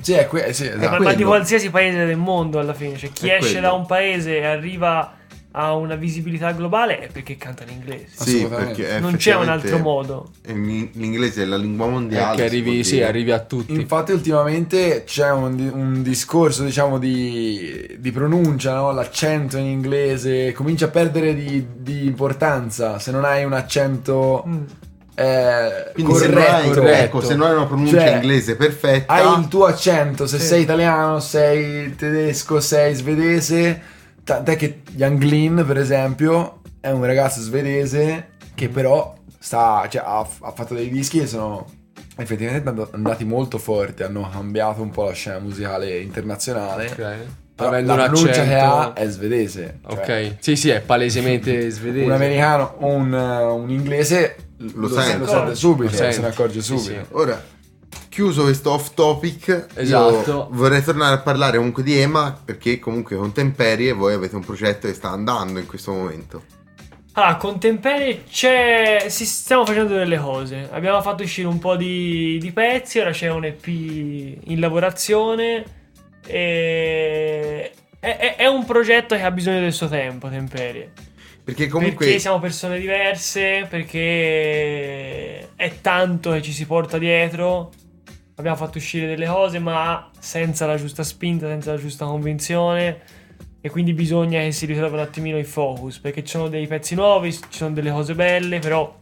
Sì, 0.00 0.12
è 0.12 0.26
que- 0.28 0.52
sì, 0.52 0.66
Eh, 0.66 0.76
ma, 0.76 0.82
esatto. 0.84 1.02
ma 1.02 1.08
di 1.10 1.14
quello. 1.16 1.28
qualsiasi 1.30 1.70
paese 1.70 2.06
del 2.06 2.16
mondo 2.16 2.58
alla 2.60 2.72
fine. 2.72 2.96
Cioè, 2.96 3.10
chi 3.12 3.28
È 3.28 3.34
esce 3.34 3.50
quello. 3.54 3.66
da 3.66 3.72
un 3.72 3.84
paese 3.84 4.38
e 4.38 4.46
arriva 4.46 5.12
a 5.52 5.74
una 5.74 5.96
visibilità 5.96 6.52
globale 6.52 6.98
è 7.00 7.08
perché 7.10 7.36
canta 7.36 7.64
in 7.64 7.70
inglese. 7.70 8.06
Sì, 8.12 8.46
perché 8.46 9.00
non 9.00 9.16
c'è 9.16 9.34
un 9.34 9.48
altro 9.48 9.78
modo. 9.78 10.30
in- 10.46 10.88
L'inglese 10.92 11.42
è 11.42 11.44
la 11.44 11.56
lingua 11.56 11.86
mondiale. 11.88 12.36
Si 12.36 12.42
arrivi, 12.44 12.84
sì, 12.84 13.02
arrivi 13.02 13.32
a 13.32 13.40
tutti. 13.40 13.72
Infatti 13.72 14.12
ultimamente 14.12 15.02
c'è 15.04 15.30
un, 15.32 15.58
un 15.74 16.02
discorso, 16.02 16.62
diciamo, 16.62 16.98
di, 16.98 17.96
di 17.98 18.12
pronuncia, 18.12 18.74
no? 18.74 18.92
L'accento 18.92 19.56
in 19.56 19.66
inglese 19.66 20.52
comincia 20.52 20.84
a 20.86 20.88
perdere 20.88 21.34
di, 21.34 21.66
di 21.78 22.06
importanza 22.06 22.98
se 23.00 23.10
non 23.10 23.24
hai 23.24 23.44
un 23.44 23.52
accento 23.52 24.44
Mm. 24.46 24.62
eh, 25.16 25.90
Quindi 25.94 26.14
se 26.14 26.28
non, 26.28 26.38
hai, 26.38 26.46
corretto. 26.46 26.80
corretto. 26.80 27.02
ecco, 27.04 27.20
se 27.22 27.34
non 27.34 27.46
hai 27.48 27.54
una 27.56 27.66
pronuncia 27.66 27.98
Cioè, 27.98 28.14
inglese 28.14 28.56
perfetta, 28.56 29.12
Hai 29.12 29.40
il 29.40 29.48
tuo 29.48 29.64
accento, 29.66 30.26
se 30.26 30.38
Sì. 30.38 30.46
sei 30.46 30.62
italiano, 30.62 31.20
sei 31.20 31.94
tedesco, 31.96 32.60
sei 32.60 32.94
svedese. 32.94 33.98
Tant'è 34.24 34.56
che 34.56 34.82
Young 34.94 35.22
Lean, 35.22 35.64
per 35.66 35.78
esempio, 35.78 36.60
è 36.80 36.90
un 36.90 37.04
ragazzo 37.04 37.40
svedese 37.40 38.28
che 38.54 38.68
però 38.68 39.14
sta, 39.38 39.86
cioè, 39.90 40.02
ha, 40.04 40.18
ha 40.20 40.52
fatto 40.52 40.74
dei 40.74 40.88
dischi 40.90 41.20
che 41.20 41.26
sono 41.26 41.66
effettivamente 42.16 42.68
and- 42.68 42.88
andati 42.92 43.24
molto 43.24 43.58
forti, 43.58 44.02
hanno 44.02 44.28
cambiato 44.30 44.82
un 44.82 44.90
po' 44.90 45.04
la 45.04 45.12
scena 45.12 45.38
musicale 45.38 45.98
internazionale. 46.00 46.86
Ok. 46.86 47.16
Però 47.54 47.70
la 47.72 47.78
un 47.78 47.84
pronuncia 47.86 48.42
che 48.44 48.54
ha 48.54 48.92
è 48.94 49.08
svedese. 49.08 49.80
Ok. 49.86 50.04
cioè, 50.06 50.36
Sì, 50.40 50.56
sì, 50.56 50.70
è 50.70 50.80
palesemente 50.80 51.68
svedese. 51.70 52.04
un 52.06 52.12
americano 52.12 52.76
o 52.78 52.86
un, 52.86 53.12
un 53.12 53.68
inglese 53.70 54.36
Lo 54.58 54.88
lo, 54.88 55.00
sente. 55.00 55.18
lo 55.18 55.26
sente 55.26 55.54
subito, 55.54 55.90
Lo 55.90 55.96
se 56.12 56.20
ne 56.20 56.26
accorge 56.28 56.60
Sì, 56.62 56.78
subito. 56.78 57.00
sì. 57.04 57.06
Ora, 57.10 57.42
chiuso 58.10 58.42
questo 58.42 58.72
off 58.72 58.92
topic, 58.92 59.68
Esatto. 59.74 60.30
io 60.30 60.48
vorrei 60.50 60.82
tornare 60.82 61.14
a 61.14 61.18
parlare 61.20 61.56
comunque 61.56 61.82
di 61.82 61.98
Ema 61.98 62.38
perché 62.44 62.78
comunque 62.78 63.16
con 63.16 63.32
Temperie 63.32 63.92
voi 63.92 64.12
avete 64.12 64.36
un 64.36 64.44
progetto 64.44 64.86
che 64.88 64.92
sta 64.94 65.08
andando 65.10 65.58
in 65.58 65.66
questo 65.66 65.92
momento. 65.92 66.42
Allora, 67.14 67.36
con 67.36 67.58
Tempere 67.58 68.24
c'è. 68.30 69.06
Si 69.08 69.24
stiamo 69.24 69.64
facendo 69.66 69.94
delle 69.94 70.16
cose. 70.18 70.68
Abbiamo 70.70 71.02
fatto 71.02 71.22
uscire 71.24 71.48
un 71.48 71.58
po' 71.58 71.76
di, 71.76 72.38
di 72.40 72.52
pezzi. 72.52 72.98
Ora 73.00 73.10
c'è 73.10 73.28
un 73.30 73.44
EP 73.44 73.66
in 73.66 74.60
lavorazione. 74.60 75.64
E. 76.26 77.72
È, 77.98 78.16
è- 78.16 78.36
è 78.36 78.46
un 78.46 78.64
progetto 78.64 79.14
che 79.16 79.22
ha 79.22 79.30
bisogno 79.30 79.60
del 79.60 79.72
suo 79.72 79.88
tempo, 79.88 80.28
Temperie. 80.28 80.92
Perché 81.42 81.66
comunque... 81.66 82.04
Perché 82.04 82.20
siamo 82.20 82.38
persone 82.38 82.78
diverse, 82.78 83.66
perché 83.68 85.48
è 85.56 85.80
tanto 85.80 86.30
che 86.32 86.42
ci 86.42 86.52
si 86.52 86.64
porta 86.64 86.96
dietro. 86.96 87.70
Abbiamo 88.40 88.56
fatto 88.56 88.78
uscire 88.78 89.06
delle 89.06 89.26
cose, 89.26 89.58
ma 89.58 90.10
senza 90.18 90.66
la 90.66 90.76
giusta 90.76 91.04
spinta, 91.04 91.46
senza 91.46 91.72
la 91.72 91.78
giusta 91.78 92.06
convinzione. 92.06 92.98
E 93.60 93.68
quindi 93.70 93.92
bisogna 93.92 94.40
che 94.40 94.52
si 94.52 94.66
risolva 94.66 94.96
un 94.96 95.02
attimino 95.02 95.38
il 95.38 95.46
focus. 95.46 95.98
Perché 95.98 96.24
ci 96.24 96.30
sono 96.30 96.48
dei 96.48 96.66
pezzi 96.66 96.94
nuovi, 96.94 97.32
ci 97.32 97.40
sono 97.50 97.72
delle 97.72 97.90
cose 97.92 98.14
belle, 98.14 98.58
però. 98.58 98.96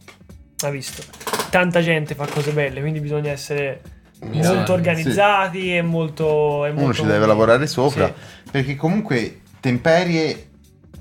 Ha 0.61 0.69
visto. 0.69 1.01
Tanta 1.49 1.81
gente 1.81 2.13
fa 2.15 2.27
cose 2.27 2.51
belle, 2.51 2.81
quindi 2.81 2.99
bisogna 2.99 3.31
essere 3.31 3.81
Mirare, 4.19 4.55
molto 4.55 4.73
organizzati 4.73 5.75
e 5.75 5.81
molto. 5.81 6.65
E 6.65 6.71
Uno 6.71 6.81
molto 6.81 6.95
ci 7.01 7.05
deve 7.05 7.25
lavorare 7.25 7.65
sopra. 7.65 8.07
Sì. 8.07 8.51
Perché 8.51 8.75
comunque 8.75 9.41
Temperie, 9.61 10.48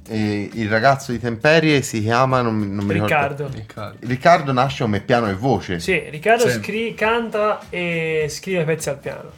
eh, 0.08 0.50
il 0.54 0.68
ragazzo 0.68 1.12
di 1.12 1.18
Temperie 1.18 1.82
si 1.82 2.02
chiama, 2.02 2.40
non, 2.42 2.74
non. 2.74 2.88
Riccardo. 2.88 3.48
Riccardo. 3.52 3.98
Riccardo 4.06 4.52
nasce 4.52 4.82
come 4.84 5.00
piano 5.00 5.28
e 5.28 5.34
voce. 5.34 5.78
Sì, 5.80 6.02
Riccardo 6.10 6.48
Sì. 6.48 6.58
scri- 6.60 6.94
canta 6.94 7.60
e 7.70 8.26
scrive 8.28 8.64
pezzi 8.64 8.88
al 8.88 8.98
piano. 8.98 9.30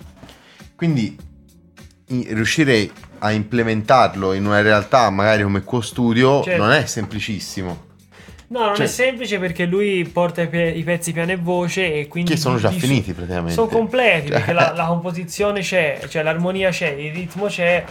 Quindi 0.77 1.17
i- 2.09 2.27
riuscire 2.31 2.91
a 3.19 3.33
implementarlo 3.33 4.33
in 4.33 4.47
una 4.47 4.63
realtà 4.63 5.11
magari 5.11 5.43
come 5.43 5.63
Quo 5.63 5.81
Studio 5.81 6.43
Certo. 6.43 6.63
non 6.63 6.73
è 6.73 6.87
semplicissimo. 6.87 7.89
No, 8.49 8.65
non 8.65 8.75
Cioè- 8.75 8.87
è 8.87 8.89
semplice 8.89 9.39
perché 9.39 9.65
lui 9.65 10.05
porta 10.13 10.43
i, 10.43 10.49
pe- 10.49 10.73
i 10.75 10.83
pezzi 10.83 11.13
piano 11.13 11.31
e 11.31 11.37
voce 11.37 11.95
e 12.01 12.09
quindi... 12.09 12.33
Che 12.33 12.37
sono 12.37 12.57
già 12.59 12.69
di 12.71 12.81
finiti 12.81 13.13
praticamente. 13.13 13.53
Sono 13.53 13.69
completi 13.69 14.27
Cioè- 14.29 14.39
perché 14.39 14.53
la, 14.53 14.73
la 14.75 14.87
composizione 14.87 15.61
c'è, 15.61 16.01
cioè 16.09 16.23
l'armonia 16.25 16.71
c'è, 16.71 16.89
il 16.89 17.13
ritmo 17.13 17.47
c'è 17.47 17.85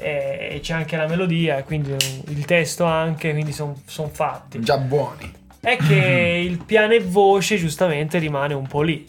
e 0.00 0.60
c'è 0.62 0.74
anche 0.74 0.96
la 0.96 1.06
melodia 1.06 1.62
quindi 1.62 1.94
il 2.28 2.44
testo 2.44 2.84
anche, 2.84 3.32
quindi 3.32 3.52
sono 3.52 3.74
fatti. 4.10 4.60
Già 4.60 4.78
buoni. 4.78 5.32
È 5.60 5.76
che 5.76 5.94
il 6.46 6.62
piano 6.64 6.92
e 6.94 7.00
voce 7.00 7.56
giustamente 7.56 8.18
rimane 8.18 8.54
un 8.54 8.66
po' 8.66 8.82
lì 8.82 9.06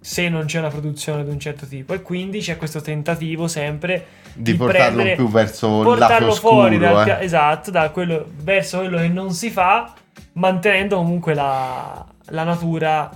se 0.00 0.28
non 0.28 0.44
c'è 0.44 0.58
una 0.58 0.68
produzione 0.68 1.24
di 1.24 1.30
un 1.30 1.40
certo 1.40 1.66
tipo 1.66 1.94
e 1.94 2.02
quindi 2.02 2.40
c'è 2.40 2.58
questo 2.58 2.82
tentativo 2.82 3.48
sempre 3.48 4.06
Di 4.34 4.54
portarlo 4.54 4.96
prendere- 4.96 5.16
più 5.16 5.30
verso 5.30 5.78
il 5.78 5.84
portarlo 5.84 6.26
lato 6.26 6.38
fuori 6.38 6.76
oscuro. 6.76 6.94
dal 7.04 7.08
eh. 7.20 7.24
esatto 7.24 7.70
da 7.70 7.88
quello, 7.88 8.26
verso 8.42 8.80
quello 8.80 8.98
che 8.98 9.08
non 9.08 9.32
si 9.32 9.48
fa 9.48 9.94
mantenendo 10.34 10.96
comunque 10.96 11.32
la, 11.32 12.04
la 12.26 12.42
natura 12.42 13.10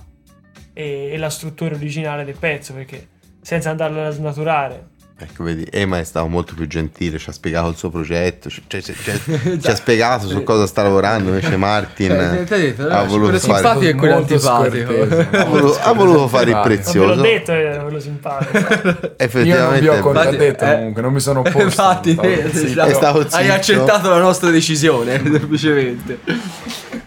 e, 0.73 1.09
e 1.11 1.17
la 1.17 1.29
struttura 1.29 1.75
originale 1.75 2.25
del 2.25 2.37
pezzo 2.39 2.73
perché 2.73 3.07
senza 3.39 3.69
andarlo 3.69 4.05
a 4.07 4.09
snaturare 4.09 4.87
Ecco, 5.21 5.43
vedi, 5.43 5.67
Ema 5.69 5.99
è 5.99 6.03
stato 6.05 6.27
molto 6.27 6.53
più 6.55 6.65
gentile, 6.65 7.17
ci 7.17 7.29
ha 7.29 7.33
spiegato 7.33 7.67
il 7.67 7.75
suo 7.75 7.89
progetto, 7.89 8.49
ci, 8.49 8.63
cioè, 8.67 8.81
ci- 8.81 8.93
ci- 8.93 9.59
ci 9.61 9.67
ha 9.69 9.75
spiegato 9.75 10.27
su 10.29 10.43
cosa 10.43 10.65
sta 10.65 10.81
lavorando, 10.83 11.27
invece 11.29 11.57
Martin 11.57 12.11
Eh, 12.11 12.45
detto, 12.45 12.87
ha 12.87 13.01
no, 13.01 13.05
voluto 13.05 13.31
quello 13.31 13.39
fare... 13.39 13.61
simpatico 13.61 13.85
e 13.85 13.95
quello 13.95 14.15
antipatico. 14.15 14.93
Ha 15.39 15.43
voluto, 15.43 15.79
ha 15.81 15.91
voluto 15.93 16.27
fare 16.29 16.51
il 16.51 16.59
prezioso. 16.63 17.15
l'ho 17.15 17.21
detto 17.21 17.51
era 17.51 17.81
quello 17.83 17.99
simpatico 17.99 18.57
Io 18.59 18.67
non 18.77 18.99
vi 19.01 19.07
Effettivamente 19.17 19.89
ho 19.89 19.93
è- 19.93 19.99
contraddetto 19.99 20.63
eh, 20.63 20.73
comunque, 20.75 21.01
non 21.01 21.13
mi 21.13 21.19
sono 21.19 21.39
opposto. 21.39 21.61
Infatti, 21.61 22.17
eh, 22.21 22.49
sì. 22.53 22.65
diciamo, 22.67 22.87
È 22.89 22.93
stato 22.93 23.27
hai 23.31 23.49
accettato 23.49 24.09
la 24.09 24.19
nostra 24.19 24.49
decisione, 24.51 25.21
semplicemente. 25.21 26.19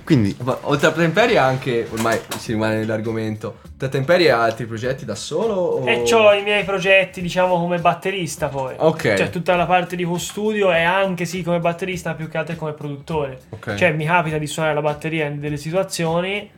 Quindi 0.05 0.34
Ma 0.42 0.59
oltre 0.62 0.88
a 0.88 0.92
Temperia 0.92 1.44
anche, 1.44 1.86
ormai 1.90 2.18
si 2.38 2.53
rimane 2.53 2.76
nell'argomento, 2.76 3.59
te 3.76 3.88
Temperia 3.88 4.38
hai 4.38 4.50
altri 4.50 4.66
progetti 4.66 5.05
da 5.05 5.14
solo? 5.14 5.55
O... 5.55 5.88
e 5.88 6.03
ho 6.12 6.32
i 6.32 6.42
miei 6.42 6.64
progetti 6.64 7.20
diciamo 7.20 7.59
come 7.59 7.78
batterista 7.78 8.48
poi 8.48 8.74
Ok. 8.76 9.14
cioè 9.14 9.30
tutta 9.30 9.55
la 9.57 9.66
parte 9.66 9.96
di 9.96 10.07
studio 10.16 10.72
e 10.72 10.82
anche 10.82 11.24
sì 11.24 11.42
come 11.42 11.61
batterista 11.61 12.11
ma 12.11 12.16
più 12.16 12.28
che 12.28 12.38
altro 12.38 12.57
come 12.57 12.72
produttore 12.72 13.40
Ok. 13.50 13.74
Cioè, 13.76 13.92
mi 13.92 14.05
capita 14.05 14.38
di 14.38 14.46
suonare 14.46 14.74
la 14.74 14.82
batteria 14.82 15.26
in 15.26 15.40
delle 15.40 15.57
situazioni, 15.57 16.50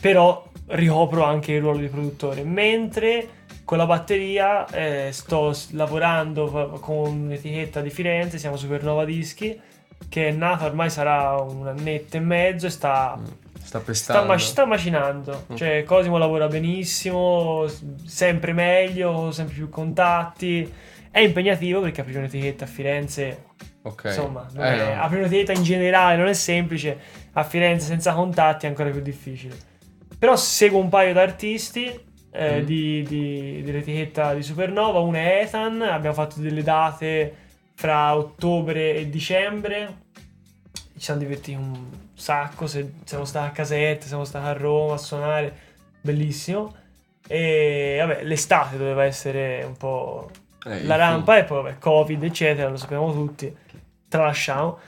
però 0.00 0.44
ricopro 0.68 1.24
anche 1.24 1.52
il 1.52 1.60
ruolo 1.60 1.78
di 1.78 1.88
produttore. 1.88 2.42
Mentre 2.42 3.28
con 3.64 3.78
la 3.78 3.86
batteria 3.86 4.66
eh, 4.66 5.08
sto 5.12 5.56
lavorando 5.70 6.78
con 6.80 7.24
un'etichetta 7.24 7.80
di 7.80 7.90
Firenze, 7.90 8.38
siamo 8.38 8.56
Supernova 8.56 9.04
Dischi, 9.04 9.58
che 10.08 10.28
è 10.28 10.30
nata 10.32 10.64
ormai 10.66 10.90
sarà 10.90 11.36
un 11.40 11.66
annetto 11.66 12.16
e 12.16 12.20
mezzo 12.20 12.66
e 12.66 12.70
sta, 12.70 13.18
Sta 13.52 13.64
sta, 13.64 13.80
pestando. 13.80 14.26
ma- 14.26 14.38
sta 14.38 14.64
macinando. 14.66 15.46
Mm. 15.52 15.56
Cioè, 15.56 15.82
Cosimo 15.84 16.18
lavora 16.18 16.46
benissimo, 16.48 17.66
sempre 18.04 18.52
meglio, 18.52 19.30
sempre 19.32 19.54
più 19.54 19.68
contatti. 19.68 20.70
È 21.10 21.20
impegnativo 21.20 21.80
perché 21.80 22.00
aprire 22.00 22.18
un'etichetta 22.20 22.64
a 22.64 22.66
Firenze 22.68 23.44
Ok. 23.86 24.04
Insomma, 24.06 24.46
Eh, 24.56 24.60
è- 24.62 24.94
no. 24.94 25.02
aprire 25.02 25.22
un'etichetta 25.22 25.52
in 25.52 25.62
generale 25.62 26.16
non 26.16 26.26
è 26.28 26.32
semplice, 26.32 26.98
a 27.34 27.42
Firenze 27.44 27.86
senza 27.86 28.14
contatti 28.14 28.64
è 28.64 28.68
ancora 28.70 28.88
più 28.90 29.02
difficile. 29.02 29.54
Però 30.18 30.34
seguo 30.36 30.80
un 30.80 30.88
paio 30.88 31.12
di 31.12 31.18
artisti 31.18 32.00
eh, 32.36 32.60
Mm. 32.62 32.64
di, 32.64 33.02
di- 33.06 33.62
dell'etichetta 33.62 34.32
di 34.34 34.42
Supernova, 34.42 34.98
una 35.00 35.18
è 35.18 35.40
Ethan, 35.42 35.82
abbiamo 35.82 36.14
fatto 36.16 36.40
delle 36.40 36.62
date 36.62 37.34
fra 37.74 38.16
ottobre 38.16 38.94
e 38.94 39.10
dicembre, 39.10 40.02
ci 40.72 41.00
siamo 41.00 41.20
divertiti 41.20 41.56
un 41.56 41.88
sacco, 42.14 42.66
siamo 42.66 43.24
stati 43.24 43.48
a 43.48 43.52
Casette, 43.52 44.06
siamo 44.06 44.24
stati 44.24 44.46
a 44.46 44.52
Roma 44.52 44.94
a 44.94 44.98
suonare, 44.98 45.56
bellissimo. 46.00 46.74
E 47.26 47.96
vabbè, 47.98 48.24
l'estate 48.24 48.76
doveva 48.76 49.04
essere 49.04 49.64
un 49.64 49.76
po' 49.76 50.30
Eh, 50.66 50.84
la 50.84 50.96
rampa 50.96 51.36
e 51.36 51.44
poi 51.44 51.62
vabbè, 51.62 51.78
Covid, 51.78 52.22
eccetera, 52.22 52.70
lo 52.70 52.76
sappiamo 52.76 53.12
tutti, 53.12 53.54
tralasciamo. 54.08 54.78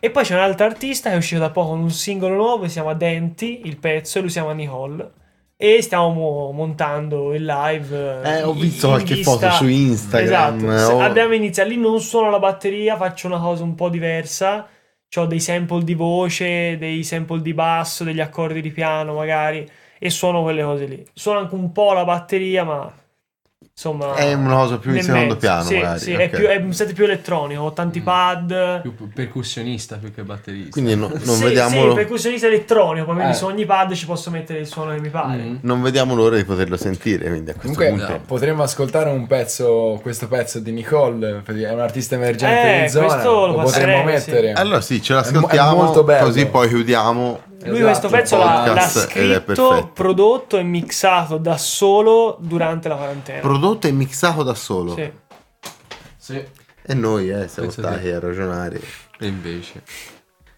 E 0.00 0.10
poi 0.10 0.24
c'è 0.24 0.34
un 0.34 0.40
altro 0.40 0.66
artista 0.66 1.10
che 1.10 1.14
è 1.16 1.18
uscito 1.18 1.40
da 1.40 1.50
poco 1.50 1.68
con 1.70 1.80
un 1.80 1.90
singolo 1.90 2.34
nuovo, 2.34 2.66
si 2.66 2.72
chiama 2.72 2.94
Denti, 2.94 3.66
il 3.66 3.76
pezzo, 3.76 4.18
e 4.18 4.20
lui 4.22 4.30
si 4.30 4.38
chiama 4.38 4.54
Nicole. 4.54 5.10
E 5.58 5.80
stiamo 5.80 6.10
mo- 6.10 6.52
montando 6.52 7.32
il 7.34 7.44
live. 7.44 8.20
eh, 8.24 8.42
ho 8.42 8.52
visto 8.52 8.88
qualche 8.88 9.14
vista- 9.14 9.30
foto 9.30 9.50
su 9.52 9.66
Instagram. 9.66 10.68
Esatto, 10.70 10.92
ho- 10.96 11.00
abbiamo 11.00 11.32
iniziato 11.34 11.70
lì, 11.70 11.78
non 11.78 11.98
suono 12.00 12.28
la 12.30 12.38
batteria, 12.38 12.96
faccio 12.96 13.26
una 13.26 13.38
cosa 13.40 13.62
un 13.62 13.74
po' 13.74 13.88
diversa. 13.88 14.68
Ho 15.16 15.24
dei 15.24 15.40
sample 15.40 15.82
di 15.82 15.94
voce, 15.94 16.76
dei 16.76 17.02
sample 17.02 17.40
di 17.40 17.54
basso, 17.54 18.04
degli 18.04 18.20
accordi 18.20 18.60
di 18.60 18.70
piano 18.70 19.14
magari, 19.14 19.66
e 19.98 20.10
suono 20.10 20.42
quelle 20.42 20.62
cose 20.62 20.84
lì. 20.84 21.06
Suono 21.14 21.38
anche 21.38 21.54
un 21.54 21.72
po' 21.72 21.94
la 21.94 22.04
batteria, 22.04 22.64
ma 22.64 22.92
insomma... 23.78 24.14
È 24.14 24.32
una 24.32 24.54
cosa 24.54 24.78
più 24.78 24.94
in 24.94 25.02
secondo 25.02 25.26
mezzo. 25.26 25.36
piano, 25.36 25.62
Sì, 25.64 25.74
magari, 25.74 25.98
sì, 25.98 26.12
ok. 26.14 26.18
è, 26.18 26.28
più, 26.30 26.46
è 26.46 26.56
un 26.56 26.72
set 26.72 26.94
più 26.94 27.04
elettronico, 27.04 27.60
ho 27.62 27.72
tanti 27.74 28.00
Mm. 28.00 28.04
pad... 28.04 28.80
Più 28.80 28.94
percussionista 29.12 29.96
più 29.96 30.14
che 30.14 30.22
batterista. 30.22 30.70
Quindi 30.70 30.96
no- 30.96 31.08
non 31.08 31.36
sì, 31.36 31.42
vediamo... 31.44 31.88
sì, 31.88 31.94
percussionista 31.94 32.46
elettronico, 32.46 33.12
poi 33.12 33.28
Eh. 33.28 33.34
su 33.34 33.44
ogni 33.44 33.66
pad 33.66 33.92
ci 33.92 34.06
posso 34.06 34.30
mettere 34.30 34.60
il 34.60 34.66
suono 34.66 34.94
che 34.94 35.00
mi 35.00 35.10
pare. 35.10 35.42
Mm. 35.42 35.56
Non 35.60 35.82
vediamo 35.82 36.14
l'ora 36.14 36.36
di 36.36 36.44
poterlo 36.44 36.78
sentire, 36.78 37.28
quindi 37.28 37.50
a 37.50 37.54
questo 37.54 37.76
Comunque 37.78 37.88
punto... 38.06 38.12
no. 38.12 38.20
potremmo 38.26 38.62
ascoltare 38.62 39.10
un 39.10 39.26
pezzo, 39.26 39.98
questo 40.00 40.26
pezzo 40.26 40.58
di 40.58 40.72
Nicole, 40.72 41.42
perché 41.44 41.68
è 41.68 41.72
un 41.72 41.80
artista 41.80 42.14
emergente 42.14 42.78
Eh, 42.78 42.82
di 42.84 42.88
zona, 42.88 43.06
questo 43.08 43.30
lo 43.30 43.46
lo 43.48 43.52
potremmo 43.62 44.02
passerei, 44.04 44.20
sì. 44.20 44.30
mettere. 44.30 44.52
Allora 44.54 44.80
sì, 44.80 45.02
ce 45.02 45.12
l'ascoltiamo, 45.12 45.72
è 45.72 45.74
molto 45.84 46.02
bello. 46.02 46.24
così 46.24 46.46
poi 46.46 46.68
chiudiamo. 46.68 47.40
Lui 47.64 47.78
Esatto, 47.80 48.08
questo 48.08 48.08
pezzo 48.08 48.36
l'ha, 48.36 48.72
l'ha 48.74 48.80
scritto, 48.82 49.90
prodotto 49.92 50.56
e 50.56 50.62
mixato 50.62 51.36
da 51.38 51.56
solo 51.56 52.36
durante 52.38 52.86
la 52.88 52.94
quarantena. 52.94 53.40
Prodotto 53.40 53.65
e 53.88 53.92
mixato 53.92 54.42
da 54.42 54.54
solo. 54.54 54.94
Sì. 54.94 55.12
Sì. 56.16 56.44
E 56.82 56.94
noi 56.94 57.28
eh, 57.30 57.48
siamo 57.48 57.68
Penso 57.68 57.82
stati 57.82 58.02
di- 58.04 58.10
a 58.10 58.18
ragionare. 58.20 58.80
E 59.18 59.26
invece. 59.26 59.82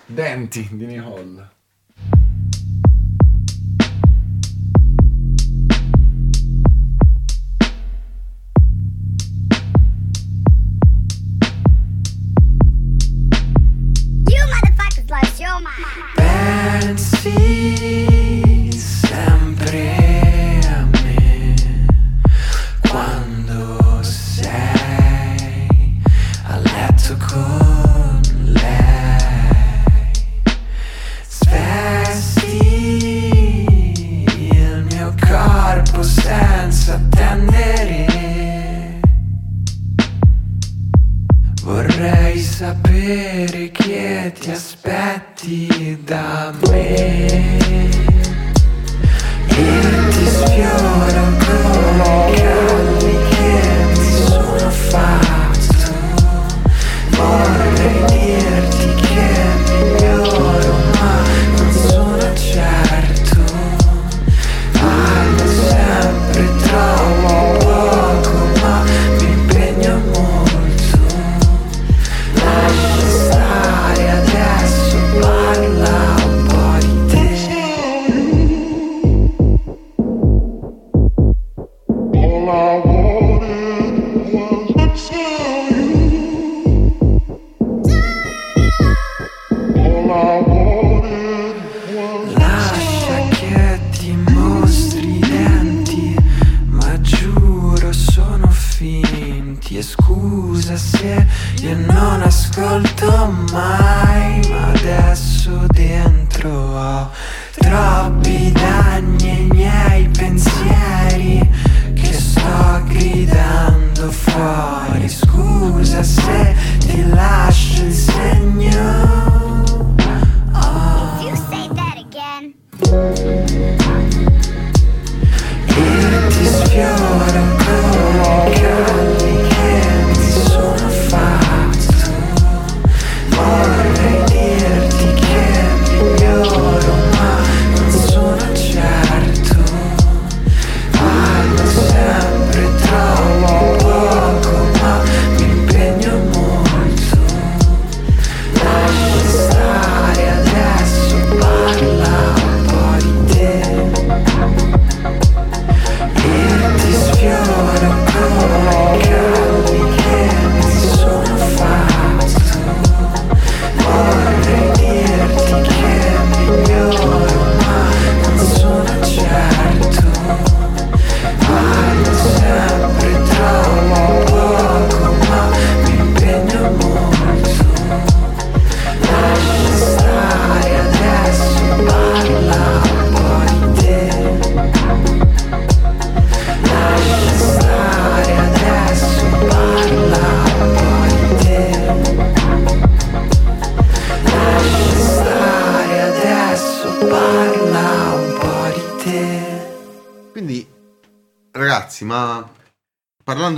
Denti 0.06 0.68
di 0.72 0.86
Nicole. 0.86 1.48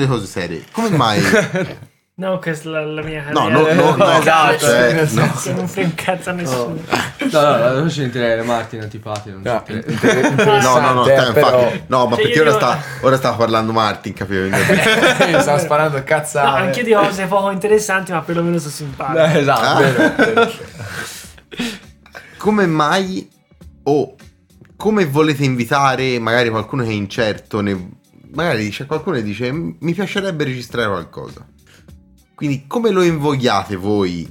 Di 0.01 0.07
cose 0.09 0.27
serie, 0.27 0.65
come 0.73 0.91
mai? 0.91 1.21
No, 2.21 2.39
questa 2.39 2.69
è 2.69 2.73
la, 2.73 2.85
la 2.85 3.03
mia 3.03 3.25
No, 3.31 3.49
carriera. 3.49 3.73
no, 3.73 3.97
no, 3.97 4.05
no, 4.05 4.19
esatto, 4.19 4.59
cioè, 4.59 4.93
nel 4.93 5.09
no. 5.11 5.33
Che 5.43 5.53
non 5.55 5.67
frega 5.67 5.89
un 5.89 5.95
cazzo 5.95 6.29
a 6.29 6.33
nessuno. 6.35 6.75
No, 7.31 7.41
no, 7.41 7.59
la 7.59 7.81
voce 7.81 8.03
interessa 8.03 8.45
Martin 8.45 8.83
antipatico. 8.83 9.39
Non 9.39 9.41
No, 9.43 9.65
so 9.67 9.73
che- 9.73 10.45
No, 10.61 10.79
no, 10.79 10.93
no, 10.93 11.01
Interessante, 11.01 11.15
sta- 11.17 11.33
però- 11.33 11.63
infatti, 11.63 11.83
no, 11.87 12.05
ma 12.07 12.17
Cioè, 12.17 12.23
perché 12.23 12.37
io 12.37 12.43
ora 12.43 12.51
dico- 12.53 12.63
sta, 12.67 12.83
ora 13.01 13.17
stava 13.17 13.37
parlando 13.37 13.73
Martin, 13.73 14.13
capivo? 14.13 14.55
Stava 15.41 15.59
sparando 15.61 15.97
No, 15.97 16.05
cazzate. 16.05 16.61
anche 16.61 16.83
di 16.83 16.93
cose 16.93 17.25
poco 17.25 17.51
interessanti, 17.53 18.13
ma 18.13 18.21
perlomeno 18.21 18.59
sono 18.59 18.71
simpatico. 18.71 19.19
Eh, 19.25 19.39
esatto. 19.39 19.65
Ah. 19.65 19.79
Vero, 19.81 20.15
vero. 20.35 20.53
come 22.37 22.67
mai 22.67 23.27
o 23.85 24.15
come 24.77 25.07
volete 25.07 25.45
invitare 25.45 26.19
magari 26.19 26.49
qualcuno 26.51 26.83
che 26.83 26.91
è 26.91 26.93
incerto, 26.93 27.61
ne- 27.63 27.99
magari 28.35 28.69
c'è 28.71 28.87
qualcuno 28.87 29.17
che 29.17 29.23
dice 29.23 29.51
mi 29.53 29.93
piacerebbe 29.95 30.45
registrare 30.45 30.89
qualcosa. 30.89 31.47
Quindi 32.35 32.67
come 32.67 32.91
lo 32.91 33.03
invogliate 33.03 33.77
voi 33.77 34.29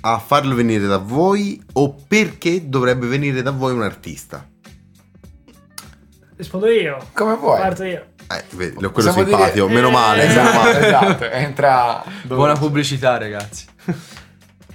a 0.00 0.18
farlo 0.18 0.54
venire 0.54 0.86
da 0.86 0.98
voi 0.98 1.60
o 1.74 1.94
perché 2.06 2.68
dovrebbe 2.68 3.06
venire 3.06 3.42
da 3.42 3.50
voi 3.50 3.72
un 3.72 3.82
artista? 3.82 4.46
Rispondo 6.36 6.68
io. 6.68 6.98
Come 7.14 7.34
vuoi? 7.36 7.58
Parto 7.60 7.84
io. 7.84 8.06
Eh, 8.30 8.44
vedi, 8.54 8.74
lo- 8.80 8.90
quello 8.92 9.10
Possiamo 9.10 9.26
simpatico, 9.28 9.66
dire- 9.66 9.74
meno 9.80 9.90
male, 9.90 10.26
meno 10.26 10.40
Esatto, 10.48 10.78
esatto. 10.78 11.24
Entra. 11.30 12.04
Buona 12.24 12.54
pubblicità, 12.54 13.16
ragazzi. 13.18 13.66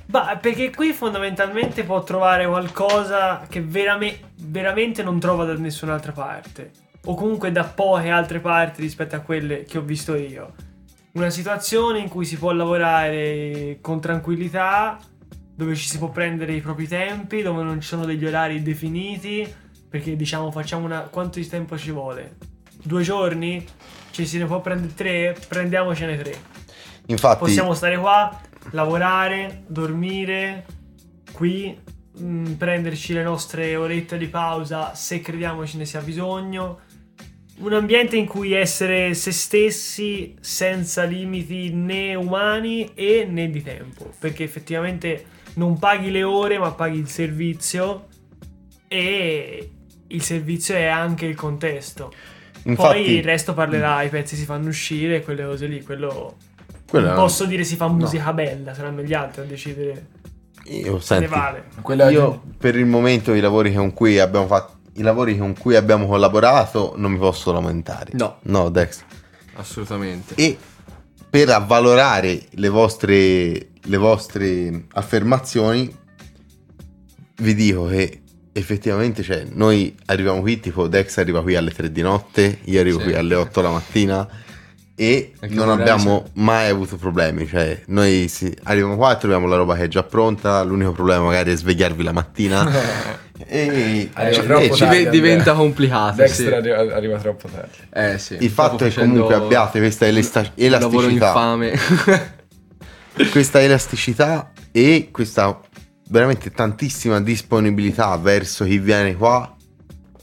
Bah, 0.07 0.38
perché 0.41 0.72
qui 0.72 0.91
fondamentalmente 0.91 1.84
può 1.84 2.03
trovare 2.03 2.45
qualcosa 2.47 3.45
che 3.47 3.61
verame- 3.61 4.20
veramente 4.41 5.03
non 5.03 5.20
trova 5.20 5.45
da 5.45 5.53
nessun'altra 5.53 6.11
parte. 6.11 6.72
O 7.05 7.15
comunque 7.15 7.51
da 7.51 7.63
poche 7.63 8.09
altre 8.09 8.39
parti 8.39 8.81
rispetto 8.81 9.15
a 9.15 9.19
quelle 9.19 9.63
che 9.63 9.77
ho 9.77 9.81
visto 9.81 10.15
io. 10.15 10.53
Una 11.13 11.29
situazione 11.29 11.99
in 11.99 12.07
cui 12.07 12.25
si 12.25 12.37
può 12.37 12.51
lavorare 12.51 13.77
con 13.81 13.99
tranquillità, 13.99 14.97
dove 15.55 15.75
ci 15.75 15.87
si 15.87 15.97
può 15.97 16.09
prendere 16.09 16.53
i 16.53 16.61
propri 16.61 16.87
tempi, 16.87 17.41
dove 17.41 17.61
non 17.61 17.81
ci 17.81 17.87
sono 17.87 18.05
degli 18.05 18.25
orari 18.25 18.61
definiti. 18.61 19.61
Perché 19.89 20.15
diciamo 20.15 20.49
facciamo 20.49 20.85
una. 20.85 21.01
quanto 21.01 21.39
di 21.39 21.47
tempo 21.47 21.77
ci 21.77 21.91
vuole? 21.91 22.37
Due 22.81 23.03
giorni? 23.03 23.63
Ci 24.09 24.25
se 24.25 24.37
ne 24.39 24.45
può 24.45 24.59
prendere 24.61 24.93
tre? 24.93 25.37
Prendiamocene 25.47 26.17
tre. 26.17 26.35
Infatti, 27.07 27.39
Possiamo 27.39 27.73
stare 27.73 27.97
qua, 27.97 28.39
lavorare, 28.71 29.63
dormire 29.67 30.65
qui, 31.31 31.77
mh, 32.17 32.53
prenderci 32.53 33.13
le 33.13 33.23
nostre 33.23 33.75
orette 33.75 34.17
di 34.17 34.27
pausa 34.27 34.95
se 34.95 35.19
crediamo 35.19 35.65
ce 35.65 35.77
ne 35.77 35.85
sia 35.85 36.01
bisogno. 36.01 36.79
Un 37.64 37.74
ambiente 37.74 38.18
in 38.18 38.26
cui 38.26 38.53
essere 38.53 39.14
se 39.14 39.32
stessi 39.32 40.36
senza 40.39 41.03
limiti 41.03 41.72
né 41.72 42.14
umani 42.16 42.91
e 42.93 43.26
né 43.30 43.49
di 43.49 43.61
tempo. 43.61 44.11
Perché 44.20 44.43
effettivamente 44.43 45.26
non 45.55 45.80
paghi 45.80 46.11
le 46.11 46.24
ore, 46.24 46.57
ma 46.57 46.72
paghi 46.72 46.99
il 46.99 47.07
servizio. 47.07 48.07
E 48.88 49.72
il 50.07 50.22
servizio 50.22 50.76
è 50.76 50.86
anche 50.86 51.26
il 51.26 51.36
contesto. 51.36 52.14
infatti 52.64 53.03
Poi 53.03 53.11
il 53.16 53.24
resto 53.24 53.53
parlerà, 53.53 54.03
i 54.03 54.09
pezzi 54.09 54.36
si 54.36 54.45
fanno 54.45 54.68
uscire, 54.68 55.24
quelle 55.24 55.45
cose 55.45 55.66
lì, 55.68 55.82
quello 55.82 56.38
quello 56.88 57.07
non 57.07 57.16
posso 57.16 57.45
dire 57.45 57.64
si 57.64 57.76
fa 57.76 57.88
musica 57.88 58.32
bella, 58.34 58.76
saranno 58.76 59.01
gli 59.01 59.14
altri 59.14 59.41
a 59.41 59.45
decidere 59.45 60.07
io, 60.66 60.99
se 60.99 61.20
ne 61.20 61.22
senti, 61.22 61.26
vale. 61.26 61.64
Quella 61.82 62.09
Io 62.09 62.41
per 62.57 62.76
il 62.76 62.86
momento 62.86 63.34
i 63.34 63.41
lavori 63.41 63.74
con 63.74 63.93
cui 63.93 64.20
abbiamo 64.20 64.45
fatto 64.45 64.72
i 64.95 65.01
lavori 65.01 65.37
con 65.37 65.57
cui 65.57 65.75
abbiamo 65.75 66.05
collaborato 66.07 66.93
non 66.97 67.11
mi 67.13 67.17
posso 67.17 67.51
lamentare. 67.51 68.11
No. 68.13 68.37
No, 68.43 68.69
Dex. 68.69 69.01
Assolutamente. 69.55 70.35
E 70.35 70.57
per 71.29 71.49
avvalorare 71.49 72.41
le 72.51 72.69
vostre 72.69 73.69
le 73.85 73.97
vostre 73.97 74.85
affermazioni 74.93 75.93
vi 77.37 77.53
dico 77.55 77.85
che 77.87 78.21
effettivamente 78.53 79.23
cioè, 79.23 79.45
noi 79.51 79.95
arriviamo 80.05 80.39
qui 80.41 80.59
tipo 80.59 80.87
Dex 80.87 81.17
arriva 81.17 81.41
qui 81.41 81.55
alle 81.55 81.71
3 81.71 81.91
di 81.91 82.01
notte, 82.01 82.59
io 82.65 82.79
arrivo 82.79 82.99
Sì. 82.99 83.05
qui 83.05 83.15
alle 83.15 83.35
8 83.35 83.61
la 83.61 83.71
mattina 83.71 84.27
e 84.95 85.33
Anche 85.39 85.55
non 85.55 85.69
abbiamo 85.69 86.25
mai 86.33 86.69
avuto 86.69 86.97
problemi, 86.97 87.47
cioè 87.47 87.81
noi 87.87 88.27
si- 88.27 88.55
arriviamo 88.63 88.95
qua, 88.95 89.15
troviamo 89.15 89.47
la 89.47 89.55
roba 89.55 89.75
che 89.75 89.85
è 89.85 89.87
già 89.87 90.03
pronta, 90.03 90.61
l'unico 90.63 90.91
problema 90.91 91.23
magari 91.25 91.51
è 91.51 91.55
svegliarvi 91.55 92.03
la 92.03 92.11
mattina 92.11 92.69
e, 93.47 94.09
Arriva 94.13 94.41
e- 94.41 94.45
troppo 94.45 94.61
e 94.61 94.69
tardi. 94.69 95.03
ve- 95.03 95.09
diventa 95.09 95.53
complicato. 95.53 96.17
Dexter 96.17 96.47
sì. 96.47 96.53
arriva, 96.53 96.95
arriva 96.95 97.17
troppo 97.17 97.47
tardi. 97.47 97.77
Eh 97.91 98.17
sì. 98.19 98.37
il 98.39 98.49
fatto 98.51 98.85
è 98.85 98.89
che 98.89 98.99
comunque 99.01 99.33
abbiate 99.33 99.79
questa 99.79 100.05
elasta- 100.05 100.51
elasticità 100.55 101.33
questa 103.31 103.61
elasticità 103.61 104.51
e 104.71 105.09
questa 105.11 105.59
veramente 106.09 106.51
tantissima 106.51 107.19
disponibilità 107.21 108.15
verso 108.17 108.65
chi 108.65 108.77
viene 108.77 109.15
qua 109.15 109.55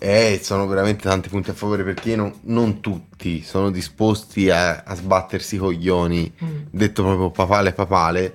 e 0.02 0.40
sono 0.42 0.66
veramente 0.66 1.02
tanti 1.02 1.28
punti 1.28 1.50
a 1.50 1.52
favore 1.52 1.84
perché 1.84 2.16
non, 2.16 2.32
non 2.44 2.80
tutti 2.80 3.42
sono 3.42 3.70
disposti 3.70 4.48
a, 4.48 4.82
a 4.84 4.94
sbattersi 4.94 5.56
i 5.56 5.58
coglioni 5.58 6.32
Mm. 6.42 6.56
detto 6.70 7.02
proprio 7.02 7.30
papale 7.30 7.72
papale 7.72 8.34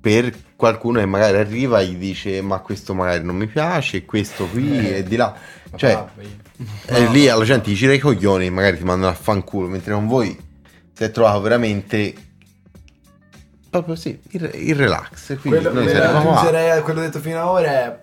per 0.00 0.32
qualcuno 0.54 1.00
che 1.00 1.06
magari 1.06 1.38
arriva 1.38 1.80
e 1.80 1.86
gli 1.88 1.96
dice 1.96 2.40
ma 2.42 2.60
questo 2.60 2.94
magari 2.94 3.24
non 3.24 3.34
mi 3.34 3.48
piace 3.48 4.04
questo 4.04 4.46
qui 4.46 4.94
e 4.94 5.02
di 5.02 5.16
là 5.16 5.34
cioè 5.74 5.94
Papà, 5.94 6.22
io. 6.22 6.40
E 6.86 7.06
lì 7.08 7.28
alla 7.28 7.44
gente 7.44 7.70
ti 7.70 7.74
gira 7.74 7.92
i 7.92 7.98
coglioni, 7.98 8.50
magari 8.50 8.76
ti 8.76 8.84
mandano 8.84 9.10
a 9.10 9.14
fanculo, 9.14 9.68
mentre 9.68 9.92
con 9.94 10.06
voi 10.06 10.36
si 10.92 11.02
è 11.02 11.10
trovato 11.10 11.40
veramente 11.40 12.14
proprio 13.70 13.94
sì, 13.94 14.18
il, 14.30 14.50
il 14.54 14.74
relax. 14.74 15.38
Quindi 15.40 15.60
Quello, 15.60 15.72
noi 15.72 16.70
a 16.70 16.82
quello 16.82 17.00
detto 17.00 17.20
fino 17.20 17.40
ad 17.40 17.46
ora 17.46 17.70
è 17.70 18.00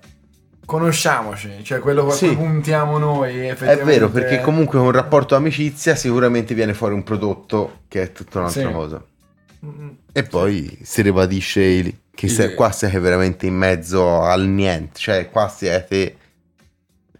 conosciamoci, 0.69 1.63
cioè 1.63 1.79
quello 1.79 2.05
a 2.05 2.11
Sì. 2.11 2.27
cui 2.27 2.35
puntiamo 2.35 2.99
noi 2.99 3.47
È 3.47 3.55
vero, 3.83 4.07
perché 4.09 4.39
comunque 4.39 4.77
con 4.77 4.85
un 4.85 4.91
rapporto 4.93 5.33
d'amicizia 5.33 5.95
sicuramente 5.95 6.53
viene 6.53 6.75
fuori 6.75 6.93
un 6.93 7.03
prodotto 7.03 7.79
che 7.87 8.03
è 8.03 8.11
tutta 8.11 8.37
un'altra 8.37 8.67
Sì. 8.67 8.71
cosa. 8.71 9.03
E 10.11 10.23
poi 10.23 10.77
si 10.83 11.01
ribadisce 11.01 11.61
il- 11.63 11.95
che 12.13 12.27
Sì. 12.27 12.35
se- 12.35 12.53
qua 12.53 12.71
siete 12.71 12.99
veramente 12.99 13.47
in 13.47 13.55
mezzo 13.55 14.21
al 14.21 14.45
niente, 14.45 14.99
cioè 14.99 15.27
qua 15.31 15.49
siete 15.49 16.15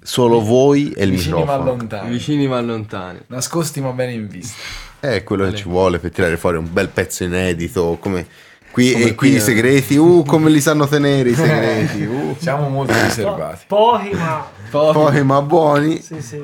solo 0.02 0.42
voi 0.42 0.92
e 0.92 1.04
il 1.06 1.10
vicini 1.12 1.34
ma 1.34 1.40
microfono. 1.40 1.66
lontani. 1.66 2.10
Vicini 2.12 2.48
ma 2.48 2.62
lontani. 2.62 3.20
Nascosti 3.28 3.82
ma 3.82 3.92
bene 3.94 4.12
in 4.14 4.28
vista. 4.28 4.58
È 5.00 5.24
quello 5.24 5.44
che 5.46 5.50
Vale. 5.50 5.62
ci 5.62 5.68
vuole 5.70 5.98
per 5.98 6.12
tirare 6.12 6.38
fuori 6.38 6.58
un 6.58 6.72
bel 6.72 6.90
pezzo 6.90 7.24
inedito, 7.24 7.98
come 8.00 8.28
qui, 8.72 8.94
e 8.94 9.16
qui 9.16 9.36
i 9.36 9.40
segreti, 9.40 9.96
uh, 9.98 10.24
come 10.26 10.50
li 10.50 10.62
sanno 10.62 10.88
tenere 10.88 11.30
i 11.30 11.36
segreti, 11.36 12.04
uh. 12.06 12.36
Siamo 12.40 12.70
molto 12.70 12.94
riservati. 12.94 13.66
Pochi, 13.68 14.10
ma 14.14 14.46
Poi 14.72 15.24
ma 15.24 15.42
buoni. 15.42 16.02
sì, 16.02 16.22
sì. 16.22 16.42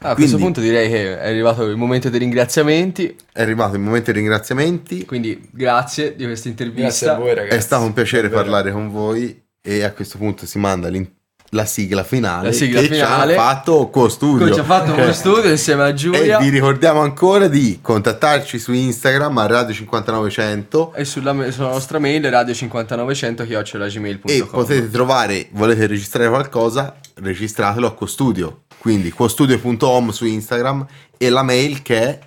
Ah, 0.00 0.10
a 0.10 0.14
questo 0.16 0.36
Quindi- 0.36 0.42
punto 0.42 0.60
direi 0.60 0.90
che 0.90 1.18
è 1.18 1.28
arrivato 1.28 1.64
il 1.64 1.76
momento 1.76 2.10
dei 2.10 2.18
ringraziamenti. 2.18 3.16
È 3.32 3.40
arrivato 3.40 3.74
il 3.76 3.80
momento 3.80 4.12
dei 4.12 4.20
ringraziamenti. 4.20 5.06
Quindi 5.06 5.48
grazie 5.50 6.14
di 6.14 6.24
questa 6.24 6.48
intervista. 6.48 6.82
Grazie 6.82 7.08
a 7.08 7.14
voi 7.14 7.34
ragazzi. 7.34 7.56
È 7.56 7.60
stato 7.60 7.84
un 7.84 7.92
piacere 7.94 8.28
parlare 8.28 8.70
con 8.70 8.90
voi 8.90 9.42
e 9.62 9.82
a 9.82 9.92
questo 9.92 10.18
punto 10.18 10.44
si 10.44 10.58
manda 10.58 10.88
l'in- 10.88 11.10
la 11.54 11.64
sigla 11.64 12.02
finale 12.04 12.48
La 12.48 12.52
sigla 12.52 12.80
che 12.80 12.88
finale. 12.88 13.32
ci 13.34 13.38
ha 13.38 13.42
fatto 13.42 13.88
co 13.88 14.08
studio. 14.08 14.38
Come 14.38 14.52
ci 14.52 14.60
ha 14.60 14.64
fatto 14.64 14.92
uno 14.92 15.12
studio 15.12 15.48
insieme 15.50 15.84
a 15.84 15.94
Giulia. 15.94 16.38
E 16.38 16.42
vi 16.42 16.50
ricordiamo 16.50 17.00
ancora 17.00 17.48
di 17.48 17.78
contattarci 17.80 18.58
su 18.58 18.72
Instagram 18.72 19.38
a 19.38 19.46
Radio 19.46 19.74
5900 19.74 20.92
E 20.94 21.04
sulla, 21.04 21.50
sulla 21.50 21.68
nostra 21.68 21.98
mail 21.98 22.22
radio5900 22.22 23.46
chiocciolagmail.com 23.46 24.30
e 24.34 24.44
potete 24.44 24.90
trovare, 24.90 25.48
volete 25.52 25.86
registrare 25.86 26.28
qualcosa, 26.28 26.94
registratelo 27.14 27.86
a 27.86 27.94
CoStudio. 27.94 28.62
Quindi 28.78 29.10
costudio.home 29.10 30.12
su 30.12 30.26
Instagram 30.26 30.84
e 31.16 31.30
la 31.30 31.42
mail 31.42 31.80
che 31.82 32.00
è 32.00 32.18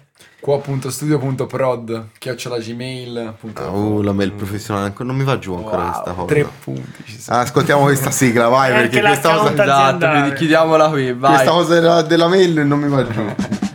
Qua.studio.prod 0.48 2.06
chiocciolagmail.com 2.18 3.74
uh, 3.76 4.02
la 4.02 4.14
mail 4.14 4.32
professionale, 4.32 4.86
ancora- 4.86 5.10
non 5.10 5.18
mi 5.18 5.26
va 5.26 5.38
giù 5.38 5.54
ancora 5.54 5.82
Wow, 5.82 5.92
questa 5.92 6.12
cosa. 6.14 6.26
Tre 6.26 6.48
punti. 6.64 7.04
ci 7.04 7.20
sono. 7.20 7.38
Ah, 7.38 7.42
Ascoltiamo 7.42 7.84
questa 7.84 8.12
sigla, 8.12 8.48
vai, 8.48 8.72
perché 8.72 9.02
questa 9.02 9.36
cosa, 9.36 9.52
Esatto, 9.52 10.34
chiudiamola 10.36 10.88
qui, 10.88 11.12
vai. 11.12 11.34
questa 11.34 11.52
cosa 11.52 11.74
della, 11.74 12.02
della 12.02 12.28
mail 12.30 12.66
non 12.66 12.80
mi 12.80 12.88
va 12.88 13.06
giù. 13.06 13.26